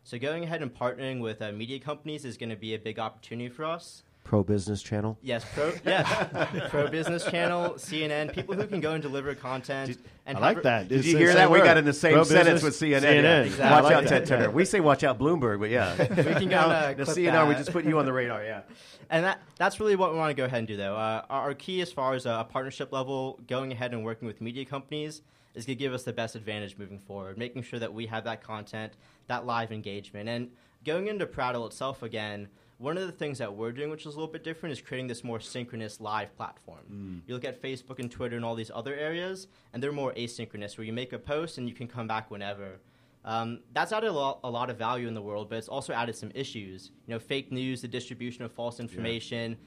So 0.03 0.19
going 0.19 0.45
ahead 0.45 0.63
and 0.63 0.75
partnering 0.75 1.21
with 1.21 1.43
uh, 1.43 1.53
media 1.53 1.79
companies 1.79 2.25
is 2.25 2.37
going 2.37 2.51
to 2.51 2.57
be 2.57 2.75
a 2.75 2.79
big 2.79 2.99
opportunity 2.99 3.49
for 3.49 3.65
us. 3.65 4.03
Pro 4.25 4.43
business 4.45 4.83
channel. 4.83 5.19
Yes, 5.23 5.45
pro 5.55 5.73
yes, 5.85 6.69
pro 6.71 6.89
business 6.89 7.25
channel, 7.25 7.71
CNN, 7.75 8.33
people 8.33 8.55
who 8.55 8.67
can 8.67 8.81
go 8.81 8.93
and 8.93 9.03
deliver 9.03 9.35
content. 9.35 9.99
and 10.27 10.39
I 10.39 10.41
like 10.41 10.63
that. 10.63 10.89
Did 10.89 10.99
It's 11.01 11.09
you 11.09 11.17
hear 11.17 11.29
same 11.29 11.37
that? 11.37 11.51
We 11.51 11.59
got 11.59 11.77
in 11.77 11.85
the 11.85 11.93
same 11.93 12.15
Pro 12.15 12.25
sentence 12.25 12.63
business, 12.63 12.81
with 12.81 12.91
CNN. 12.91 13.03
CNN. 13.03 13.23
yeah. 13.23 13.41
Exactly. 13.43 13.83
Watch 13.83 13.93
I 13.93 13.95
out, 13.97 14.01
like 14.03 14.09
Ted 14.09 14.23
that. 14.23 14.29
Turner. 14.29 14.51
We 14.61 14.65
say 14.65 14.81
watch 14.81 15.03
out, 15.05 15.19
Bloomberg, 15.19 15.61
but 15.61 15.71
yeah. 15.71 15.97
We 16.17 16.35
can 16.35 16.49
go 16.49 16.59
and, 16.59 16.73
uh, 16.73 16.95
the 16.95 17.05
clip 17.05 17.17
CNR, 17.17 17.49
we 17.49 17.55
just 17.55 17.73
put 17.73 17.85
you 17.85 17.99
on 17.99 18.05
the 18.07 18.13
radar. 18.13 18.45
Yeah. 18.45 18.63
And 19.09 19.25
that, 19.25 19.41
that's 19.57 19.81
really 19.81 19.97
what 19.97 20.13
we 20.13 20.19
want 20.19 20.31
to 20.31 20.35
go 20.35 20.45
ahead 20.45 20.59
and 20.61 20.69
do, 20.69 20.77
though. 20.77 20.95
Uh, 20.95 21.25
our, 21.29 21.43
our 21.43 21.55
key 21.55 21.81
as 21.81 21.91
far 21.93 22.15
as 22.15 22.27
a 22.27 22.47
partnership 22.49 22.93
level, 22.93 23.41
going 23.49 23.73
ahead 23.73 23.93
and 23.93 24.05
working 24.05 24.29
with 24.29 24.41
media 24.41 24.65
companies, 24.65 25.23
is 25.55 25.67
going 25.67 25.77
to 25.77 25.83
give 25.83 25.93
us 25.93 26.05
the 26.05 26.13
best 26.13 26.37
advantage 26.37 26.79
moving 26.79 27.01
forward, 27.01 27.37
making 27.37 27.63
sure 27.63 27.81
that 27.81 27.93
we 27.93 28.07
have 28.07 28.23
that 28.25 28.41
content, 28.43 28.93
that 29.27 29.45
live 29.47 29.73
engagement. 29.73 30.29
And 30.29 30.51
going 30.85 31.09
into 31.09 31.27
Prattle 31.27 31.67
itself 31.67 32.05
again, 32.05 32.49
one 32.81 32.97
of 32.97 33.07
the 33.07 33.13
things 33.13 33.37
that 33.39 33.55
we're 33.55 33.73
doing, 33.73 33.91
which 33.91 34.07
is 34.07 34.15
a 34.15 34.19
little 34.19 34.33
bit 34.33 34.43
different, 34.43 34.73
is 34.73 34.81
creating 34.81 35.07
this 35.07 35.23
more 35.23 35.39
synchronous 35.39 36.01
live 36.01 36.35
platform. 36.35 37.23
You 37.27 37.35
look 37.35 37.45
at 37.45 37.61
Facebook 37.61 37.99
and 37.99 38.11
Twitter 38.11 38.37
and 38.37 38.45
all 38.45 38.55
these 38.55 38.71
other 38.75 38.95
areas, 38.95 39.49
and 39.73 39.83
they're 39.83 39.93
more 39.93 40.15
asynchronous, 40.15 40.79
where 40.79 40.87
you 40.87 40.93
make 40.95 41.13
a 41.13 41.19
post 41.19 41.59
and 41.59 41.69
you 41.69 41.75
can 41.75 41.87
come 41.87 42.09
back 42.09 42.31
whenever. 42.31 42.81
Um, 43.23 43.61
that's 43.75 43.93
added 43.93 44.09
a 44.09 44.13
lot, 44.13 44.41
a 44.45 44.51
lot 44.51 44.71
of 44.71 44.79
value 44.79 45.09
in 45.09 45.13
the 45.13 45.21
world, 45.21 45.51
but 45.51 45.59
it's 45.59 45.69
also 45.69 45.93
added 45.93 46.17
some 46.17 46.31
issues. 46.35 46.91
You 47.07 47.13
know, 47.13 47.19
fake 47.19 47.53
news, 47.53 47.83
the 47.83 47.89
distribution 47.89 48.45
of 48.45 48.53
false 48.53 48.81
information. 48.81 49.59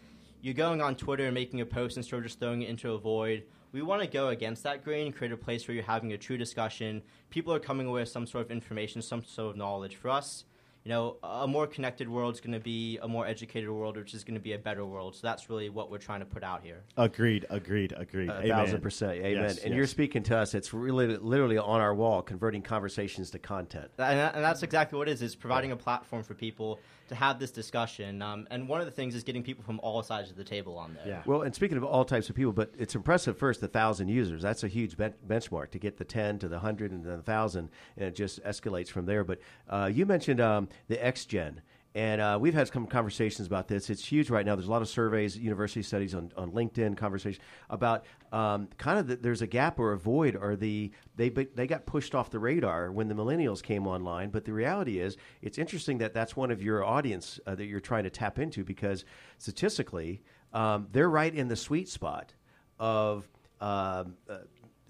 You're 0.41 0.55
going 0.55 0.81
on 0.81 0.95
Twitter 0.95 1.25
and 1.25 1.35
making 1.35 1.61
a 1.61 1.65
post 1.67 1.97
instead 1.97 2.17
of 2.17 2.23
just 2.23 2.39
throwing 2.39 2.63
it 2.63 2.69
into 2.69 2.93
a 2.93 2.97
void. 2.97 3.43
We 3.73 3.83
want 3.83 4.01
to 4.01 4.07
go 4.07 4.29
against 4.29 4.63
that 4.63 4.83
grain 4.83 5.05
and 5.05 5.15
create 5.15 5.31
a 5.31 5.37
place 5.37 5.67
where 5.67 5.75
you're 5.75 5.83
having 5.83 6.13
a 6.13 6.17
true 6.17 6.37
discussion. 6.37 7.03
People 7.29 7.53
are 7.53 7.59
coming 7.59 7.85
away 7.85 8.01
with 8.01 8.09
some 8.09 8.25
sort 8.25 8.45
of 8.45 8.51
information, 8.51 9.03
some 9.03 9.23
sort 9.23 9.51
of 9.51 9.57
knowledge. 9.57 9.95
For 9.95 10.09
us, 10.09 10.45
you 10.83 10.89
know, 10.89 11.15
a 11.23 11.47
more 11.47 11.65
connected 11.65 12.09
world 12.09 12.33
is 12.33 12.41
going 12.41 12.53
to 12.53 12.59
be 12.59 12.99
a 13.01 13.07
more 13.07 13.25
educated 13.25 13.69
world, 13.69 13.95
which 13.95 14.13
is 14.13 14.23
going 14.23 14.33
to 14.35 14.41
be 14.41 14.53
a 14.53 14.57
better 14.57 14.85
world. 14.85 15.15
So 15.15 15.21
that's 15.23 15.49
really 15.49 15.69
what 15.69 15.89
we're 15.89 15.97
trying 15.97 16.19
to 16.19 16.25
put 16.25 16.43
out 16.43 16.61
here. 16.61 16.83
Agreed. 16.97 17.45
Agreed. 17.49 17.93
Agreed. 17.95 18.29
A 18.29 18.39
Amen. 18.39 18.49
thousand 18.49 18.81
percent, 18.81 19.13
amen. 19.13 19.43
Yes, 19.43 19.57
and 19.59 19.69
yes. 19.69 19.77
you're 19.77 19.87
speaking 19.87 20.23
to 20.23 20.37
us. 20.37 20.53
It's 20.53 20.73
really, 20.73 21.15
literally 21.17 21.57
on 21.57 21.79
our 21.79 21.95
wall, 21.95 22.21
converting 22.21 22.61
conversations 22.61 23.31
to 23.31 23.39
content. 23.39 23.91
And, 23.97 24.19
that, 24.19 24.35
and 24.35 24.43
that's 24.43 24.61
exactly 24.61 24.97
what 24.97 25.07
it 25.07 25.13
is. 25.13 25.21
Is 25.21 25.35
providing 25.35 25.71
a 25.71 25.77
platform 25.77 26.21
for 26.21 26.33
people 26.33 26.79
to 27.09 27.15
have 27.15 27.39
this 27.39 27.51
discussion. 27.51 28.21
Um, 28.21 28.47
and 28.51 28.67
one 28.67 28.79
of 28.79 28.85
the 28.85 28.91
things 28.91 29.15
is 29.15 29.23
getting 29.23 29.43
people 29.43 29.63
from 29.63 29.79
all 29.81 30.01
sides 30.03 30.29
of 30.29 30.37
the 30.37 30.43
table 30.43 30.77
on 30.77 30.93
there. 30.93 31.07
Yeah. 31.07 31.21
Well, 31.25 31.41
and 31.41 31.53
speaking 31.53 31.77
of 31.77 31.83
all 31.83 32.05
types 32.05 32.29
of 32.29 32.35
people, 32.35 32.53
but 32.53 32.73
it's 32.77 32.95
impressive. 32.95 33.37
First, 33.37 33.61
the 33.61 33.67
thousand 33.67 34.07
users. 34.07 34.41
That's 34.41 34.63
a 34.63 34.67
huge 34.67 34.97
ben- 34.97 35.13
benchmark 35.27 35.71
to 35.71 35.79
get 35.79 35.97
the 35.97 36.05
ten 36.05 36.39
to 36.39 36.47
the 36.47 36.59
hundred 36.59 36.91
and 36.91 37.03
the 37.03 37.21
thousand, 37.21 37.69
and 37.97 38.07
it 38.07 38.15
just 38.15 38.43
escalates 38.43 38.89
from 38.89 39.05
there. 39.05 39.23
But 39.23 39.39
uh, 39.69 39.89
you 39.93 40.05
mentioned 40.05 40.41
um, 40.41 40.69
the 40.87 41.03
X 41.03 41.25
Gen. 41.25 41.61
And 41.95 42.21
uh, 42.21 42.39
we've 42.41 42.55
had 42.55 42.67
some 42.67 42.87
conversations 42.87 43.45
about 43.45 43.67
this. 43.67 43.89
It's 43.89 44.03
huge 44.03 44.31
right 44.31 44.45
now. 44.45 44.55
There's 44.55 44.67
a 44.67 44.71
lot 44.71 44.81
of 44.81 44.87
surveys, 44.87 45.37
university 45.37 45.83
studies 45.83 46.15
on, 46.15 46.31
on 46.35 46.51
LinkedIn, 46.51 46.97
conversation 46.97 47.41
about 47.69 48.05
um, 48.31 48.67
kind 48.79 48.97
of 48.97 49.07
the, 49.07 49.15
there's 49.17 49.43
a 49.43 49.47
gap 49.47 49.79
or 49.79 49.91
a 49.91 49.97
void, 49.97 50.35
or 50.35 50.55
the 50.55 50.91
they 51.15 51.29
they 51.29 51.67
got 51.67 51.85
pushed 51.85 52.15
off 52.15 52.31
the 52.31 52.39
radar 52.39 52.91
when 52.91 53.07
the 53.07 53.13
millennials 53.13 53.61
came 53.61 53.85
online. 53.85 54.31
But 54.31 54.43
the 54.43 54.53
reality 54.53 54.99
is, 54.99 55.17
it's 55.43 55.59
interesting 55.59 55.99
that 55.99 56.15
that's 56.15 56.35
one 56.35 56.49
of 56.49 56.63
your 56.63 56.83
audience 56.83 57.39
uh, 57.45 57.53
that 57.55 57.65
you're 57.65 57.79
trying 57.79 58.05
to 58.05 58.09
tap 58.09 58.39
into 58.39 58.63
because 58.63 59.05
statistically, 59.37 60.23
um, 60.51 60.87
they're 60.91 61.11
right 61.11 61.33
in 61.33 61.47
the 61.47 61.55
sweet 61.55 61.89
spot 61.89 62.33
of. 62.79 63.27
Um, 63.61 64.15
uh, 64.27 64.39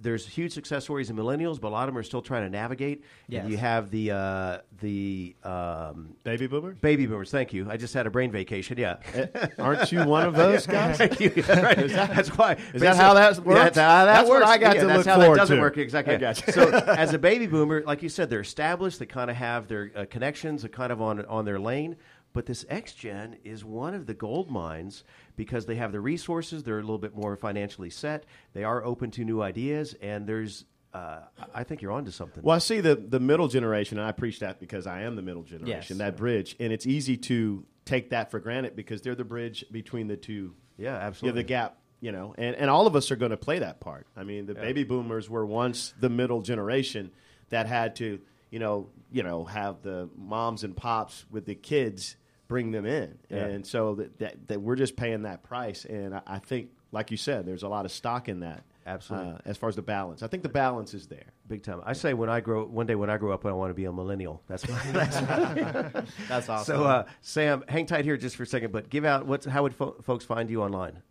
there's 0.03 0.27
huge 0.27 0.51
success 0.53 0.83
stories 0.83 1.09
in 1.09 1.15
millennials, 1.15 1.59
but 1.59 1.69
a 1.69 1.69
lot 1.69 1.83
of 1.83 1.87
them 1.93 1.97
are 1.97 2.03
still 2.03 2.21
trying 2.21 2.43
to 2.43 2.49
navigate. 2.49 3.03
Yes. 3.27 3.43
And 3.43 3.51
you 3.51 3.57
have 3.57 3.89
the 3.89 4.11
uh, 4.11 4.57
the 4.81 5.35
um, 5.43 6.15
Baby 6.23 6.47
boomers? 6.47 6.77
baby 6.79 7.05
boomers. 7.05 7.31
Thank 7.31 7.53
you. 7.53 7.67
I 7.69 7.77
just 7.77 7.93
had 7.93 8.05
a 8.05 8.09
brain 8.11 8.31
vacation. 8.31 8.77
Yeah. 8.77 8.97
Eh, 9.13 9.27
Aren't 9.57 9.91
you 9.91 10.03
one 10.05 10.25
of 10.27 10.35
those 10.43 10.67
guys? 10.67 10.97
Thank 10.97 11.19
you. 11.19 11.31
Right. 11.47 11.87
that's 11.87 12.29
why. 12.37 12.57
is 12.73 12.81
that 12.81 12.95
how 12.97 13.13
that 13.15 13.37
works? 13.39 13.57
Yeah, 13.57 13.63
that's 13.63 13.77
how 13.77 14.05
that 14.05 14.13
That's 14.13 14.29
what 14.29 14.39
works. 14.41 14.49
I 14.51 14.57
got 14.57 14.75
Yeah, 14.75 14.81
to 14.81 14.87
that's 14.87 14.97
look 14.99 15.07
how 15.07 15.15
forward 15.19 15.35
that 15.35 15.39
doesn't 15.41 15.55
to. 15.57 15.61
work 15.61 15.77
exactly. 15.77 16.15
I 16.15 16.17
got 16.17 16.45
you. 16.45 16.53
so, 16.53 16.69
as 16.87 17.13
a 17.13 17.19
baby 17.19 17.47
boomer, 17.47 17.81
like 17.85 18.03
you 18.03 18.09
said, 18.09 18.29
they're 18.29 18.41
established. 18.41 18.99
They 18.99 19.05
kind 19.05 19.31
of 19.31 19.37
have 19.37 19.67
their 19.67 19.91
uh, 19.95 20.05
connections, 20.09 20.63
are 20.65 20.69
kind 20.69 20.91
of 20.91 21.01
on 21.01 21.25
on 21.25 21.45
their 21.45 21.59
lane. 21.59 21.95
But 22.33 22.45
this 22.47 22.65
X 22.67 22.93
Gen 22.93 23.37
is 23.43 23.63
one 23.63 23.93
of 23.93 24.05
the 24.07 24.13
gold 24.13 24.49
mines 24.49 25.03
because 25.35 25.65
they 25.67 25.75
have 25.75 25.91
the 25.91 25.99
resources. 25.99 26.63
They're 26.63 26.79
a 26.79 26.81
little 26.81 26.97
bit 26.97 27.15
more 27.15 27.35
financially 27.37 27.89
set. 27.91 28.25
They 28.53 28.63
are 28.63 28.83
open 28.83 29.11
to 29.11 29.23
new 29.23 29.41
ideas, 29.41 29.95
and 30.01 30.25
there's 30.27 30.65
uh, 30.93 31.21
I 31.55 31.63
think 31.63 31.81
you're 31.81 31.91
onto 31.91 32.11
something. 32.11 32.43
Well, 32.43 32.55
I 32.55 32.59
see 32.59 32.79
the 32.81 32.95
the 32.95 33.19
middle 33.19 33.47
generation, 33.47 33.97
and 33.99 34.07
I 34.07 34.11
preach 34.11 34.39
that 34.39 34.59
because 34.59 34.85
I 34.87 35.01
am 35.03 35.15
the 35.15 35.21
middle 35.21 35.43
generation. 35.43 35.97
Yes. 35.97 35.97
That 35.99 36.17
bridge, 36.17 36.55
and 36.59 36.73
it's 36.73 36.85
easy 36.87 37.17
to 37.17 37.65
take 37.85 38.09
that 38.11 38.31
for 38.31 38.39
granted 38.39 38.75
because 38.75 39.01
they're 39.01 39.15
the 39.15 39.23
bridge 39.23 39.65
between 39.71 40.07
the 40.07 40.17
two. 40.17 40.53
yeah, 40.77 41.11
You 41.21 41.27
have 41.27 41.35
the 41.35 41.43
gap, 41.43 41.77
you 41.99 42.11
know, 42.11 42.33
and, 42.37 42.55
and 42.55 42.69
all 42.69 42.87
of 42.87 42.95
us 42.95 43.11
are 43.11 43.15
going 43.15 43.31
to 43.31 43.37
play 43.37 43.59
that 43.59 43.79
part. 43.81 44.07
I 44.15 44.23
mean, 44.23 44.45
the 44.45 44.53
Yeah. 44.53 44.61
baby 44.61 44.83
boomers 44.83 45.29
were 45.29 45.45
once 45.45 45.93
the 45.99 46.09
middle 46.09 46.41
generation 46.41 47.11
that 47.49 47.65
had 47.67 47.95
to, 47.97 48.19
you 48.51 48.59
know, 48.59 48.89
you 49.11 49.21
know, 49.23 49.43
have 49.45 49.81
the 49.81 50.09
moms 50.15 50.63
and 50.63 50.75
pops 50.77 51.25
with 51.29 51.45
the 51.45 51.55
kids 51.55 52.15
bring 52.47 52.71
them 52.71 52.86
in, 52.86 53.17
Yeah. 53.29 53.45
and 53.45 53.65
so 53.65 53.95
that, 53.95 54.19
that 54.19 54.47
that 54.47 54.62
we're 54.62 54.75
just 54.75 54.95
paying 54.95 55.23
that 55.23 55.43
price. 55.43 55.86
And 55.86 56.15
I, 56.15 56.21
I 56.27 56.39
think, 56.39 56.69
like 56.91 57.12
you 57.12 57.17
said, 57.17 57.45
there's 57.45 57.63
a 57.63 57.67
lot 57.69 57.86
of 57.86 57.91
stock 57.91 58.27
in 58.29 58.41
that. 58.41 58.63
Absolutely. 58.86 59.32
uh, 59.32 59.38
as 59.45 59.56
far 59.56 59.69
as 59.69 59.77
the 59.77 59.82
balance, 59.82 60.23
I 60.23 60.27
think 60.27 60.43
the 60.43 60.49
balance 60.49 60.93
is 60.93 61.08
there. 61.08 61.27
Big 61.47 61.63
time. 61.63 61.82
I 61.86 61.93
say 61.93 62.13
when 62.13 62.29
I 62.29 62.41
grow 62.41 62.65
one 62.65 62.86
day 62.86 62.95
when 62.95 63.10
I 63.10 63.15
grow 63.15 63.32
up, 63.32 63.45
I 63.45 63.53
want 63.53 63.69
to 63.69 63.73
be 63.73 63.86
a 63.86 63.93
millennial. 63.93 64.43
That's 64.47 64.67
my, 64.67 64.77
that's 64.91 65.15
That's 66.27 66.49
awesome. 66.49 66.75
so. 66.77 66.84
Uh, 66.84 67.06
Sam, 67.21 67.63
hang 67.69 67.86
tight 67.86 68.03
here 68.03 68.17
just 68.17 68.36
for 68.36 68.43
a 68.43 68.45
second, 68.45 68.73
but 68.73 68.89
give 68.89 69.06
out 69.06 69.25
what's 69.25 69.45
how 69.45 69.63
would 69.63 69.73
fo- 69.73 69.95
folks 70.01 70.25
find 70.25 70.49
you 70.49 70.62
online? 70.62 71.01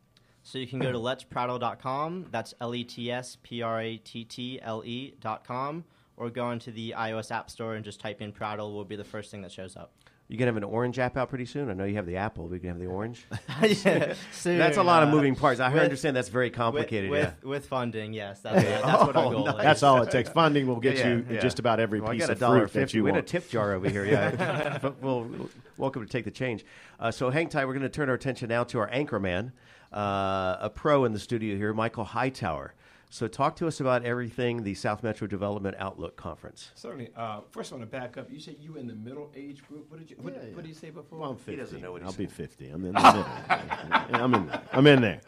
So 0.43 0.59
you 0.59 0.67
can 0.67 0.81
go 0.81 0.93
to 0.93 0.99
letsprattle.com. 0.99 2.27
That's 2.31 2.53
L 2.61 2.75
E 2.75 2.85
T 2.85 3.11
S 3.11 3.37
P 3.43 3.63
R 3.63 3.81
A 3.81 3.97
T 3.97 4.25
T 4.25 4.59
L 4.63 4.83
E 4.85 5.15
dot 5.21 5.47
com, 5.47 5.85
or 6.17 6.31
go 6.31 6.51
into 6.51 6.71
the 6.73 6.95
iOS 6.97 7.31
App 7.31 7.51
Store 7.51 7.75
and 7.75 7.85
just 7.85 8.01
type 8.01 8.21
in 8.21 8.33
Prattle. 8.33 8.73
Will 8.75 8.85
be 8.85 8.97
the 8.97 9.05
first 9.05 9.31
thing 9.31 9.43
that 9.43 9.53
shows 9.53 9.77
up. 9.77 9.93
You 10.29 10.39
gonna 10.39 10.49
have 10.49 10.57
an 10.57 10.65
orange 10.65 10.99
app 10.99 11.19
out 11.19 11.29
pretty 11.29 11.45
soon. 11.45 11.69
I 11.69 11.75
know 11.75 11.85
you 11.85 11.97
have 11.97 12.07
the 12.07 12.17
Apple. 12.17 12.47
We 12.49 12.59
can 12.59 12.71
have 12.71 12.79
the 12.79 12.87
orange. 12.87 13.27
yeah, 13.85 14.15
soon, 14.33 14.57
That's 14.57 14.79
a 14.79 14.83
lot 14.83 15.03
of 15.03 15.11
uh, 15.11 15.13
moving 15.13 15.35
parts. 15.35 15.61
I 15.61 15.71
with- 15.71 15.83
understand 15.83 16.17
that's 16.17 16.31
very 16.31 16.49
complicated. 16.49 17.11
with, 17.11 17.35
yeah. 17.43 17.49
with 17.49 17.67
funding, 17.67 18.15
yes, 18.15 18.41
that's, 18.41 18.63
that's 18.65 19.03
what 19.05 19.15
our 19.17 19.25
Oh, 19.27 19.31
goal 19.31 19.45
nice. 19.45 19.57
is. 19.57 19.63
That's 19.63 19.83
all 19.83 20.01
it 20.03 20.11
takes. 20.11 20.31
Funding 20.31 20.67
will 20.67 20.81
get 20.81 20.97
Yeah, 20.97 21.09
you 21.09 21.27
yeah. 21.29 21.41
just 21.41 21.59
about 21.59 21.81
every 21.81 22.01
Well, 22.01 22.13
piece 22.13 22.29
of 22.29 22.39
dollar 22.39 22.61
fruit 22.61 22.73
that 22.73 22.79
fifty. 22.81 22.97
you 22.99 23.05
We 23.05 23.11
got 23.11 23.19
a 23.19 23.23
tip 23.23 23.51
jar 23.51 23.75
over 23.75 23.91
here. 23.91 24.07
Yeah, 24.07 24.79
but 24.83 25.03
we'll, 25.03 25.51
welcome 25.77 26.03
to 26.03 26.09
take 26.11 26.25
the 26.25 26.31
change. 26.31 26.65
Uh, 26.99 27.11
so 27.11 27.29
hang 27.29 27.51
tight. 27.51 27.67
We're 27.67 27.75
going 27.75 27.83
to 27.83 27.89
turn 27.91 28.09
our 28.09 28.15
attention 28.15 28.49
now 28.49 28.65
to 28.65 28.79
our 28.79 28.89
anchor 28.91 29.21
man, 29.21 29.53
uh, 29.93 30.57
a 30.61 30.71
pro 30.75 31.05
in 31.05 31.13
the 31.13 31.19
studio 31.19 31.57
here, 31.59 31.75
Michael 31.75 32.05
Hightower. 32.05 32.73
So 33.13 33.29
talk 33.29 33.57
to 33.57 33.67
us 33.67 33.79
about 33.79 34.07
everything 34.07 34.63
the 34.63 34.73
South 34.73 35.03
Metro 35.03 35.27
Development 35.27 35.77
Outlook 35.79 36.17
Conference. 36.17 36.71
Certainly. 36.75 37.11
Uh, 37.15 37.41
first, 37.51 37.71
I 37.71 37.77
want 37.77 37.91
to 37.91 37.99
back 37.99 38.17
up. 38.17 38.33
You 38.33 38.41
said 38.41 38.57
you 38.59 38.73
were 38.73 38.79
in 38.79 38.87
the 38.87 38.95
middle 38.95 39.31
age 39.37 39.63
group. 39.69 39.91
What 39.91 40.01
did 40.01 40.11
you? 40.11 40.17
What, 40.19 40.33
Yeah, 40.33 40.55
what 40.55 40.63
did 40.63 40.69
you 40.69 40.75
say 40.75 40.89
before? 40.89 41.19
Well, 41.19 41.31
I'm 41.33 41.37
50. 41.37 41.51
He 41.51 41.57
doesn't 41.59 41.83
know 41.83 41.93
what 41.93 42.01
he's 42.01 42.11
I'll 42.11 42.17
be 42.17 42.25
50. 42.25 42.71
I'm 42.71 42.87
in 42.87 42.95
the 42.95 43.03
middle. 43.03 43.27
I'm 44.19 44.33
in 44.33 44.47
there. 44.47 44.63
I'm 44.73 44.87
in 44.87 45.01
there. 45.03 45.21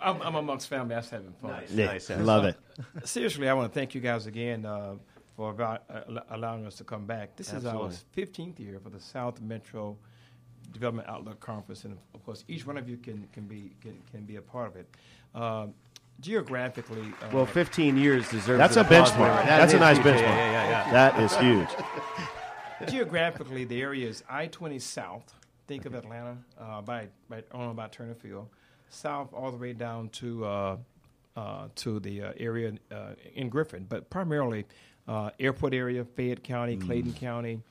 I'm, 0.00 0.22
I'm 0.22 0.36
amongst 0.36 0.68
family. 0.68 0.94
That's 0.94 1.10
having 1.10 1.32
fun. 1.42 1.60
Yeah, 1.74 1.86
Nice. 1.86 2.08
love 2.08 2.44
it. 2.44 2.56
Seriously, 3.04 3.48
I 3.48 3.54
want 3.54 3.72
to 3.72 3.76
thank 3.76 3.96
you 3.96 4.00
guys 4.00 4.26
again 4.26 4.64
uh, 4.64 4.94
for 5.36 5.50
about, 5.50 5.82
uh, 5.90 6.20
allowing 6.30 6.64
us 6.66 6.76
to 6.76 6.84
come 6.84 7.04
back. 7.04 7.34
This 7.34 7.52
is 7.52 7.66
our 7.66 7.90
15th 8.16 8.60
year 8.60 8.78
for 8.78 8.90
the 8.90 9.00
South 9.00 9.40
Metro 9.40 9.96
Development 10.72 11.08
Outlook 11.08 11.40
Conference, 11.40 11.84
and 11.84 11.98
of 12.14 12.24
course, 12.24 12.44
each 12.46 12.64
one 12.64 12.76
of 12.78 12.88
you 12.88 12.96
can 12.96 13.26
can 13.32 13.48
be 13.48 13.72
can, 13.80 14.00
can 14.12 14.24
be 14.24 14.36
a 14.36 14.42
part 14.42 14.68
of 14.68 14.76
it. 14.76 14.88
Um 15.34 15.74
geographically, 16.20 17.12
uh, 17.22 17.28
Well, 17.32 17.46
15 17.46 17.96
years 17.96 18.28
deserves. 18.28 18.58
That's 18.58 18.76
an 18.76 18.86
a 18.86 18.88
benchmark. 18.88 19.12
for. 19.12 19.18
That 19.24 19.46
That's 19.46 19.72
a 19.74 19.78
nice 19.78 19.96
huge. 19.96 20.06
benchmark. 20.06 20.20
Yeah, 20.20 20.52
yeah, 20.52 20.68
yeah, 20.70 20.86
yeah. 20.86 20.92
That 20.92 21.20
is 21.20 21.36
huge. 21.36 22.88
geographically, 22.88 23.64
the 23.64 23.80
area 23.80 24.08
is 24.08 24.22
I-20 24.28 24.80
South. 24.80 25.34
Think 25.66 25.86
of 25.86 25.94
Atlanta 25.94 26.36
uh, 26.60 26.82
by 26.82 27.08
by 27.30 27.42
on 27.52 27.70
about 27.70 27.90
Turner 27.90 28.14
Field, 28.14 28.48
south 28.90 29.32
all 29.32 29.50
the 29.50 29.56
way 29.56 29.72
down 29.72 30.10
to 30.10 30.44
uh, 30.44 30.76
uh, 31.36 31.68
to 31.76 31.98
the 32.00 32.20
uh, 32.22 32.32
area 32.36 32.74
uh, 32.92 33.12
in 33.34 33.48
Griffin, 33.48 33.86
but 33.88 34.10
primarily 34.10 34.66
uh, 35.08 35.30
airport 35.40 35.72
area, 35.72 36.04
Fayette 36.04 36.44
County, 36.44 36.76
Clayton 36.76 37.14
County, 37.14 37.62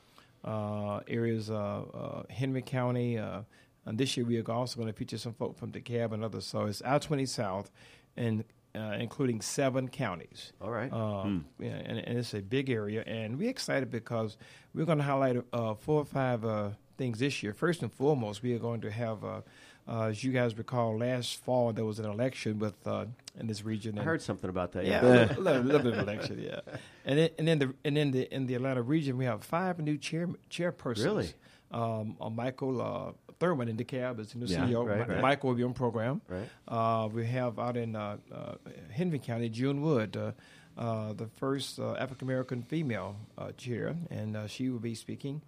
uh, 0.43 1.01
areas 1.07 1.51
uh, 1.51 1.83
uh, 1.93 2.23
Henry 2.31 2.63
County. 2.63 3.19
Uh, 3.19 3.41
and 3.85 3.95
this 3.99 4.17
year 4.17 4.25
we 4.25 4.39
are 4.41 4.51
also 4.51 4.77
going 4.77 4.87
to 4.91 4.97
feature 4.97 5.19
some 5.19 5.33
folk 5.33 5.55
from 5.55 5.71
DeKalb 5.71 6.13
and 6.13 6.23
others. 6.23 6.47
So 6.47 6.65
it's 6.65 6.81
I-20 6.81 7.27
South, 7.27 7.69
and 8.17 8.43
uh, 8.75 8.95
including 8.99 9.41
seven 9.41 9.87
counties. 9.87 10.51
All 10.61 10.71
right. 10.71 10.91
Um, 10.91 11.45
yeah, 11.59 11.69
and, 11.85 11.99
and 11.99 12.17
it's 12.17 12.33
a 12.33 12.41
big 12.41 12.69
area, 12.69 13.03
and 13.05 13.37
we're 13.37 13.49
excited 13.49 13.91
because 13.91 14.37
we're 14.73 14.85
going 14.85 14.97
to 14.97 15.03
highlight 15.03 15.37
uh, 15.53 15.75
four 15.75 15.99
or 15.99 16.05
five 16.05 16.43
uh, 16.43 16.69
things 16.97 17.19
this 17.19 17.43
year. 17.43 17.53
First 17.53 17.81
and 17.81 17.91
foremost, 17.93 18.41
we 18.41 18.53
are 18.55 18.59
going 18.59 18.81
to 18.81 18.89
have, 18.91 19.23
uh, 19.23 19.41
uh, 19.87 20.03
as 20.05 20.23
you 20.23 20.31
guys 20.31 20.57
recall, 20.57 20.97
last 20.97 21.43
fall 21.43 21.71
there 21.71 21.85
was 21.85 21.99
an 21.99 22.05
election 22.05 22.57
with 22.57 22.75
uh, 22.87 23.05
in 23.39 23.45
this 23.47 23.63
region. 23.63 23.95
I 23.97 24.01
and- 24.01 24.07
heard 24.07 24.21
something 24.21 24.49
about 24.49 24.71
that. 24.71 24.85
yeah, 24.85 25.03
Yeah. 25.03 25.37
a 25.37 25.39
little, 25.39 25.61
little, 25.63 25.81
bit 25.81 25.93
of 25.93 25.99
election, 25.99 26.39
yeah. 26.41 26.61
And 27.05 27.19
then, 27.19 27.29
and 27.37 27.47
then 27.47 27.59
the 27.59 27.73
and 27.85 27.97
then 27.97 28.11
the 28.11 28.33
in 28.33 28.47
the 28.47 28.55
Atlanta 28.55 28.81
region, 28.81 29.17
we 29.17 29.25
have 29.25 29.43
five 29.43 29.79
new 29.79 29.97
chair 29.97 30.29
chairpersons. 30.49 31.03
Really? 31.05 31.29
Um, 31.71 32.17
Michael 32.31 32.81
uh, 32.81 33.22
Thurmond 33.43 33.69
in 33.69 33.77
DeKalb 33.77 34.19
is 34.19 34.31
the 34.31 34.37
new 34.39 34.45
Yeah, 34.45 34.65
CEO. 34.65 34.85
right, 34.87 35.07
Mi- 35.07 35.13
right. 35.15 35.21
Michael 35.21 35.49
will 35.49 35.55
be 35.57 35.63
on 35.63 35.73
program. 35.73 36.21
Right. 36.29 36.49
Uh, 36.67 37.09
we 37.11 37.25
have 37.27 37.59
out 37.59 37.75
in 37.75 37.95
uh, 37.95 38.17
uh, 38.33 38.55
Henry 38.91 39.19
County, 39.19 39.49
June 39.49 39.81
Wood, 39.81 40.15
uh, 40.15 40.31
uh, 40.79 41.13
the 41.13 41.27
first 41.27 41.77
uh, 41.79 41.93
African 41.95 42.27
American 42.27 42.61
female 42.63 43.17
uh, 43.37 43.51
chair, 43.53 43.95
and 44.09 44.37
uh, 44.37 44.47
she 44.47 44.69
will 44.69 44.79
be 44.79 44.95
speaking. 44.95 45.41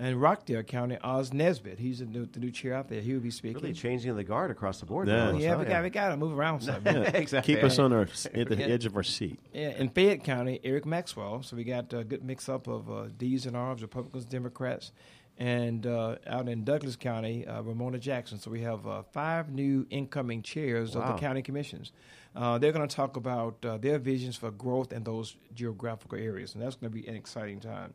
And 0.00 0.20
Rockdale 0.22 0.62
County, 0.62 0.96
Oz 1.02 1.32
Nesbitt, 1.32 1.80
he's 1.80 1.98
the 1.98 2.04
new, 2.04 2.24
the 2.26 2.38
new 2.38 2.52
chair 2.52 2.72
out 2.74 2.88
there. 2.88 3.00
He 3.00 3.14
will 3.14 3.20
be 3.20 3.32
speaking. 3.32 3.60
Really 3.60 3.72
changing 3.74 4.14
the 4.14 4.22
guard 4.22 4.52
across 4.52 4.78
the 4.78 4.86
board. 4.86 5.08
Yeah. 5.08 5.32
yeah, 5.32 5.54
huh? 5.54 5.58
we 5.58 5.64
got 5.64 5.82
we 5.82 5.90
got 5.90 6.08
to 6.10 6.16
move 6.16 6.38
around 6.38 6.60
some. 6.68 6.82
yeah. 6.86 6.98
exactly. 7.14 7.54
Keep 7.56 7.64
us 7.64 7.80
on 7.80 7.92
our 7.92 8.02
at 8.34 8.48
the 8.48 8.56
Yeah. 8.56 8.66
edge 8.66 8.84
of 8.86 8.94
our 8.94 9.02
seat. 9.02 9.40
Yeah, 9.52 9.70
in 9.70 9.88
Fayette 9.88 10.22
County, 10.22 10.60
Eric 10.62 10.86
Maxwell. 10.86 11.42
So 11.42 11.56
we 11.56 11.64
got 11.64 11.92
a 11.94 12.04
good 12.04 12.22
mix 12.22 12.48
up 12.48 12.68
of 12.68 12.88
uh, 12.90 13.06
D's 13.16 13.46
and 13.46 13.56
R's, 13.56 13.82
Republicans, 13.82 14.24
Democrats. 14.26 14.92
And 15.38 15.86
uh, 15.86 16.16
out 16.26 16.48
in 16.48 16.64
Douglas 16.64 16.96
County, 16.96 17.46
uh, 17.46 17.62
Ramona 17.62 17.98
Jackson. 18.00 18.38
So 18.40 18.50
we 18.50 18.62
have 18.62 18.86
uh, 18.88 19.02
five 19.12 19.50
new 19.52 19.86
incoming 19.88 20.42
chairs 20.42 20.96
of 20.96 21.06
the 21.06 21.14
county 21.14 21.42
commissions. 21.42 21.92
Uh, 22.34 22.58
they're 22.58 22.72
going 22.72 22.86
to 22.88 22.94
talk 22.94 23.16
about 23.16 23.56
uh, 23.64 23.78
their 23.78 23.98
visions 23.98 24.36
for 24.36 24.50
growth 24.50 24.92
in 24.92 25.04
those 25.04 25.36
geographical 25.54 26.18
areas, 26.18 26.54
and 26.54 26.62
that's 26.62 26.74
going 26.74 26.92
to 26.92 26.98
be 27.00 27.06
an 27.06 27.14
exciting 27.14 27.60
time. 27.60 27.94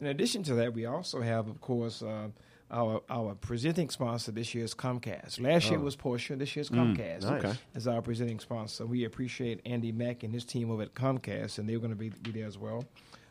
In 0.00 0.06
addition 0.06 0.42
to 0.44 0.54
that, 0.54 0.74
we 0.74 0.86
also 0.86 1.20
have, 1.22 1.48
of 1.48 1.60
course, 1.60 2.02
uh, 2.02 2.28
our 2.70 3.02
our 3.10 3.34
presenting 3.34 3.90
sponsor 3.90 4.30
this 4.32 4.54
year 4.54 4.64
is 4.64 4.74
Comcast. 4.74 5.40
Last 5.40 5.70
year 5.70 5.78
Oh. 5.80 5.82
was 5.82 5.96
Porsche. 5.96 6.38
This 6.38 6.54
year 6.54 6.60
is 6.62 6.70
Comcast 6.70 7.22
nice. 7.22 7.56
As 7.74 7.86
our 7.88 8.02
presenting 8.02 8.38
sponsor. 8.40 8.86
We 8.86 9.04
appreciate 9.04 9.60
Andy 9.66 9.90
Mack 9.92 10.22
and 10.22 10.32
his 10.32 10.44
team 10.44 10.70
over 10.70 10.82
at 10.82 10.94
Comcast, 10.94 11.58
and 11.58 11.68
they're 11.68 11.78
going 11.78 11.90
to 11.90 11.96
be, 11.96 12.10
be 12.10 12.30
there 12.32 12.46
as 12.46 12.58
well. 12.58 12.84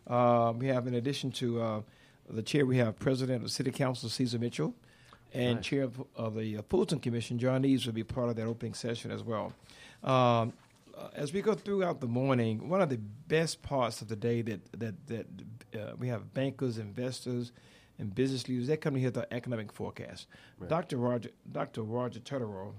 Uh, 0.07 0.53
we 0.57 0.67
have, 0.67 0.87
in 0.87 0.93
addition 0.95 1.31
to 1.31 1.61
uh, 1.61 1.81
the 2.29 2.41
chair, 2.43 2.65
we 2.65 2.77
have 2.77 2.97
President 2.97 3.43
of 3.43 3.51
City 3.51 3.71
Council, 3.71 4.09
Caesar 4.09 4.39
Mitchell, 4.39 4.73
and 5.33 5.55
Nice. 5.57 5.65
Chair 5.65 5.83
of, 5.83 6.03
of 6.15 6.35
the 6.35 6.57
uh, 6.57 6.61
Fulton 6.69 6.99
Commission, 6.99 7.37
John 7.39 7.65
Eaves, 7.65 7.85
will 7.85 7.93
be 7.93 8.03
part 8.03 8.29
of 8.29 8.35
that 8.37 8.47
opening 8.47 8.73
session 8.73 9.11
as 9.11 9.23
well. 9.23 9.53
Um, 10.03 10.53
uh, 10.97 11.09
as 11.13 11.33
we 11.33 11.41
go 11.41 11.53
throughout 11.53 11.99
the 11.99 12.07
morning, 12.07 12.69
one 12.69 12.81
of 12.81 12.89
the 12.89 12.97
best 13.27 13.61
parts 13.61 14.01
of 14.01 14.07
the 14.07 14.15
day 14.15 14.41
that 14.41 14.61
that 14.79 15.07
that 15.07 15.25
uh, 15.77 15.93
we 15.97 16.07
have 16.07 16.33
bankers, 16.33 16.77
investors, 16.77 17.51
and 17.99 18.15
business 18.15 18.47
leaders. 18.47 18.67
They 18.67 18.77
come 18.77 18.95
here 18.95 19.11
to 19.11 19.19
hear 19.19 19.25
the 19.27 19.33
economic 19.33 19.73
forecast. 19.73 20.27
Right. 20.57 20.69
Dr. 20.69 20.97
Roger 20.97 21.31
Dr. 21.51 21.83
Roger 21.83 22.19
Tutterow 22.21 22.71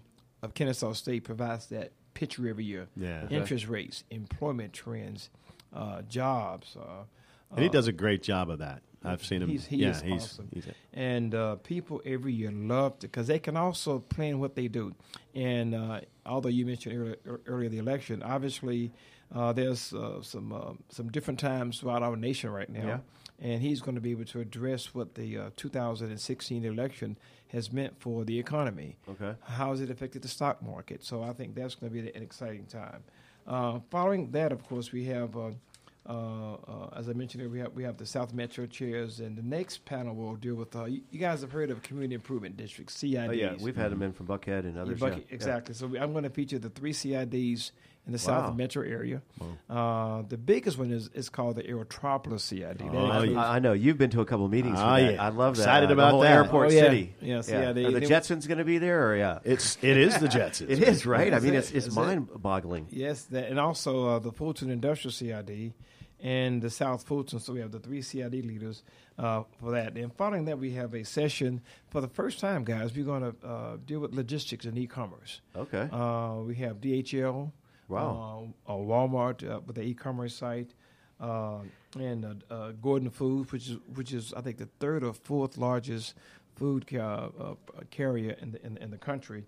of 0.42 0.54
Kennesaw 0.54 0.92
State 0.94 1.24
provides 1.24 1.66
that 1.66 1.92
picture 2.14 2.48
every 2.48 2.64
year. 2.64 2.88
Yeah. 2.96 3.22
Okay. 3.24 3.36
Interest 3.36 3.68
rates, 3.68 4.04
employment 4.10 4.72
trends, 4.72 5.28
uh, 5.74 6.00
jobs. 6.02 6.74
Uh, 6.74 7.04
And 7.50 7.60
he 7.60 7.68
uh, 7.68 7.72
does 7.72 7.86
a 7.86 7.92
great 7.92 8.22
job 8.22 8.48
of 8.48 8.60
that. 8.60 8.82
I've 9.04 9.24
seen 9.24 9.42
him. 9.42 9.48
He's- 9.48 9.66
he 9.66 9.76
yeah, 9.76 9.90
is 9.90 10.00
he's, 10.00 10.22
awesome. 10.24 10.48
he's 10.52 10.66
and 10.92 11.34
uh, 11.34 11.56
people 11.56 12.02
every 12.04 12.32
year 12.32 12.50
love 12.50 12.94
it 12.94 13.00
because 13.00 13.26
they 13.28 13.38
can 13.38 13.56
also 13.56 14.00
plan 14.00 14.40
what 14.40 14.54
they 14.54 14.68
do. 14.68 14.94
And 15.34 15.74
uh, 15.74 16.00
although 16.24 16.48
you 16.48 16.66
mentioned 16.66 16.96
earlier, 16.96 17.40
earlier 17.46 17.68
the 17.68 17.78
election, 17.78 18.22
obviously 18.22 18.92
uh, 19.34 19.52
there's 19.52 19.92
uh, 19.92 20.22
some 20.22 20.52
uh, 20.52 20.72
some 20.88 21.10
different 21.10 21.40
times 21.40 21.80
throughout 21.80 22.02
our 22.02 22.16
nation 22.16 22.50
right 22.50 22.68
now. 22.70 22.86
Yeah. 22.86 22.98
And 23.38 23.60
he's 23.60 23.82
going 23.82 23.96
to 23.96 24.00
be 24.00 24.12
able 24.12 24.24
to 24.26 24.40
address 24.40 24.94
what 24.94 25.14
the 25.14 25.36
uh, 25.36 25.50
2016 25.56 26.64
election 26.64 27.18
has 27.48 27.70
meant 27.70 28.00
for 28.00 28.24
the 28.24 28.38
economy. 28.38 28.96
Okay. 29.10 29.34
How 29.42 29.70
has 29.70 29.82
it 29.82 29.90
affected 29.90 30.22
the 30.22 30.28
stock 30.28 30.62
market? 30.62 31.04
So 31.04 31.22
I 31.22 31.34
think 31.34 31.54
that's 31.54 31.74
going 31.74 31.92
to 31.92 32.02
be 32.02 32.08
an 32.08 32.22
exciting 32.22 32.64
time. 32.64 33.04
Uh, 33.46 33.80
following 33.90 34.30
that, 34.30 34.52
of 34.52 34.66
course, 34.66 34.90
we 34.90 35.04
have, 35.04 35.36
as 36.08 37.08
I 37.08 37.12
mentioned, 37.12 37.42
earlier, 37.42 37.52
we 37.52 37.58
have 37.60 37.72
we 37.74 37.82
have 37.84 37.96
the 37.96 38.06
South 38.06 38.32
Metro 38.32 38.66
chairs, 38.66 39.20
and 39.20 39.36
the 39.36 39.42
next 39.42 39.84
panel 39.84 40.14
will 40.14 40.36
deal 40.36 40.54
with. 40.54 40.74
Uh, 40.76 40.84
you, 40.84 41.02
you 41.10 41.18
guys 41.18 41.40
have 41.40 41.52
heard 41.52 41.70
of 41.70 41.82
community 41.82 42.14
improvement 42.14 42.56
districts, 42.56 42.96
CIDs. 42.96 43.28
Oh 43.28 43.32
yeah, 43.32 43.54
we've 43.60 43.76
had 43.76 43.90
them 43.92 44.02
in 44.02 44.12
from 44.12 44.26
Buckhead 44.26 44.60
and 44.60 44.76
Yeah, 44.76 44.82
others. 44.82 45.00
Yeah. 45.00 45.18
exactly. 45.30 45.74
So 45.74 45.86
we, 45.88 45.98
I'm 45.98 46.12
going 46.12 46.24
to 46.24 46.30
feature 46.30 46.58
the 46.58 46.70
three 46.70 46.92
CIDs 46.92 47.70
in 48.06 48.12
the 48.12 48.18
Wow. 48.18 48.46
South 48.46 48.56
Metro 48.56 48.84
area. 48.84 49.20
Uh, 49.68 50.22
the 50.28 50.36
biggest 50.38 50.78
one 50.78 50.92
is 50.92 51.08
is 51.12 51.28
called 51.28 51.56
the 51.56 51.64
Aerotropolis 51.64 52.40
CID. 52.42 52.78
That 52.78 52.88
Oh, 52.94 53.22
yeah. 53.22 53.40
I, 53.42 53.56
I 53.56 53.58
know 53.58 53.72
you've 53.72 53.98
been 53.98 54.10
to 54.10 54.20
a 54.20 54.24
couple 54.24 54.44
of 54.44 54.52
meetings. 54.52 54.78
Oh, 54.80 54.94
yeah. 54.96 55.16
I 55.20 55.30
love 55.30 55.56
that. 55.56 55.62
Excited 55.62 55.90
Uh, 55.90 55.94
about 55.94 56.06
the 56.06 56.10
whole 56.12 56.20
that. 56.20 56.30
airport 56.32 56.68
Oh, 56.68 56.72
yeah. 56.72 56.80
city. 56.82 57.14
Yes, 57.20 57.48
yeah. 57.48 57.60
yeah, 57.62 57.72
they- 57.72 57.84
Are 57.86 57.90
the 57.90 58.00
they- 58.00 58.06
Jetsons 58.06 58.46
going 58.46 58.58
to 58.58 58.64
be 58.64 58.78
there, 58.78 59.08
or 59.10 59.16
yeah? 59.16 59.40
It's 59.44 59.76
it 59.82 59.96
is 59.96 60.16
the 60.18 60.28
Jetsons. 60.28 60.70
It 60.76 60.82
is 60.82 61.04
right. 61.04 61.34
I 61.34 61.40
mean, 61.40 61.54
it's 61.54 61.72
it's 61.72 61.92
mind-boggling. 61.92 62.86
Yes, 62.90 63.24
that, 63.24 63.48
and 63.50 63.58
also 63.58 64.06
uh, 64.08 64.18
the 64.20 64.30
Fulton 64.30 64.70
Industrial 64.70 65.10
CID 65.12 65.72
and 66.20 66.62
the 66.62 66.70
South 66.70 67.04
Fulton. 67.04 67.38
So 67.40 67.52
we 67.52 67.60
have 67.60 67.70
the 67.72 67.78
three 67.78 68.02
CID 68.02 68.44
leaders 68.44 68.82
uh, 69.18 69.42
for 69.60 69.70
that. 69.72 69.96
And 69.96 70.12
following 70.14 70.44
that, 70.46 70.58
we 70.58 70.72
have 70.72 70.94
a 70.94 71.04
session 71.04 71.60
for 71.90 72.00
the 72.00 72.08
first 72.08 72.40
time, 72.40 72.64
guys. 72.64 72.94
We're 72.94 73.04
going 73.04 73.22
to 73.32 73.46
uh, 73.46 73.76
deal 73.84 74.00
with 74.00 74.14
logistics 74.14 74.64
and 74.64 74.76
e-commerce. 74.78 75.40
Okay. 75.54 75.88
Uh, 75.92 76.36
we 76.46 76.54
have 76.56 76.80
DHL, 76.80 77.52
Wow. 77.88 78.48
uh, 78.66 78.72
Walmart 78.72 79.48
uh, 79.48 79.60
with 79.66 79.76
the 79.76 79.82
e-commerce 79.82 80.34
site, 80.34 80.74
uh, 81.20 81.58
and 81.98 82.24
uh, 82.50 82.54
uh, 82.54 82.72
Gordon 82.72 83.10
Foods, 83.10 83.52
which 83.52 83.68
is 83.68 83.78
which 83.94 84.12
is 84.12 84.34
I 84.34 84.40
think 84.40 84.58
the 84.58 84.68
third 84.80 85.04
or 85.04 85.12
fourth 85.14 85.56
largest 85.56 86.14
food 86.56 86.86
ca- 86.86 87.30
uh, 87.40 87.54
carrier 87.90 88.36
in 88.42 88.50
the 88.52 88.66
in, 88.66 88.76
in 88.78 88.90
the 88.90 88.98
country, 88.98 89.44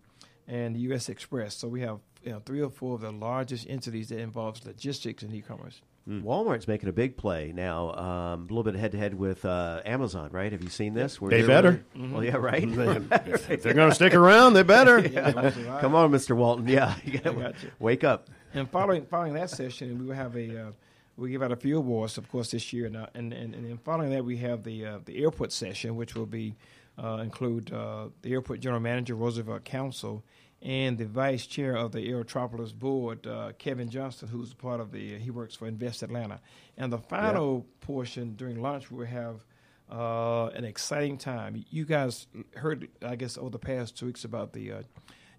and 0.47 0.77
U.S. 0.77 1.09
Express. 1.09 1.57
So 1.57 1.67
we 1.69 1.81
have 1.81 1.99
you 2.23 2.31
know, 2.33 2.41
three 2.45 2.61
or 2.63 2.71
four 2.71 2.95
of 2.95 3.01
the 3.01 3.11
largest 3.11 3.67
entities 3.69 4.09
that 4.11 4.19
involves 4.21 4.65
logistics 4.65 5.23
and 5.23 5.35
e-commerce. 5.35 5.83
Walmart's 6.09 6.67
making 6.67 6.89
a 6.89 6.93
big 6.93 7.17
play 7.19 7.53
now, 7.55 7.93
um, 7.93 8.41
a 8.41 8.47
little 8.49 8.63
bit 8.63 8.75
head 8.77 8.93
to 8.93 8.99
head 8.99 9.13
with 9.15 9.45
uh, 9.45 9.83
Amazon, 9.85 10.31
right? 10.33 10.51
Have 10.53 10.63
you 10.63 10.71
seen 10.71 10.95
this? 10.95 11.21
Where 11.21 11.31
They 11.31 11.39
they're 11.43 11.47
better. 11.49 11.85
really- 11.95 12.09
Well, 12.13 12.25
yeah, 12.25 12.37
right. 12.37 12.63
if 13.51 13.63
they're 13.63 13.75
going 13.75 13.91
to 13.91 13.95
stick 13.95 14.15
around, 14.15 14.55
they 14.55 14.63
better. 14.63 15.03
Come 15.81 15.95
on, 15.95 16.11
Mr. 16.11 16.35
Walton. 16.35 16.67
Yeah, 16.67 16.95
you 17.05 17.19
gotta 17.19 17.37
got 17.39 17.63
you. 17.63 17.71
wake 17.79 18.05
up. 18.05 18.29
And 18.55 18.71
following 18.71 19.05
following 19.05 19.35
that 19.35 19.51
session, 19.51 19.99
we 19.99 20.07
will 20.07 20.15
have 20.15 20.35
a 20.35 20.69
uh, 20.69 20.71
we 21.19 21.31
give 21.31 21.43
out 21.43 21.53
a 21.53 21.57
few 21.57 21.77
awards, 21.77 22.17
of 22.17 22.31
course, 22.31 22.53
this 22.53 22.73
year. 22.73 22.87
And 22.87 22.97
uh, 22.97 23.07
and, 23.15 23.33
and, 23.35 23.55
and 23.55 23.67
then 23.69 23.77
following 23.79 24.11
that, 24.11 24.25
we 24.25 24.39
have 24.39 24.65
the 24.65 24.87
uh, 24.87 24.99
the 25.05 25.23
airport 25.23 25.53
session, 25.53 25.97
which 25.97 26.15
will 26.15 26.25
be 26.27 26.55
uh, 26.97 27.19
include 27.23 27.71
uh, 27.73 28.07
the 28.23 28.33
airport 28.33 28.61
general 28.61 28.81
manager, 28.81 29.15
Roosevelt 29.15 29.65
Council, 29.65 30.25
and 30.63 30.99
the 30.99 31.07
vice 31.07 31.47
chair 31.47 31.77
of 31.77 31.93
the 31.93 32.01
Aerotropolis 32.01 32.75
board, 32.75 33.27
uh, 33.27 33.53
Kevin 33.59 33.91
Johnston, 33.91 34.29
who's 34.29 34.55
part 34.55 34.81
of 34.81 34.93
the 34.93 35.19
he 35.19 35.31
works 35.31 35.55
for 35.55 35.67
Invest 35.67 36.03
Atlanta. 36.03 36.41
And 36.77 36.93
the 36.93 36.99
final 36.99 37.67
portion 37.81 38.35
during 38.35 38.61
lunch, 38.61 38.91
we 38.91 38.99
will 38.99 39.07
have. 39.07 39.45
Uh, 39.91 40.51
an 40.55 40.67
exciting 40.67 41.17
time. 41.17 41.65
You 41.71 41.87
guys 41.87 42.27
heard, 42.55 42.89
I 43.01 43.17
guess, 43.17 43.39
over 43.39 43.49
the 43.49 43.59
past 43.59 43.97
two 43.97 44.05
weeks 44.05 44.23
about 44.23 44.53
the 44.53 44.71
uh, 44.71 44.83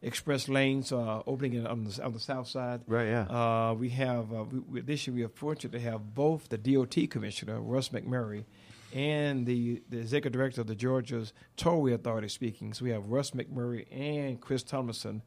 express 0.01 0.47
lanes 0.47 0.91
uh, 0.91 1.21
opening 1.27 1.65
on, 1.65 1.83
the, 1.83 2.03
on 2.03 2.13
the 2.13 2.19
south 2.19 2.47
side. 2.47 2.81
Right, 2.87 3.07
yeah. 3.07 3.23
Uh, 3.23 3.73
we 3.73 3.89
have 3.89 4.33
uh, 4.33 4.43
we, 4.43 4.59
we, 4.59 4.81
this 4.81 5.07
year 5.07 5.15
we 5.15 5.23
are 5.23 5.29
fortunate 5.29 5.77
to 5.77 5.79
have 5.79 6.13
both 6.15 6.49
the 6.49 6.57
DOT 6.57 7.09
commissioner 7.09 7.59
Russ 7.59 7.89
McMurray 7.89 8.45
and 8.93 9.45
the 9.45 9.81
the 9.89 9.97
executive 9.99 10.31
director 10.33 10.61
of 10.61 10.67
the 10.67 10.75
Georgia's 10.75 11.33
Tollway 11.57 11.93
Authority 11.93 12.27
speaking. 12.29 12.73
So 12.73 12.85
we 12.85 12.91
have 12.91 13.05
Russ 13.05 13.31
McMurray 13.31 13.85
and 13.91 14.39
Chris 14.41 14.63
Thomason, 14.63 15.21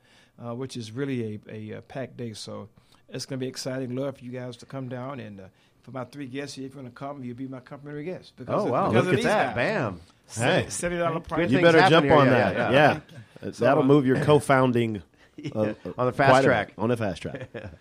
uh, 0.44 0.54
which 0.54 0.76
is 0.76 0.92
really 0.92 1.40
a, 1.48 1.54
a, 1.74 1.78
uh 1.78 1.80
packed 1.82 2.16
day. 2.16 2.32
So 2.32 2.68
it's 3.08 3.26
going 3.26 3.38
to 3.38 3.44
be 3.44 3.48
exciting. 3.48 3.94
Love 3.94 4.18
for 4.18 4.24
you 4.24 4.32
guys 4.32 4.56
to 4.58 4.66
come 4.66 4.88
down 4.88 5.20
and. 5.20 5.40
Uh, 5.40 5.44
for 5.82 5.90
my 5.90 6.04
three 6.04 6.26
guests, 6.26 6.56
if 6.58 6.60
you're 6.62 6.70
going 6.70 6.84
to 6.86 6.92
come, 6.92 7.24
you'll 7.24 7.34
be 7.36 7.48
my 7.48 7.58
complimentary 7.58 8.04
guest. 8.04 8.34
Oh 8.46 8.66
of- 8.66 8.70
wow! 8.70 8.88
because 8.92 9.04
Look 9.04 9.14
of 9.14 9.18
at 9.18 9.24
that! 9.24 9.46
guys. 9.48 9.54
Bam! 9.56 10.00
Hey. 10.32 10.66
Seventy 10.68 11.00
dollar 11.02 11.14
Good 11.14 11.24
price. 11.28 11.50
You 11.50 11.60
better 11.60 11.80
jump 11.88 12.08
on 12.08 12.26
yeah, 12.26 12.32
that. 12.32 12.56
yeah, 12.56 12.70
Yeah, 12.70 13.00
yeah. 13.42 13.50
that'll 13.50 13.82
move 13.82 14.06
your 14.06 14.20
co-founding 14.24 15.02
uh, 15.56 15.74
On 15.98 16.06
the 16.06 16.12
fast 16.12 16.30
quite 16.30 16.44
a- 16.44 16.46
track. 16.46 16.72
on 16.78 16.88
the 16.90 16.96
fast 16.96 17.22
track. 17.22 17.48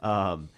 Um, 0.00 0.48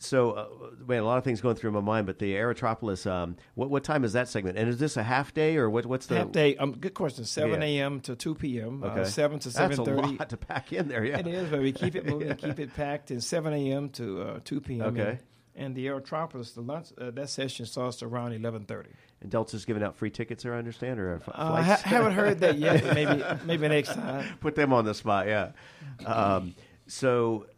so, 0.00 0.30
uh, 0.32 0.46
man, 0.86 1.00
a 1.02 1.04
lot 1.04 1.18
of 1.18 1.24
things 1.24 1.40
going 1.40 1.56
through 1.56 1.72
my 1.72 1.80
mind. 1.80 2.06
But 2.06 2.18
the 2.18 2.34
Aerotropolis, 2.34 3.10
um, 3.10 3.36
what 3.54 3.68
what 3.70 3.82
time 3.84 4.04
is 4.04 4.12
that 4.12 4.28
segment? 4.28 4.56
And 4.58 4.68
is 4.68 4.78
this 4.78 4.96
a 4.96 5.02
half 5.02 5.34
day 5.34 5.56
or 5.56 5.68
what? 5.68 5.86
What's 5.86 6.06
the 6.06 6.18
Half 6.18 6.32
day. 6.32 6.56
Um, 6.56 6.72
good 6.72 6.94
question. 6.94 7.24
Seven 7.24 7.60
Yeah. 7.62 7.66
a.m. 7.82 8.00
to 8.02 8.14
two 8.16 8.34
p.m. 8.34 8.82
Okay, 8.84 9.00
Uh, 9.00 9.04
Seven 9.04 9.38
to 9.40 9.50
seven 9.50 9.76
thirty. 9.76 10.00
That's 10.00 10.08
a 10.12 10.16
lot 10.18 10.28
to 10.30 10.36
pack 10.36 10.72
in 10.72 10.88
there. 10.88 11.04
Yeah, 11.04 11.18
It 11.18 11.26
is, 11.26 11.48
but 11.50 11.60
we 11.60 11.72
keep 11.72 11.96
it 11.96 12.06
moving, 12.06 12.34
keep 12.36 12.58
it 12.60 12.74
packed, 12.74 13.10
and 13.10 13.22
7 13.22 13.52
a.m. 13.52 13.88
to 13.90 14.22
uh, 14.22 14.40
2 14.44 14.60
p.m. 14.60 14.82
Okay. 14.86 15.10
And, 15.10 15.18
and 15.56 15.74
the 15.74 15.86
Aerotropolis, 15.88 16.54
the 16.54 16.60
lunch, 16.60 16.88
uh, 16.96 17.10
that 17.10 17.28
session 17.28 17.66
starts 17.66 18.00
around 18.02 18.30
11:30. 18.32 18.86
And 19.20 19.32
Delta's 19.32 19.64
giving 19.64 19.82
out 19.82 19.96
free 19.96 20.10
tickets 20.10 20.44
there, 20.44 20.54
I 20.54 20.58
understand, 20.58 21.00
or 21.00 21.20
Uh, 21.26 21.52
I 21.54 21.62
ha- 21.62 21.80
haven't 21.82 22.12
heard 22.12 22.38
that 22.38 22.56
yet. 22.58 22.84
Maybe 22.94 23.20
maybe 23.44 23.66
next 23.66 23.94
time. 23.94 24.38
Put 24.38 24.54
them 24.54 24.72
on 24.72 24.84
the 24.84 24.94
spot. 24.94 25.26
Yeah. 25.26 25.50
Um, 26.06 26.54
so, 26.86 27.46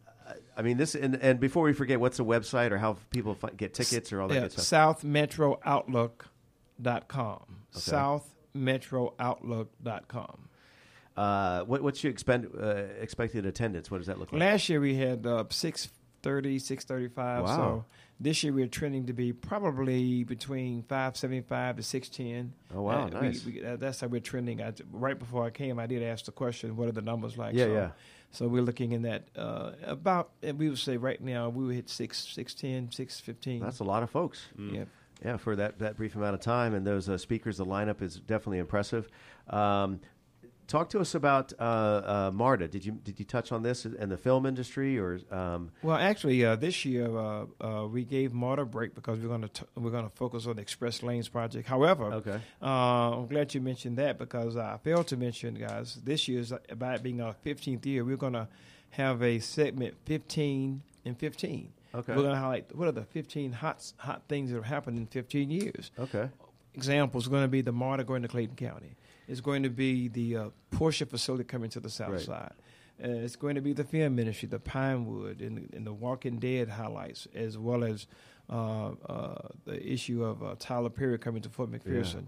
I 0.57 0.61
mean, 0.63 0.77
this 0.77 0.95
and, 0.95 1.15
and 1.15 1.39
before 1.39 1.63
we 1.63 1.71
forget, 1.73 1.99
what's 1.99 2.17
the 2.17 2.25
website 2.25 2.71
or 2.71 2.77
how 2.77 2.97
people 3.09 3.35
fi- 3.35 3.51
get 3.55 3.73
tickets 3.73 4.11
or 4.11 4.21
all 4.21 4.27
that 4.27 4.33
Yeah, 4.35 4.41
good 4.41 4.51
stuff? 4.59 5.01
SouthMetroOutlook.com. 5.01 7.45
SouthMetroOutlook.com. 7.73 10.47
Uh, 11.17 11.61
what, 11.63 11.81
what's 11.81 12.03
your 12.03 12.11
expend, 12.11 12.47
uh, 12.59 12.65
expected 12.99 13.45
attendance? 13.45 13.89
What 13.91 13.97
does 13.99 14.07
that 14.07 14.17
look 14.19 14.31
like? 14.31 14.39
Last 14.39 14.69
year 14.69 14.79
we 14.79 14.95
had 14.95 15.25
uh, 15.27 15.43
630, 15.49 16.59
635. 16.59 17.43
Wow. 17.43 17.55
So 17.57 17.85
this 18.19 18.43
year 18.43 18.53
we're 18.53 18.67
trending 18.67 19.07
to 19.07 19.13
be 19.13 19.33
probably 19.33 20.23
between 20.23 20.83
575 20.83 21.77
to 21.77 21.83
610. 21.83 22.53
Oh, 22.77 22.81
wow, 22.83 23.03
Uh, 23.03 23.05
we- 23.07 23.11
nice. 23.27 23.45
we- 23.45 23.63
uh, 23.63 23.75
that's 23.75 23.99
how 24.01 24.07
we're 24.07 24.21
trending. 24.21 24.61
I, 24.61 24.71
right 24.91 25.19
before 25.19 25.43
I 25.43 25.49
came, 25.49 25.79
I 25.79 25.85
did 25.87 26.01
ask 26.01 26.25
the 26.25 26.31
question, 26.31 26.77
what 26.77 26.87
are 26.87 26.93
the 26.93 27.01
numbers 27.01 27.37
like? 27.37 27.55
Yeah, 27.55 27.65
so, 27.65 27.73
yeah. 27.73 27.89
So 28.31 28.47
we're 28.47 28.61
looking 28.61 28.93
in 28.93 29.01
that 29.03 29.23
uh, 29.35 29.71
about, 29.83 30.31
and 30.41 30.57
we 30.57 30.69
would 30.69 30.79
say 30.79 30.97
right 30.97 31.19
now 31.21 31.49
we 31.49 31.65
would 31.65 31.75
hit 31.75 31.89
6, 31.89 32.17
610, 32.17 32.91
615. 32.91 33.59
That's 33.61 33.79
a 33.79 33.83
lot 33.83 34.03
of 34.03 34.09
folks. 34.09 34.47
yeah. 34.57 34.85
Yeah, 35.23 35.37
for 35.37 35.55
that, 35.55 35.77
that 35.77 35.97
brief 35.97 36.15
amount 36.15 36.33
of 36.33 36.41
time, 36.41 36.73
and 36.73 36.85
those 36.87 37.07
uh, 37.07 37.15
speakers, 37.15 37.57
the 37.57 37.65
lineup 37.65 38.01
is 38.01 38.15
definitely 38.15 38.57
impressive. 38.57 39.07
Um, 39.51 39.99
talk 40.71 40.89
to 40.89 40.99
us 41.01 41.13
about 41.15 41.51
uh, 41.59 41.63
uh, 41.63 42.31
MARTA. 42.33 42.67
Did 42.69 42.85
you 42.85 42.93
did 42.93 43.19
you 43.19 43.25
touch 43.25 43.51
on 43.51 43.61
this 43.61 43.85
in 43.85 44.07
the 44.09 44.17
film 44.17 44.45
industry, 44.45 44.97
or 44.97 45.19
um, 45.29 45.69
Well, 45.83 45.97
actually, 45.97 46.43
uh, 46.45 46.55
this 46.55 46.85
year 46.85 47.05
uh, 47.15 47.45
uh, 47.59 47.87
we 47.87 48.05
gave 48.05 48.33
MARTA 48.33 48.61
a 48.61 48.65
break 48.65 48.95
because 48.95 49.19
we're 49.19 49.27
going 49.27 49.47
to 49.47 49.67
we're 49.75 49.91
going 49.91 50.09
to 50.09 50.15
focus 50.15 50.47
on 50.47 50.55
the 50.55 50.61
Express 50.61 51.03
Lanes 51.03 51.27
project. 51.27 51.67
However, 51.67 52.05
Okay. 52.05 52.39
uh, 52.61 53.17
I'm 53.17 53.27
glad 53.27 53.53
you 53.53 53.61
mentioned 53.61 53.97
that 53.97 54.17
because 54.17 54.55
I 54.55 54.77
failed 54.83 55.07
to 55.07 55.17
mention, 55.17 55.55
guys, 55.55 55.99
this 56.03 56.27
year's 56.27 56.53
about 56.69 57.03
being 57.03 57.19
our 57.21 57.35
15th 57.45 57.85
year. 57.85 58.05
We're 58.05 58.17
going 58.17 58.33
to 58.33 58.47
have 58.91 59.21
a 59.21 59.39
segment 59.39 59.95
15 60.05 60.81
and 61.05 61.17
15. 61.17 61.73
Okay. 61.93 62.13
We're 62.15 62.21
going 62.21 62.33
to 62.35 62.39
highlight 62.39 62.73
what 62.75 62.87
are 62.87 62.93
the 62.93 63.03
15 63.03 63.51
hot 63.51 63.91
hot 63.97 64.21
things 64.29 64.49
that 64.51 64.55
have 64.55 64.65
happened 64.65 64.97
in 64.97 65.05
15 65.07 65.51
years. 65.51 65.91
okay, 65.99 66.29
Examples 66.73 67.27
going 67.27 67.41
to 67.43 67.49
be 67.49 67.59
the 67.61 67.73
MARTA 67.73 68.05
going 68.05 68.21
to 68.21 68.29
Clayton 68.29 68.55
County. 68.55 68.95
It's 69.31 69.41
going 69.41 69.63
to 69.63 69.69
be 69.69 70.09
the 70.09 70.35
uh, 70.37 70.49
Porsche 70.71 71.07
facility 71.07 71.45
coming 71.45 71.69
to 71.71 71.79
the 71.79 71.89
south 71.89 72.09
Right. 72.11 72.19
side. 72.21 72.53
Uh, 73.03 73.07
it's 73.07 73.35
going 73.37 73.55
to 73.55 73.61
be 73.61 73.73
the 73.73 73.83
film 73.85 74.15
ministry, 74.15 74.47
the 74.49 74.59
Pinewood, 74.59 75.41
and, 75.41 75.69
and 75.73 75.87
the 75.87 75.93
Walking 75.93 76.37
Dead 76.37 76.67
highlights, 76.69 77.27
as 77.33 77.57
well 77.57 77.83
as 77.83 78.05
uh, 78.49 78.89
uh, 79.09 79.47
the 79.65 79.81
issue 79.83 80.23
of 80.23 80.43
uh, 80.43 80.55
Tyler 80.59 80.89
Perry 80.89 81.17
coming 81.17 81.41
to 81.41 81.49
Fort 81.49 81.71
McPherson. 81.71 82.25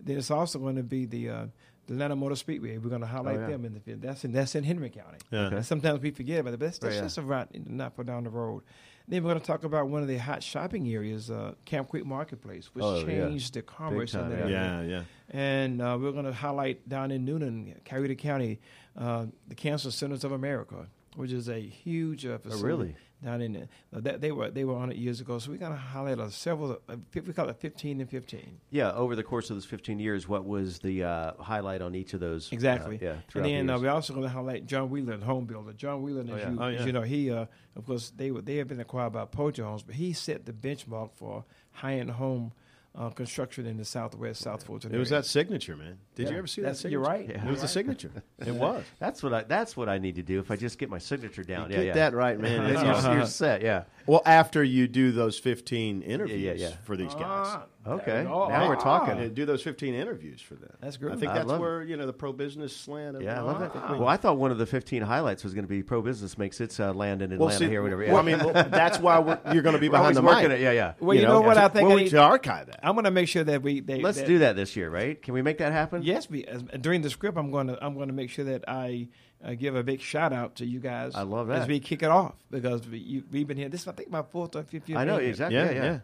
Then 0.00 0.18
it's 0.18 0.30
also 0.30 0.58
going 0.58 0.76
to 0.76 0.82
be 0.82 1.06
the 1.06 1.28
uh, 1.30 1.46
the 1.86 1.94
Atlanta 1.94 2.16
Motor 2.16 2.36
Speedway. 2.36 2.76
We're 2.78 2.90
going 2.90 3.00
to 3.00 3.06
highlight 3.06 3.38
Oh, 3.38 3.40
yeah. 3.42 3.46
them 3.48 3.64
in 3.64 3.74
the 3.74 3.80
film. 3.80 4.00
That's 4.00 4.24
in 4.24 4.32
that's 4.32 4.54
in 4.54 4.64
Henry 4.64 4.90
County. 4.90 5.18
Yeah. 5.30 5.46
Okay. 5.46 5.62
Sometimes 5.62 6.00
we 6.02 6.10
forget 6.10 6.40
about 6.40 6.54
it, 6.54 6.58
but 6.60 6.66
that's, 6.66 6.78
Right, 6.82 6.88
that's 6.90 6.96
yeah. 6.96 7.02
just 7.06 7.18
a 7.18 7.22
right 7.22 7.48
not 7.68 7.94
far 7.96 8.04
down 8.04 8.24
the 8.24 8.30
road. 8.30 8.62
Then 9.06 9.22
we're 9.22 9.30
going 9.30 9.40
to 9.40 9.46
talk 9.46 9.64
about 9.64 9.88
one 9.88 10.00
of 10.00 10.08
the 10.08 10.16
hot 10.16 10.42
shopping 10.42 10.88
areas, 10.88 11.30
uh, 11.30 11.52
Camp 11.66 11.90
Creek 11.90 12.06
Marketplace, 12.06 12.70
which 12.74 12.82
Oh, 12.84 12.96
yeah. 13.00 13.04
changed 13.28 13.52
the 13.54 13.60
commerce 13.62 14.12
time, 14.12 14.32
in 14.32 14.38
that 14.38 14.48
yeah. 14.48 14.76
area. 14.78 14.88
Yeah, 14.88 14.96
yeah. 14.96 15.02
And 15.38 15.82
uh, 15.82 15.98
we're 16.00 16.12
going 16.12 16.24
to 16.24 16.32
highlight 16.32 16.88
down 16.88 17.10
in 17.10 17.26
Newnan, 17.26 17.74
Coweta 17.84 18.16
County, 18.16 18.60
uh, 18.96 19.26
the 19.48 19.54
Cancer 19.54 19.90
Centers 19.90 20.24
of 20.24 20.32
America, 20.32 20.86
which 21.16 21.32
is 21.32 21.48
a 21.48 21.60
huge 21.60 22.26
uh, 22.26 22.38
facility 22.38 22.62
Oh, 22.64 22.66
really? 22.66 22.96
down 23.24 23.40
in 23.40 23.52
there. 23.54 23.68
Uh, 23.94 24.00
that, 24.00 24.20
they 24.20 24.32
were 24.32 24.50
they 24.50 24.64
were 24.64 24.74
on 24.74 24.90
it 24.90 24.96
years 24.98 25.20
ago, 25.20 25.38
so 25.38 25.50
we're 25.50 25.56
going 25.58 25.72
to 25.72 25.78
highlight 25.78 26.18
uh, 26.18 26.28
several. 26.28 26.78
Uh, 26.88 26.96
we 27.14 27.32
call 27.32 27.48
it 27.48 27.56
fifteen 27.56 28.00
and 28.00 28.10
fifteen. 28.10 28.58
yeah. 28.70 28.92
Over 28.92 29.16
the 29.16 29.22
course 29.22 29.48
of 29.50 29.56
those 29.56 29.64
15 29.64 29.98
years, 29.98 30.28
what 30.28 30.44
was 30.44 30.78
the 30.80 31.04
uh, 31.04 31.32
highlight 31.38 31.80
on 31.82 31.94
each 31.94 32.12
of 32.14 32.20
those? 32.20 32.52
uh, 32.52 32.54
Exactly. 32.54 32.98
yeah. 33.00 33.12
And 33.12 33.22
throughout 33.28 33.44
the 33.46 33.74
uh, 33.74 33.78
we're 33.80 33.90
also 33.90 34.12
going 34.12 34.24
to 34.26 34.28
highlight 34.32 34.66
John 34.66 34.90
Wheeler, 34.90 35.16
the 35.16 35.24
home 35.24 35.46
builder. 35.46 35.72
John 35.72 36.02
Wheeler, 36.02 36.22
as, 36.22 36.28
Oh, 36.30 36.36
yeah. 36.36 36.50
you, 36.50 36.58
Oh, 36.60 36.64
as 36.82 36.86
you 36.86 36.92
know, 36.92 37.02
he 37.02 37.30
uh, 37.30 37.46
of 37.76 37.86
course 37.86 38.12
they 38.16 38.30
were 38.30 38.42
they 38.42 38.56
have 38.56 38.68
been 38.68 38.80
acquired 38.80 39.12
by 39.14 39.24
Pulte 39.24 39.62
Homes, 39.62 39.82
but 39.82 39.94
he 39.94 40.12
set 40.12 40.44
the 40.44 40.52
benchmark 40.52 41.10
for 41.14 41.44
high 41.72 41.94
end 41.94 42.10
home 42.10 42.52
uh, 42.96 43.10
construction 43.10 43.66
in 43.66 43.76
the 43.76 43.84
Southwest 43.84 44.40
South 44.42 44.62
Fulton. 44.64 44.94
It 44.94 44.98
was 44.98 45.10
area. 45.10 45.22
that 45.22 45.28
signature, 45.28 45.76
man. 45.76 45.98
Did 46.14 46.24
Yeah. 46.26 46.32
you 46.32 46.38
ever 46.38 46.46
see 46.46 46.60
That's- 46.62 46.82
that? 46.82 46.90
you're 46.92 47.04
signature? 47.04 47.32
right. 47.34 47.44
It 47.46 47.50
was 47.50 47.60
the 47.62 47.68
signature. 47.68 48.10
It 48.46 48.54
was. 48.54 48.84
That's 48.98 49.22
what 49.22 49.32
I. 49.32 49.42
That's 49.44 49.76
what 49.76 49.88
I 49.88 49.98
need 49.98 50.16
to 50.16 50.22
do. 50.22 50.38
If 50.38 50.50
I 50.50 50.56
just 50.56 50.78
get 50.78 50.90
my 50.90 50.98
signature 50.98 51.42
down, 51.44 51.70
You 51.70 51.76
yeah, 51.78 51.82
get 51.84 51.86
yeah. 51.96 52.10
that 52.10 52.14
right, 52.14 52.38
man. 52.38 52.72
you're, 52.72 53.14
you're 53.16 53.26
set. 53.26 53.62
Yeah. 53.62 53.84
well, 54.06 54.22
after 54.26 54.62
you 54.62 54.86
do 54.86 55.12
those 55.12 55.38
15 55.38 56.02
interviews 56.02 56.40
yeah, 56.60 56.68
yeah. 56.68 56.76
for 56.84 56.96
these 56.96 57.14
guys. 57.14 57.56
Okay, 57.86 58.26
Oh, 58.28 58.48
now 58.48 58.68
we're 58.68 58.76
ah. 58.76 58.80
talking. 58.80 59.18
And 59.18 59.34
do 59.34 59.44
those 59.44 59.62
15 59.62 59.94
interviews 59.94 60.40
for 60.40 60.54
them. 60.54 60.70
That's 60.80 60.96
great. 60.96 61.12
I 61.12 61.16
think 61.16 61.32
I 61.32 61.34
that's 61.36 61.48
love 61.48 61.60
where 61.60 61.82
you 61.82 61.96
know 61.96 62.06
the 62.06 62.12
pro 62.12 62.32
business 62.32 62.74
slant. 62.74 63.20
Yeah, 63.20 63.38
I 63.38 63.42
love 63.42 63.60
that. 63.60 63.72
think 63.72 63.88
we- 63.90 63.98
Well, 63.98 64.08
I 64.08 64.16
thought 64.16 64.38
one 64.38 64.50
of 64.50 64.58
the 64.58 64.66
15 64.66 65.02
highlights 65.02 65.44
was 65.44 65.52
going 65.54 65.64
to 65.64 65.68
be 65.68 65.82
pro 65.82 66.00
business 66.02 66.38
makes 66.38 66.60
its 66.60 66.80
uh, 66.80 66.92
land 66.94 67.20
in 67.22 67.32
Atlanta 67.32 67.44
Well, 67.50 67.58
see, 67.58 67.68
here, 67.68 67.82
whatever. 67.82 68.06
well, 68.06 68.16
I 68.16 68.22
mean, 68.22 68.38
well, 68.38 68.52
that's 68.52 68.98
why 68.98 69.18
we're, 69.18 69.38
you're 69.52 69.62
going 69.62 69.74
to 69.74 69.80
be 69.80 69.88
behind 69.90 70.16
the 70.16 70.22
working 70.22 70.48
mic. 70.48 70.58
it. 70.58 70.62
Yeah, 70.62 70.72
yeah. 70.72 70.94
Well, 71.00 71.16
you, 71.16 71.22
know, 71.22 71.40
what 71.42 71.58
I 71.58 71.68
think 71.68 71.82
Well, 71.88 71.92
I 71.92 71.94
we 71.96 72.02
need- 72.04 72.08
should 72.10 72.18
archive 72.20 72.66
that. 72.68 72.80
I'm 72.82 72.94
going 72.94 73.04
to 73.04 73.10
make 73.10 73.28
sure 73.28 73.44
that 73.44 73.62
we. 73.62 73.80
They, 73.80 74.00
Let's 74.00 74.18
that- 74.18 74.26
do 74.26 74.38
that 74.38 74.56
this 74.56 74.76
year, 74.76 74.88
right? 74.90 75.20
Can 75.20 75.34
we 75.34 75.42
make 75.42 75.58
that 75.58 75.72
happen? 75.72 76.02
Yes, 76.02 76.30
we, 76.30 76.44
as, 76.44 76.62
during 76.80 77.02
the 77.02 77.10
script, 77.10 77.36
I'm 77.36 77.50
going 77.50 77.66
to 77.66 77.84
I'm 77.84 77.94
going 77.94 78.08
to 78.08 78.14
make 78.14 78.30
sure 78.30 78.46
that 78.46 78.64
I 78.66 79.08
uh, 79.44 79.54
give 79.54 79.76
a 79.76 79.82
big 79.82 80.00
shout 80.00 80.32
out 80.32 80.54
to 80.56 80.64
you 80.64 80.80
guys. 80.80 81.14
I 81.14 81.22
love 81.22 81.48
that 81.48 81.54
as 81.54 81.60
that. 81.62 81.68
we 81.68 81.80
kick 81.80 82.02
it 82.02 82.08
off 82.10 82.34
because 82.50 82.88
we, 82.88 82.98
you, 82.98 83.24
we've 83.30 83.46
been 83.46 83.58
here. 83.58 83.68
This 83.68 83.82
is 83.82 83.88
I 83.88 83.92
think 83.92 84.10
my 84.10 84.22
fourth 84.22 84.56
or 84.56 84.62
fifth 84.62 84.88
year. 84.88 84.96
I 84.96 85.04
know 85.04 85.12
being 85.18 85.20
here. 85.24 85.30
exactly. 85.30 85.56
Yeah, 85.58 85.64
Yeah, 85.66 85.72
yeah. 85.72 85.82
yeah. 85.84 85.98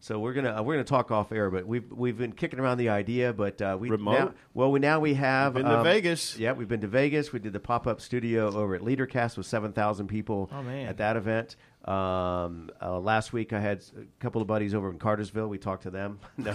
So 0.00 0.20
we're 0.20 0.32
gonna 0.32 0.56
uh, 0.58 0.62
we're 0.62 0.74
gonna 0.74 0.84
talk 0.84 1.10
off 1.10 1.32
air, 1.32 1.50
but 1.50 1.66
we've 1.66 1.90
we've 1.90 2.16
been 2.16 2.30
kicking 2.32 2.60
around 2.60 2.78
the 2.78 2.88
idea, 2.88 3.32
but 3.32 3.60
uh, 3.60 3.76
we 3.80 3.90
Remote? 3.90 4.12
now 4.12 4.32
well 4.54 4.70
we 4.70 4.78
now 4.78 5.00
we 5.00 5.14
have 5.14 5.54
Been 5.54 5.64
to 5.64 5.78
um, 5.78 5.84
Vegas. 5.84 6.38
Yeah, 6.38 6.52
we've 6.52 6.68
been 6.68 6.82
to 6.82 6.86
Vegas. 6.86 7.32
We 7.32 7.40
did 7.40 7.52
the 7.52 7.58
pop 7.60 7.86
up 7.88 8.00
studio 8.00 8.46
over 8.54 8.76
at 8.76 8.82
LeaderCast 8.82 9.36
with 9.36 9.46
seven 9.46 9.72
thousand 9.72 10.06
people 10.06 10.48
Oh, 10.52 10.64
at 10.68 10.98
that 10.98 11.16
event. 11.16 11.56
Um, 11.84 12.70
uh, 12.82 12.98
last 13.00 13.32
week 13.32 13.52
I 13.52 13.60
had 13.60 13.82
a 13.96 14.04
couple 14.22 14.40
of 14.42 14.46
buddies 14.46 14.72
over 14.74 14.90
in 14.90 14.98
Cartersville. 14.98 15.48
We 15.48 15.58
talked 15.58 15.82
to 15.84 15.90
them. 15.90 16.20
I 16.38 16.46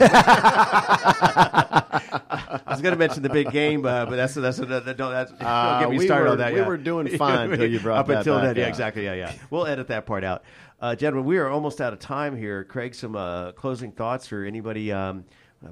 was 2.67 2.81
going 2.81 2.93
to 2.93 2.99
mention 2.99 3.23
the 3.23 3.29
big 3.29 3.51
game, 3.51 3.85
uh, 3.85 4.05
but 4.05 4.15
that's 4.15 4.33
that's, 4.35 4.57
that's, 4.57 4.69
that's, 4.69 4.85
that's 4.85 4.97
don't 4.97 5.13
Uh, 5.41 5.79
get 5.81 5.89
me 5.89 5.97
we 5.97 6.05
started 6.05 6.25
were- 6.25 6.31
on 6.33 6.37
that. 6.39 6.53
we 6.53 6.59
yeah. 6.59 6.67
were 6.67 6.77
doing 6.77 7.07
fine 7.17 7.49
till 7.51 7.65
you 7.69 7.79
brought 7.79 7.99
up 7.99 8.07
that 8.07 8.17
until 8.19 8.35
back, 8.35 8.43
then. 8.45 8.55
Yeah, 8.57 8.61
yeah. 8.63 8.67
exactly. 8.69 9.05
Yeah, 9.05 9.13
yeah. 9.15 9.33
We'll 9.49 9.65
edit 9.65 9.87
that 9.87 10.05
part 10.05 10.23
out. 10.23 10.43
Uh, 10.83 10.93
gentlemen, 10.93 11.25
we 11.25 11.37
are 11.37 11.47
almost 11.47 11.79
out 11.79 11.93
of 11.93 11.99
time 11.99 12.35
here. 12.35 12.65
Craig, 12.65 12.93
some 12.93 13.15
uh, 13.15 13.53
closing 13.53 13.93
thoughts 13.93 14.33
or 14.33 14.43
anybody 14.43 14.91
um, 14.91 15.23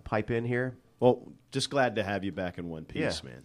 pipe 0.06 0.32
in 0.32 0.46
here? 0.46 0.78
Well, 1.02 1.34
just 1.52 1.70
glad 1.70 1.98
to 1.98 2.04
have 2.04 2.24
you 2.24 2.32
back 2.32 2.58
in 2.58 2.70
one 2.70 2.86
piece, 2.86 3.22
Yeah. 3.22 3.30
man. 3.30 3.44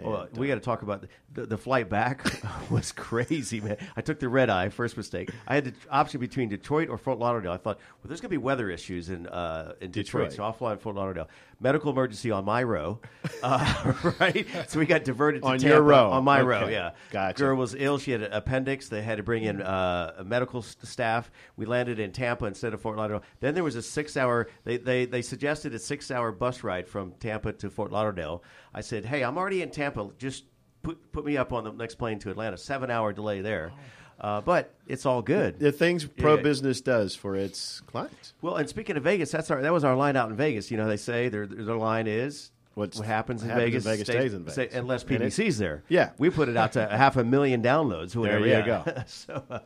Well, 0.00 0.22
And, 0.22 0.36
we 0.36 0.50
uh, 0.50 0.56
got 0.56 0.60
to 0.60 0.64
talk 0.64 0.82
about 0.82 1.02
the, 1.02 1.08
the, 1.32 1.46
the 1.46 1.56
flight 1.56 1.88
back 1.88 2.26
was 2.70 2.90
crazy, 2.90 3.60
man. 3.60 3.76
I 3.96 4.00
took 4.00 4.18
the 4.18 4.28
red 4.28 4.50
eye, 4.50 4.68
first 4.68 4.96
mistake. 4.96 5.30
I 5.46 5.54
had 5.54 5.66
the 5.66 5.74
option 5.92 6.18
between 6.20 6.48
Detroit 6.48 6.88
or 6.88 6.98
Fort 6.98 7.20
Lauderdale. 7.20 7.52
I 7.52 7.56
thought, 7.56 7.76
well, 7.78 8.08
there's 8.08 8.20
going 8.20 8.28
to 8.28 8.34
be 8.34 8.38
weather 8.38 8.68
issues 8.68 9.08
in 9.08 9.28
uh, 9.28 9.74
in 9.80 9.92
Detroit, 9.92 10.30
Detroit. 10.30 10.32
so 10.32 10.42
I'll 10.42 10.52
fly 10.52 10.72
in 10.72 10.78
Fort 10.78 10.96
Lauderdale. 10.96 11.28
Medical 11.58 11.90
emergency 11.90 12.30
on 12.30 12.44
my 12.44 12.62
row, 12.62 13.00
uh, 13.42 13.92
right? 14.20 14.46
So 14.68 14.78
we 14.78 14.84
got 14.84 15.04
diverted 15.04 15.40
to 15.40 15.48
On 15.48 15.58
Tampa, 15.58 15.74
your 15.76 15.82
row. 15.82 16.10
on 16.10 16.22
my 16.22 16.40
Okay. 16.40 16.46
row. 16.46 16.68
Yeah, 16.68 16.90
Gotcha. 17.10 17.42
Girl 17.42 17.56
was 17.56 17.74
ill. 17.74 17.96
She 17.96 18.10
had 18.10 18.20
an 18.22 18.32
appendix. 18.32 18.90
They 18.90 19.00
had 19.00 19.16
to 19.16 19.22
bring 19.22 19.42
in 19.44 19.62
uh, 19.62 20.22
medical 20.26 20.60
s- 20.60 20.76
staff. 20.82 21.30
We 21.56 21.64
landed 21.64 21.98
in 21.98 22.12
Tampa 22.12 22.44
instead 22.44 22.74
of 22.74 22.82
Fort 22.82 22.98
Lauderdale. 22.98 23.22
Then 23.40 23.54
there 23.54 23.64
was 23.64 23.74
a 23.74 23.80
six-hour. 23.82 24.48
They, 24.64 24.76
they 24.76 25.06
they 25.06 25.22
suggested 25.22 25.74
a 25.74 25.78
six-hour 25.78 26.32
bus 26.32 26.62
ride 26.62 26.86
from 26.88 27.12
Tampa 27.20 27.54
to 27.54 27.70
Fort 27.70 27.90
Lauderdale. 27.90 28.44
I 28.74 28.82
said, 28.82 29.06
"Hey, 29.06 29.24
I'm 29.24 29.38
already 29.38 29.62
in 29.62 29.70
Tampa. 29.70 30.10
Just 30.18 30.44
put 30.82 31.10
put 31.10 31.24
me 31.24 31.38
up 31.38 31.54
on 31.54 31.64
the 31.64 31.72
next 31.72 31.94
plane 31.94 32.18
to 32.18 32.30
Atlanta. 32.30 32.58
Seven-hour 32.58 33.14
delay 33.14 33.40
there." 33.40 33.72
Uh, 34.20 34.40
but 34.40 34.72
it's 34.86 35.04
all 35.04 35.20
good. 35.22 35.58
the 35.58 35.70
things 35.72 36.04
pro 36.06 36.36
business 36.38 36.80
does 36.80 37.14
for 37.14 37.36
its 37.36 37.80
clients. 37.82 38.32
Well, 38.40 38.56
and 38.56 38.68
speaking 38.68 38.96
of 38.96 39.02
Vegas, 39.04 39.30
that's 39.30 39.50
our 39.50 39.60
that 39.60 39.72
was 39.72 39.84
our 39.84 39.94
line 39.94 40.16
out 40.16 40.30
in 40.30 40.36
Vegas. 40.36 40.70
You 40.70 40.76
know, 40.78 40.88
they 40.88 40.96
say 40.96 41.28
their 41.28 41.46
their 41.46 41.76
line 41.76 42.06
is 42.06 42.50
What's- 42.74 42.98
what 42.98 43.06
happens 43.06 43.42
in 43.42 43.48
happens 43.50 43.64
in 43.66 43.70
Vegas, 43.72 43.84
Vegas 43.84 44.06
stays 44.08 44.34
in 44.34 44.48
say- 44.48 44.62
Vegas. 44.64 44.74
unless 44.78 45.02
And 45.04 45.12
it- 45.12 45.20
PBC's 45.22 45.58
there. 45.58 45.82
Yeah. 45.88 46.10
we 46.18 46.30
put 46.30 46.48
it 46.48 46.56
out 46.56 46.72
to 46.72 46.86
half 46.88 47.16
a 47.16 47.24
million 47.24 47.62
downloads. 47.62 48.16
or 48.16 48.22
There 48.26 48.40
Whatever. 48.40 48.46
you 48.46 48.52
yeah. 48.52 48.82
go. 48.84 49.02
so, 49.06 49.42
uh, 49.50 49.58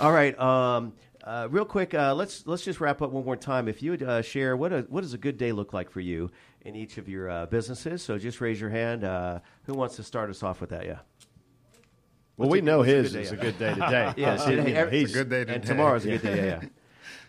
all 0.00 0.12
right. 0.12 0.38
Um, 0.38 0.92
uh, 1.24 1.48
real 1.50 1.64
quick, 1.64 1.92
uh, 1.94 2.14
let's 2.14 2.46
let's 2.46 2.64
just 2.64 2.80
wrap 2.80 3.00
up 3.02 3.10
one 3.10 3.24
more 3.24 3.34
time. 3.36 3.66
If 3.66 3.82
you 3.82 3.90
would 3.92 4.02
uh, 4.02 4.20
share 4.22 4.56
what 4.56 4.72
a, 4.72 4.80
what 4.90 5.00
does 5.00 5.14
a 5.14 5.18
good 5.18 5.38
day 5.38 5.52
look 5.52 5.72
like 5.72 5.90
for 5.90 6.00
you 6.00 6.30
in 6.62 6.76
each 6.76 6.98
of 6.98 7.08
your 7.08 7.28
uh, 7.30 7.46
businesses? 7.46 8.02
So 8.02 8.16
just 8.18 8.40
raise 8.40 8.60
your 8.60 8.70
hand. 8.70 9.04
Uh, 9.04 9.40
who 9.64 9.74
wants 9.74 9.96
to 9.96 10.02
start 10.02 10.28
us 10.30 10.42
off 10.42 10.60
with 10.60 10.70
that? 10.70 10.84
Yeah. 10.84 10.98
Well, 12.36 12.48
What's 12.48 12.52
we 12.52 12.58
a 12.58 12.62
know 12.62 12.82
his 12.82 13.14
is 13.14 13.32
a 13.32 13.36
good 13.36 13.58
day 13.58 13.72
today. 13.74 14.12
Yeah, 14.16 14.48
you 14.50 14.56
know, 14.56 14.86
he's- 14.88 15.10
a 15.10 15.14
good 15.14 15.30
day 15.30 15.38
today. 15.40 15.54
and 15.54 15.62
today. 15.62 15.74
tomorrow's 15.74 16.04
a 16.04 16.08
good 16.08 16.22
day. 16.22 16.36
Yeah. 16.36 16.60
yeah. 16.62 16.68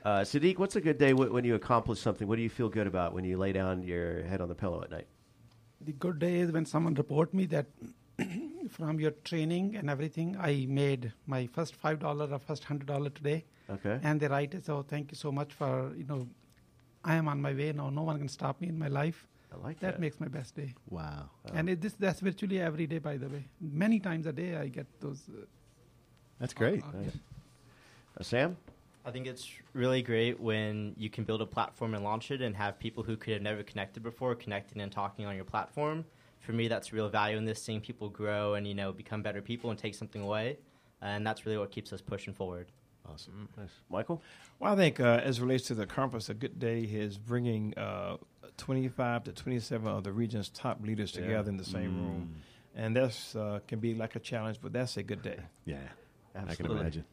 Uh, 0.06 0.22
Siddique, 0.22 0.58
what's 0.58 0.78
a 0.78 0.80
good 0.80 0.98
day 0.98 1.12
when 1.14 1.44
you 1.44 1.56
accomplish 1.56 2.00
something? 2.00 2.30
What 2.30 2.38
do 2.38 2.42
you 2.42 2.50
feel 2.50 2.70
good 2.70 2.88
about 2.88 3.14
when 3.14 3.26
you 3.26 3.38
lay 3.38 3.52
down 3.52 3.84
your 3.84 4.24
head 4.24 4.40
on 4.40 4.48
the 4.48 4.56
pillow 4.56 4.82
at 4.82 4.90
night? 4.90 5.08
The 5.82 5.92
good 5.92 6.18
day 6.18 6.36
is 6.40 6.50
when 6.52 6.66
someone 6.66 6.94
report 6.94 7.34
me 7.34 7.46
that 7.48 7.66
from 8.70 9.02
your 9.02 9.12
training 9.26 9.76
and 9.76 9.90
everything, 9.90 10.38
I 10.40 10.66
made 10.70 11.12
my 11.26 11.48
first 11.48 11.76
five 11.76 12.00
dollar 12.00 12.26
or 12.32 12.40
first 12.40 12.64
hundred 12.64 12.88
dollar 12.88 13.10
today, 13.10 13.44
Okay. 13.70 14.00
and 14.02 14.18
they 14.22 14.28
write 14.30 14.54
it. 14.54 14.66
So 14.66 14.82
thank 14.88 15.12
you 15.12 15.18
so 15.18 15.30
much 15.30 15.52
for 15.54 15.92
you 15.98 16.06
know, 16.06 16.26
I 17.04 17.16
am 17.16 17.28
on 17.28 17.42
my 17.42 17.52
way 17.54 17.74
now. 17.74 17.90
No 17.90 18.04
one 18.04 18.18
can 18.18 18.30
stop 18.30 18.62
me 18.62 18.70
in 18.70 18.80
my 18.80 18.88
life. 18.88 19.28
I 19.54 19.58
like 19.66 19.80
That 19.80 19.94
that. 19.94 20.00
makes 20.00 20.20
my 20.20 20.28
best 20.28 20.56
day. 20.56 20.74
Wow. 20.90 21.30
And 21.54 21.70
it, 21.70 21.82
this 21.82 21.94
that's 21.94 22.20
virtually 22.20 22.60
every 22.60 22.86
day, 22.88 23.00
by 23.00 23.18
the 23.18 23.28
way. 23.28 23.46
Many 23.62 24.00
times 24.00 24.26
a 24.26 24.34
day, 24.34 24.56
I 24.58 24.68
get 24.68 24.88
those. 25.00 25.22
Uh, 25.30 25.46
That's 26.40 26.54
great. 26.54 26.84
Uh, 26.84 28.24
Sam? 28.24 28.58
I 29.06 29.12
think 29.12 29.26
it's 29.26 29.48
really 29.74 30.02
great 30.02 30.38
when 30.40 30.94
you 30.98 31.10
can 31.10 31.24
build 31.24 31.42
a 31.42 31.46
platform 31.46 31.94
and 31.94 32.04
launch 32.04 32.30
it 32.30 32.42
and 32.42 32.56
have 32.58 32.78
people 32.78 33.04
who 33.04 33.16
could 33.16 33.34
have 33.34 33.42
never 33.42 33.64
connected 33.64 34.04
before 34.04 34.36
connecting 34.36 34.82
and 34.82 34.92
talking 34.92 35.26
on 35.26 35.36
your 35.36 35.46
platform. 35.46 36.04
For 36.40 36.52
me, 36.52 36.68
that's 36.68 36.92
real 36.92 37.08
value 37.08 37.38
in 37.38 37.46
this, 37.46 37.62
seeing 37.64 37.80
people 37.80 38.10
grow 38.10 38.56
and, 38.56 38.68
you 38.68 38.76
know, 38.76 38.92
become 38.92 39.22
better 39.22 39.42
people 39.42 39.70
and 39.70 39.80
take 39.80 39.96
something 39.96 40.22
away. 40.22 40.58
And 41.02 41.26
that's 41.26 41.46
really 41.46 41.58
what 41.58 41.72
keeps 41.72 41.94
us 41.94 42.02
pushing 42.02 42.34
forward. 42.34 42.68
Awesome. 43.10 43.48
Nice. 43.58 43.70
Michael? 43.90 44.22
Well, 44.60 44.74
I 44.74 44.76
think 44.76 45.00
uh, 45.00 45.22
as 45.24 45.38
it 45.38 45.42
relates 45.42 45.68
to 45.68 45.74
the 45.76 45.86
conference, 45.86 46.28
a 46.30 46.34
good 46.34 46.60
day 46.60 46.82
is 46.82 47.18
bringing 47.18 47.74
uh, 47.78 48.18
25 48.58 49.26
to 49.26 49.32
27 49.32 49.88
of 49.88 50.04
the 50.04 50.12
region's 50.12 50.50
top 50.50 50.82
leaders 50.84 51.14
Yeah. 51.16 51.22
together 51.22 51.50
in 51.50 51.58
the 51.58 51.64
same 51.66 51.96
room, 52.04 52.36
and 52.76 52.96
that's 52.96 53.36
uh, 53.36 53.60
can 53.68 53.80
be 53.80 53.94
like 53.96 54.16
a 54.16 54.20
challenge, 54.20 54.60
but 54.62 54.74
that's 54.74 54.98
a 54.98 55.04
good 55.04 55.22
day. 55.22 55.40
Yeah, 55.66 55.78
I 56.36 56.56
can 56.56 56.66
imagine. 56.70 57.06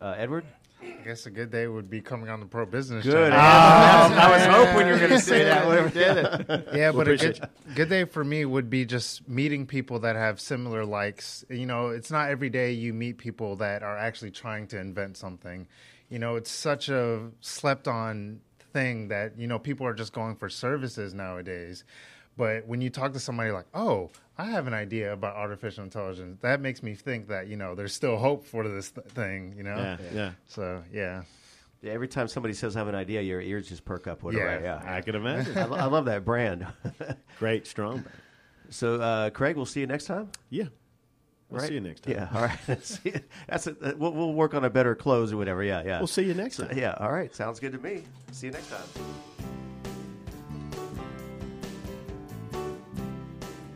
Uh, 0.00 0.14
Edward? 0.16 0.44
I 0.80 1.04
guess 1.04 1.26
a 1.26 1.30
good 1.30 1.50
day 1.50 1.66
would 1.66 1.90
be 1.90 2.00
coming 2.00 2.28
on 2.28 2.38
the 2.40 2.46
pro 2.46 2.64
business. 2.64 3.04
Good. 3.04 3.32
channel. 3.32 3.38
I 4.18 4.30
was 4.30 4.46
hoping 4.46 4.86
you 4.86 4.92
were 4.92 4.98
going 4.98 5.10
to 5.10 5.20
say 5.20 5.42
that. 5.44 5.66
Whatever. 5.66 5.88
did 5.88 6.16
it. 6.16 6.68
Yeah, 6.72 6.92
but 6.92 7.08
a 7.08 7.14
appreciate 7.14 7.40
good, 7.40 7.74
good 7.74 7.88
day 7.88 8.04
for 8.04 8.22
me 8.24 8.44
would 8.44 8.70
be 8.70 8.84
just 8.84 9.28
meeting 9.28 9.66
people 9.66 9.98
that 10.00 10.14
have 10.14 10.40
similar 10.40 10.84
likes. 10.84 11.44
You 11.50 11.66
know, 11.66 11.88
it's 11.88 12.10
not 12.12 12.30
every 12.30 12.48
day 12.48 12.72
you 12.72 12.94
meet 12.94 13.18
people 13.18 13.56
that 13.56 13.82
are 13.82 13.96
actually 13.98 14.30
trying 14.30 14.68
to 14.68 14.78
invent 14.78 15.16
something. 15.16 15.66
You 16.08 16.20
know, 16.20 16.36
it's 16.36 16.50
such 16.50 16.88
a 16.88 17.28
slept 17.40 17.88
on 17.88 18.40
thing 18.72 19.08
that, 19.08 19.38
you 19.38 19.46
know, 19.46 19.58
people 19.58 19.86
are 19.86 19.94
just 19.94 20.12
going 20.12 20.36
for 20.36 20.48
services 20.48 21.14
nowadays. 21.14 21.84
But 22.36 22.66
when 22.66 22.80
you 22.80 22.88
talk 22.90 23.12
to 23.14 23.20
somebody 23.20 23.50
like, 23.50 23.66
oh, 23.74 24.10
I 24.36 24.44
have 24.44 24.68
an 24.68 24.74
idea 24.74 25.12
about 25.12 25.34
artificial 25.34 25.82
intelligence, 25.82 26.38
that 26.42 26.60
makes 26.60 26.82
me 26.84 26.94
think 26.94 27.26
that, 27.28 27.48
you 27.48 27.56
know, 27.56 27.74
there's 27.74 27.92
still 27.92 28.16
hope 28.16 28.44
for 28.46 28.66
this 28.68 28.92
th- 28.92 29.06
thing, 29.08 29.54
you 29.56 29.64
know? 29.64 29.74
Yeah, 29.76 29.96
yeah. 30.14 30.30
So, 30.46 30.82
yeah. 30.92 31.22
Yeah, 31.82 31.92
every 31.92 32.06
time 32.08 32.28
somebody 32.28 32.54
says 32.54 32.76
I 32.76 32.80
have 32.80 32.88
an 32.88 32.94
idea, 32.94 33.22
your 33.22 33.40
ears 33.40 33.68
just 33.68 33.84
perk 33.84 34.06
up. 34.06 34.22
Whatever. 34.22 34.60
Yeah. 34.62 34.80
Yeah. 34.84 34.94
I 34.94 35.00
can 35.00 35.14
imagine. 35.16 35.58
I, 35.58 35.64
lo- 35.64 35.76
I 35.76 35.84
love 35.86 36.04
that 36.04 36.24
brand. 36.24 36.66
Great, 37.40 37.66
strong. 37.66 38.04
so, 38.70 39.00
uh, 39.00 39.30
Craig, 39.30 39.56
we'll 39.56 39.66
see 39.66 39.80
you 39.80 39.86
next 39.88 40.04
time. 40.06 40.30
Yeah. 40.50 40.64
We'll 41.50 41.60
Right? 41.60 41.68
see 41.68 41.74
you 41.74 41.80
next 41.80 42.02
time. 42.02 42.14
Yeah. 42.14 42.28
All 42.34 42.42
right. 42.42 42.82
See 42.84 43.00
you- 43.04 43.20
That's 43.48 43.66
a, 43.66 43.70
uh, 43.82 43.92
we'll, 43.96 44.12
we'll 44.12 44.34
work 44.34 44.52
on 44.54 44.64
a 44.64 44.70
better 44.70 44.94
close 44.94 45.32
or 45.32 45.38
whatever. 45.38 45.62
Yeah. 45.62 45.82
Yeah. 45.84 45.98
We'll 45.98 46.06
see 46.06 46.22
you 46.24 46.34
next 46.34 46.58
time. 46.58 46.76
yeah. 46.76 46.94
All 47.00 47.10
right. 47.10 47.34
Sounds 47.34 47.58
good 47.58 47.72
to 47.72 47.78
me. 47.78 48.02
See 48.32 48.48
you 48.48 48.52
next 48.52 48.68
time. 48.70 48.82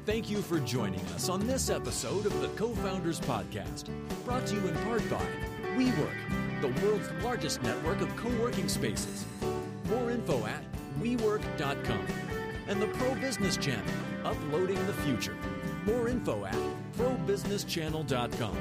Thank 0.04 0.28
you 0.30 0.42
for 0.42 0.58
joining 0.60 1.00
us 1.14 1.28
on 1.28 1.46
this 1.46 1.70
episode 1.70 2.26
of 2.26 2.40
the 2.40 2.48
Co-Founders 2.48 3.20
Podcast, 3.20 3.88
brought 4.24 4.44
to 4.48 4.54
you 4.56 4.66
in 4.66 4.74
part 4.78 5.08
by 5.08 5.24
WeWork, 5.76 6.60
the 6.60 6.68
world's 6.84 7.08
largest 7.22 7.62
network 7.62 8.00
of 8.00 8.14
co-working 8.16 8.68
spaces. 8.68 9.24
More 9.88 10.10
info 10.10 10.44
at 10.46 10.62
WeWork.com. 11.00 12.06
And 12.68 12.80
the 12.82 12.86
Pro 12.88 13.14
Business 13.16 13.56
Channel, 13.56 13.84
uploading 14.24 14.84
the 14.86 14.92
future. 14.92 15.36
More 15.84 16.08
info 16.08 16.44
at 16.44 16.56
ProBusinessChannel.com. 16.96 18.56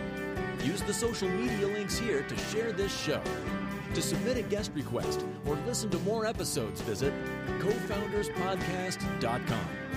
Use 0.64 0.84
the 0.84 0.94
social 0.94 1.28
media 1.30 1.66
links 1.68 1.98
here 1.98 2.22
to 2.24 2.38
share 2.38 2.72
this 2.72 2.96
show. 3.04 3.22
To 3.94 4.02
submit 4.02 4.38
a 4.38 4.44
guest 4.44 4.72
request 4.74 5.26
or 5.46 5.58
listen 5.68 5.90
to 5.90 6.00
more 6.00 6.26
episodes, 6.26 6.80
visit 6.82 7.14
cofounderspodcast.com. 7.60 9.91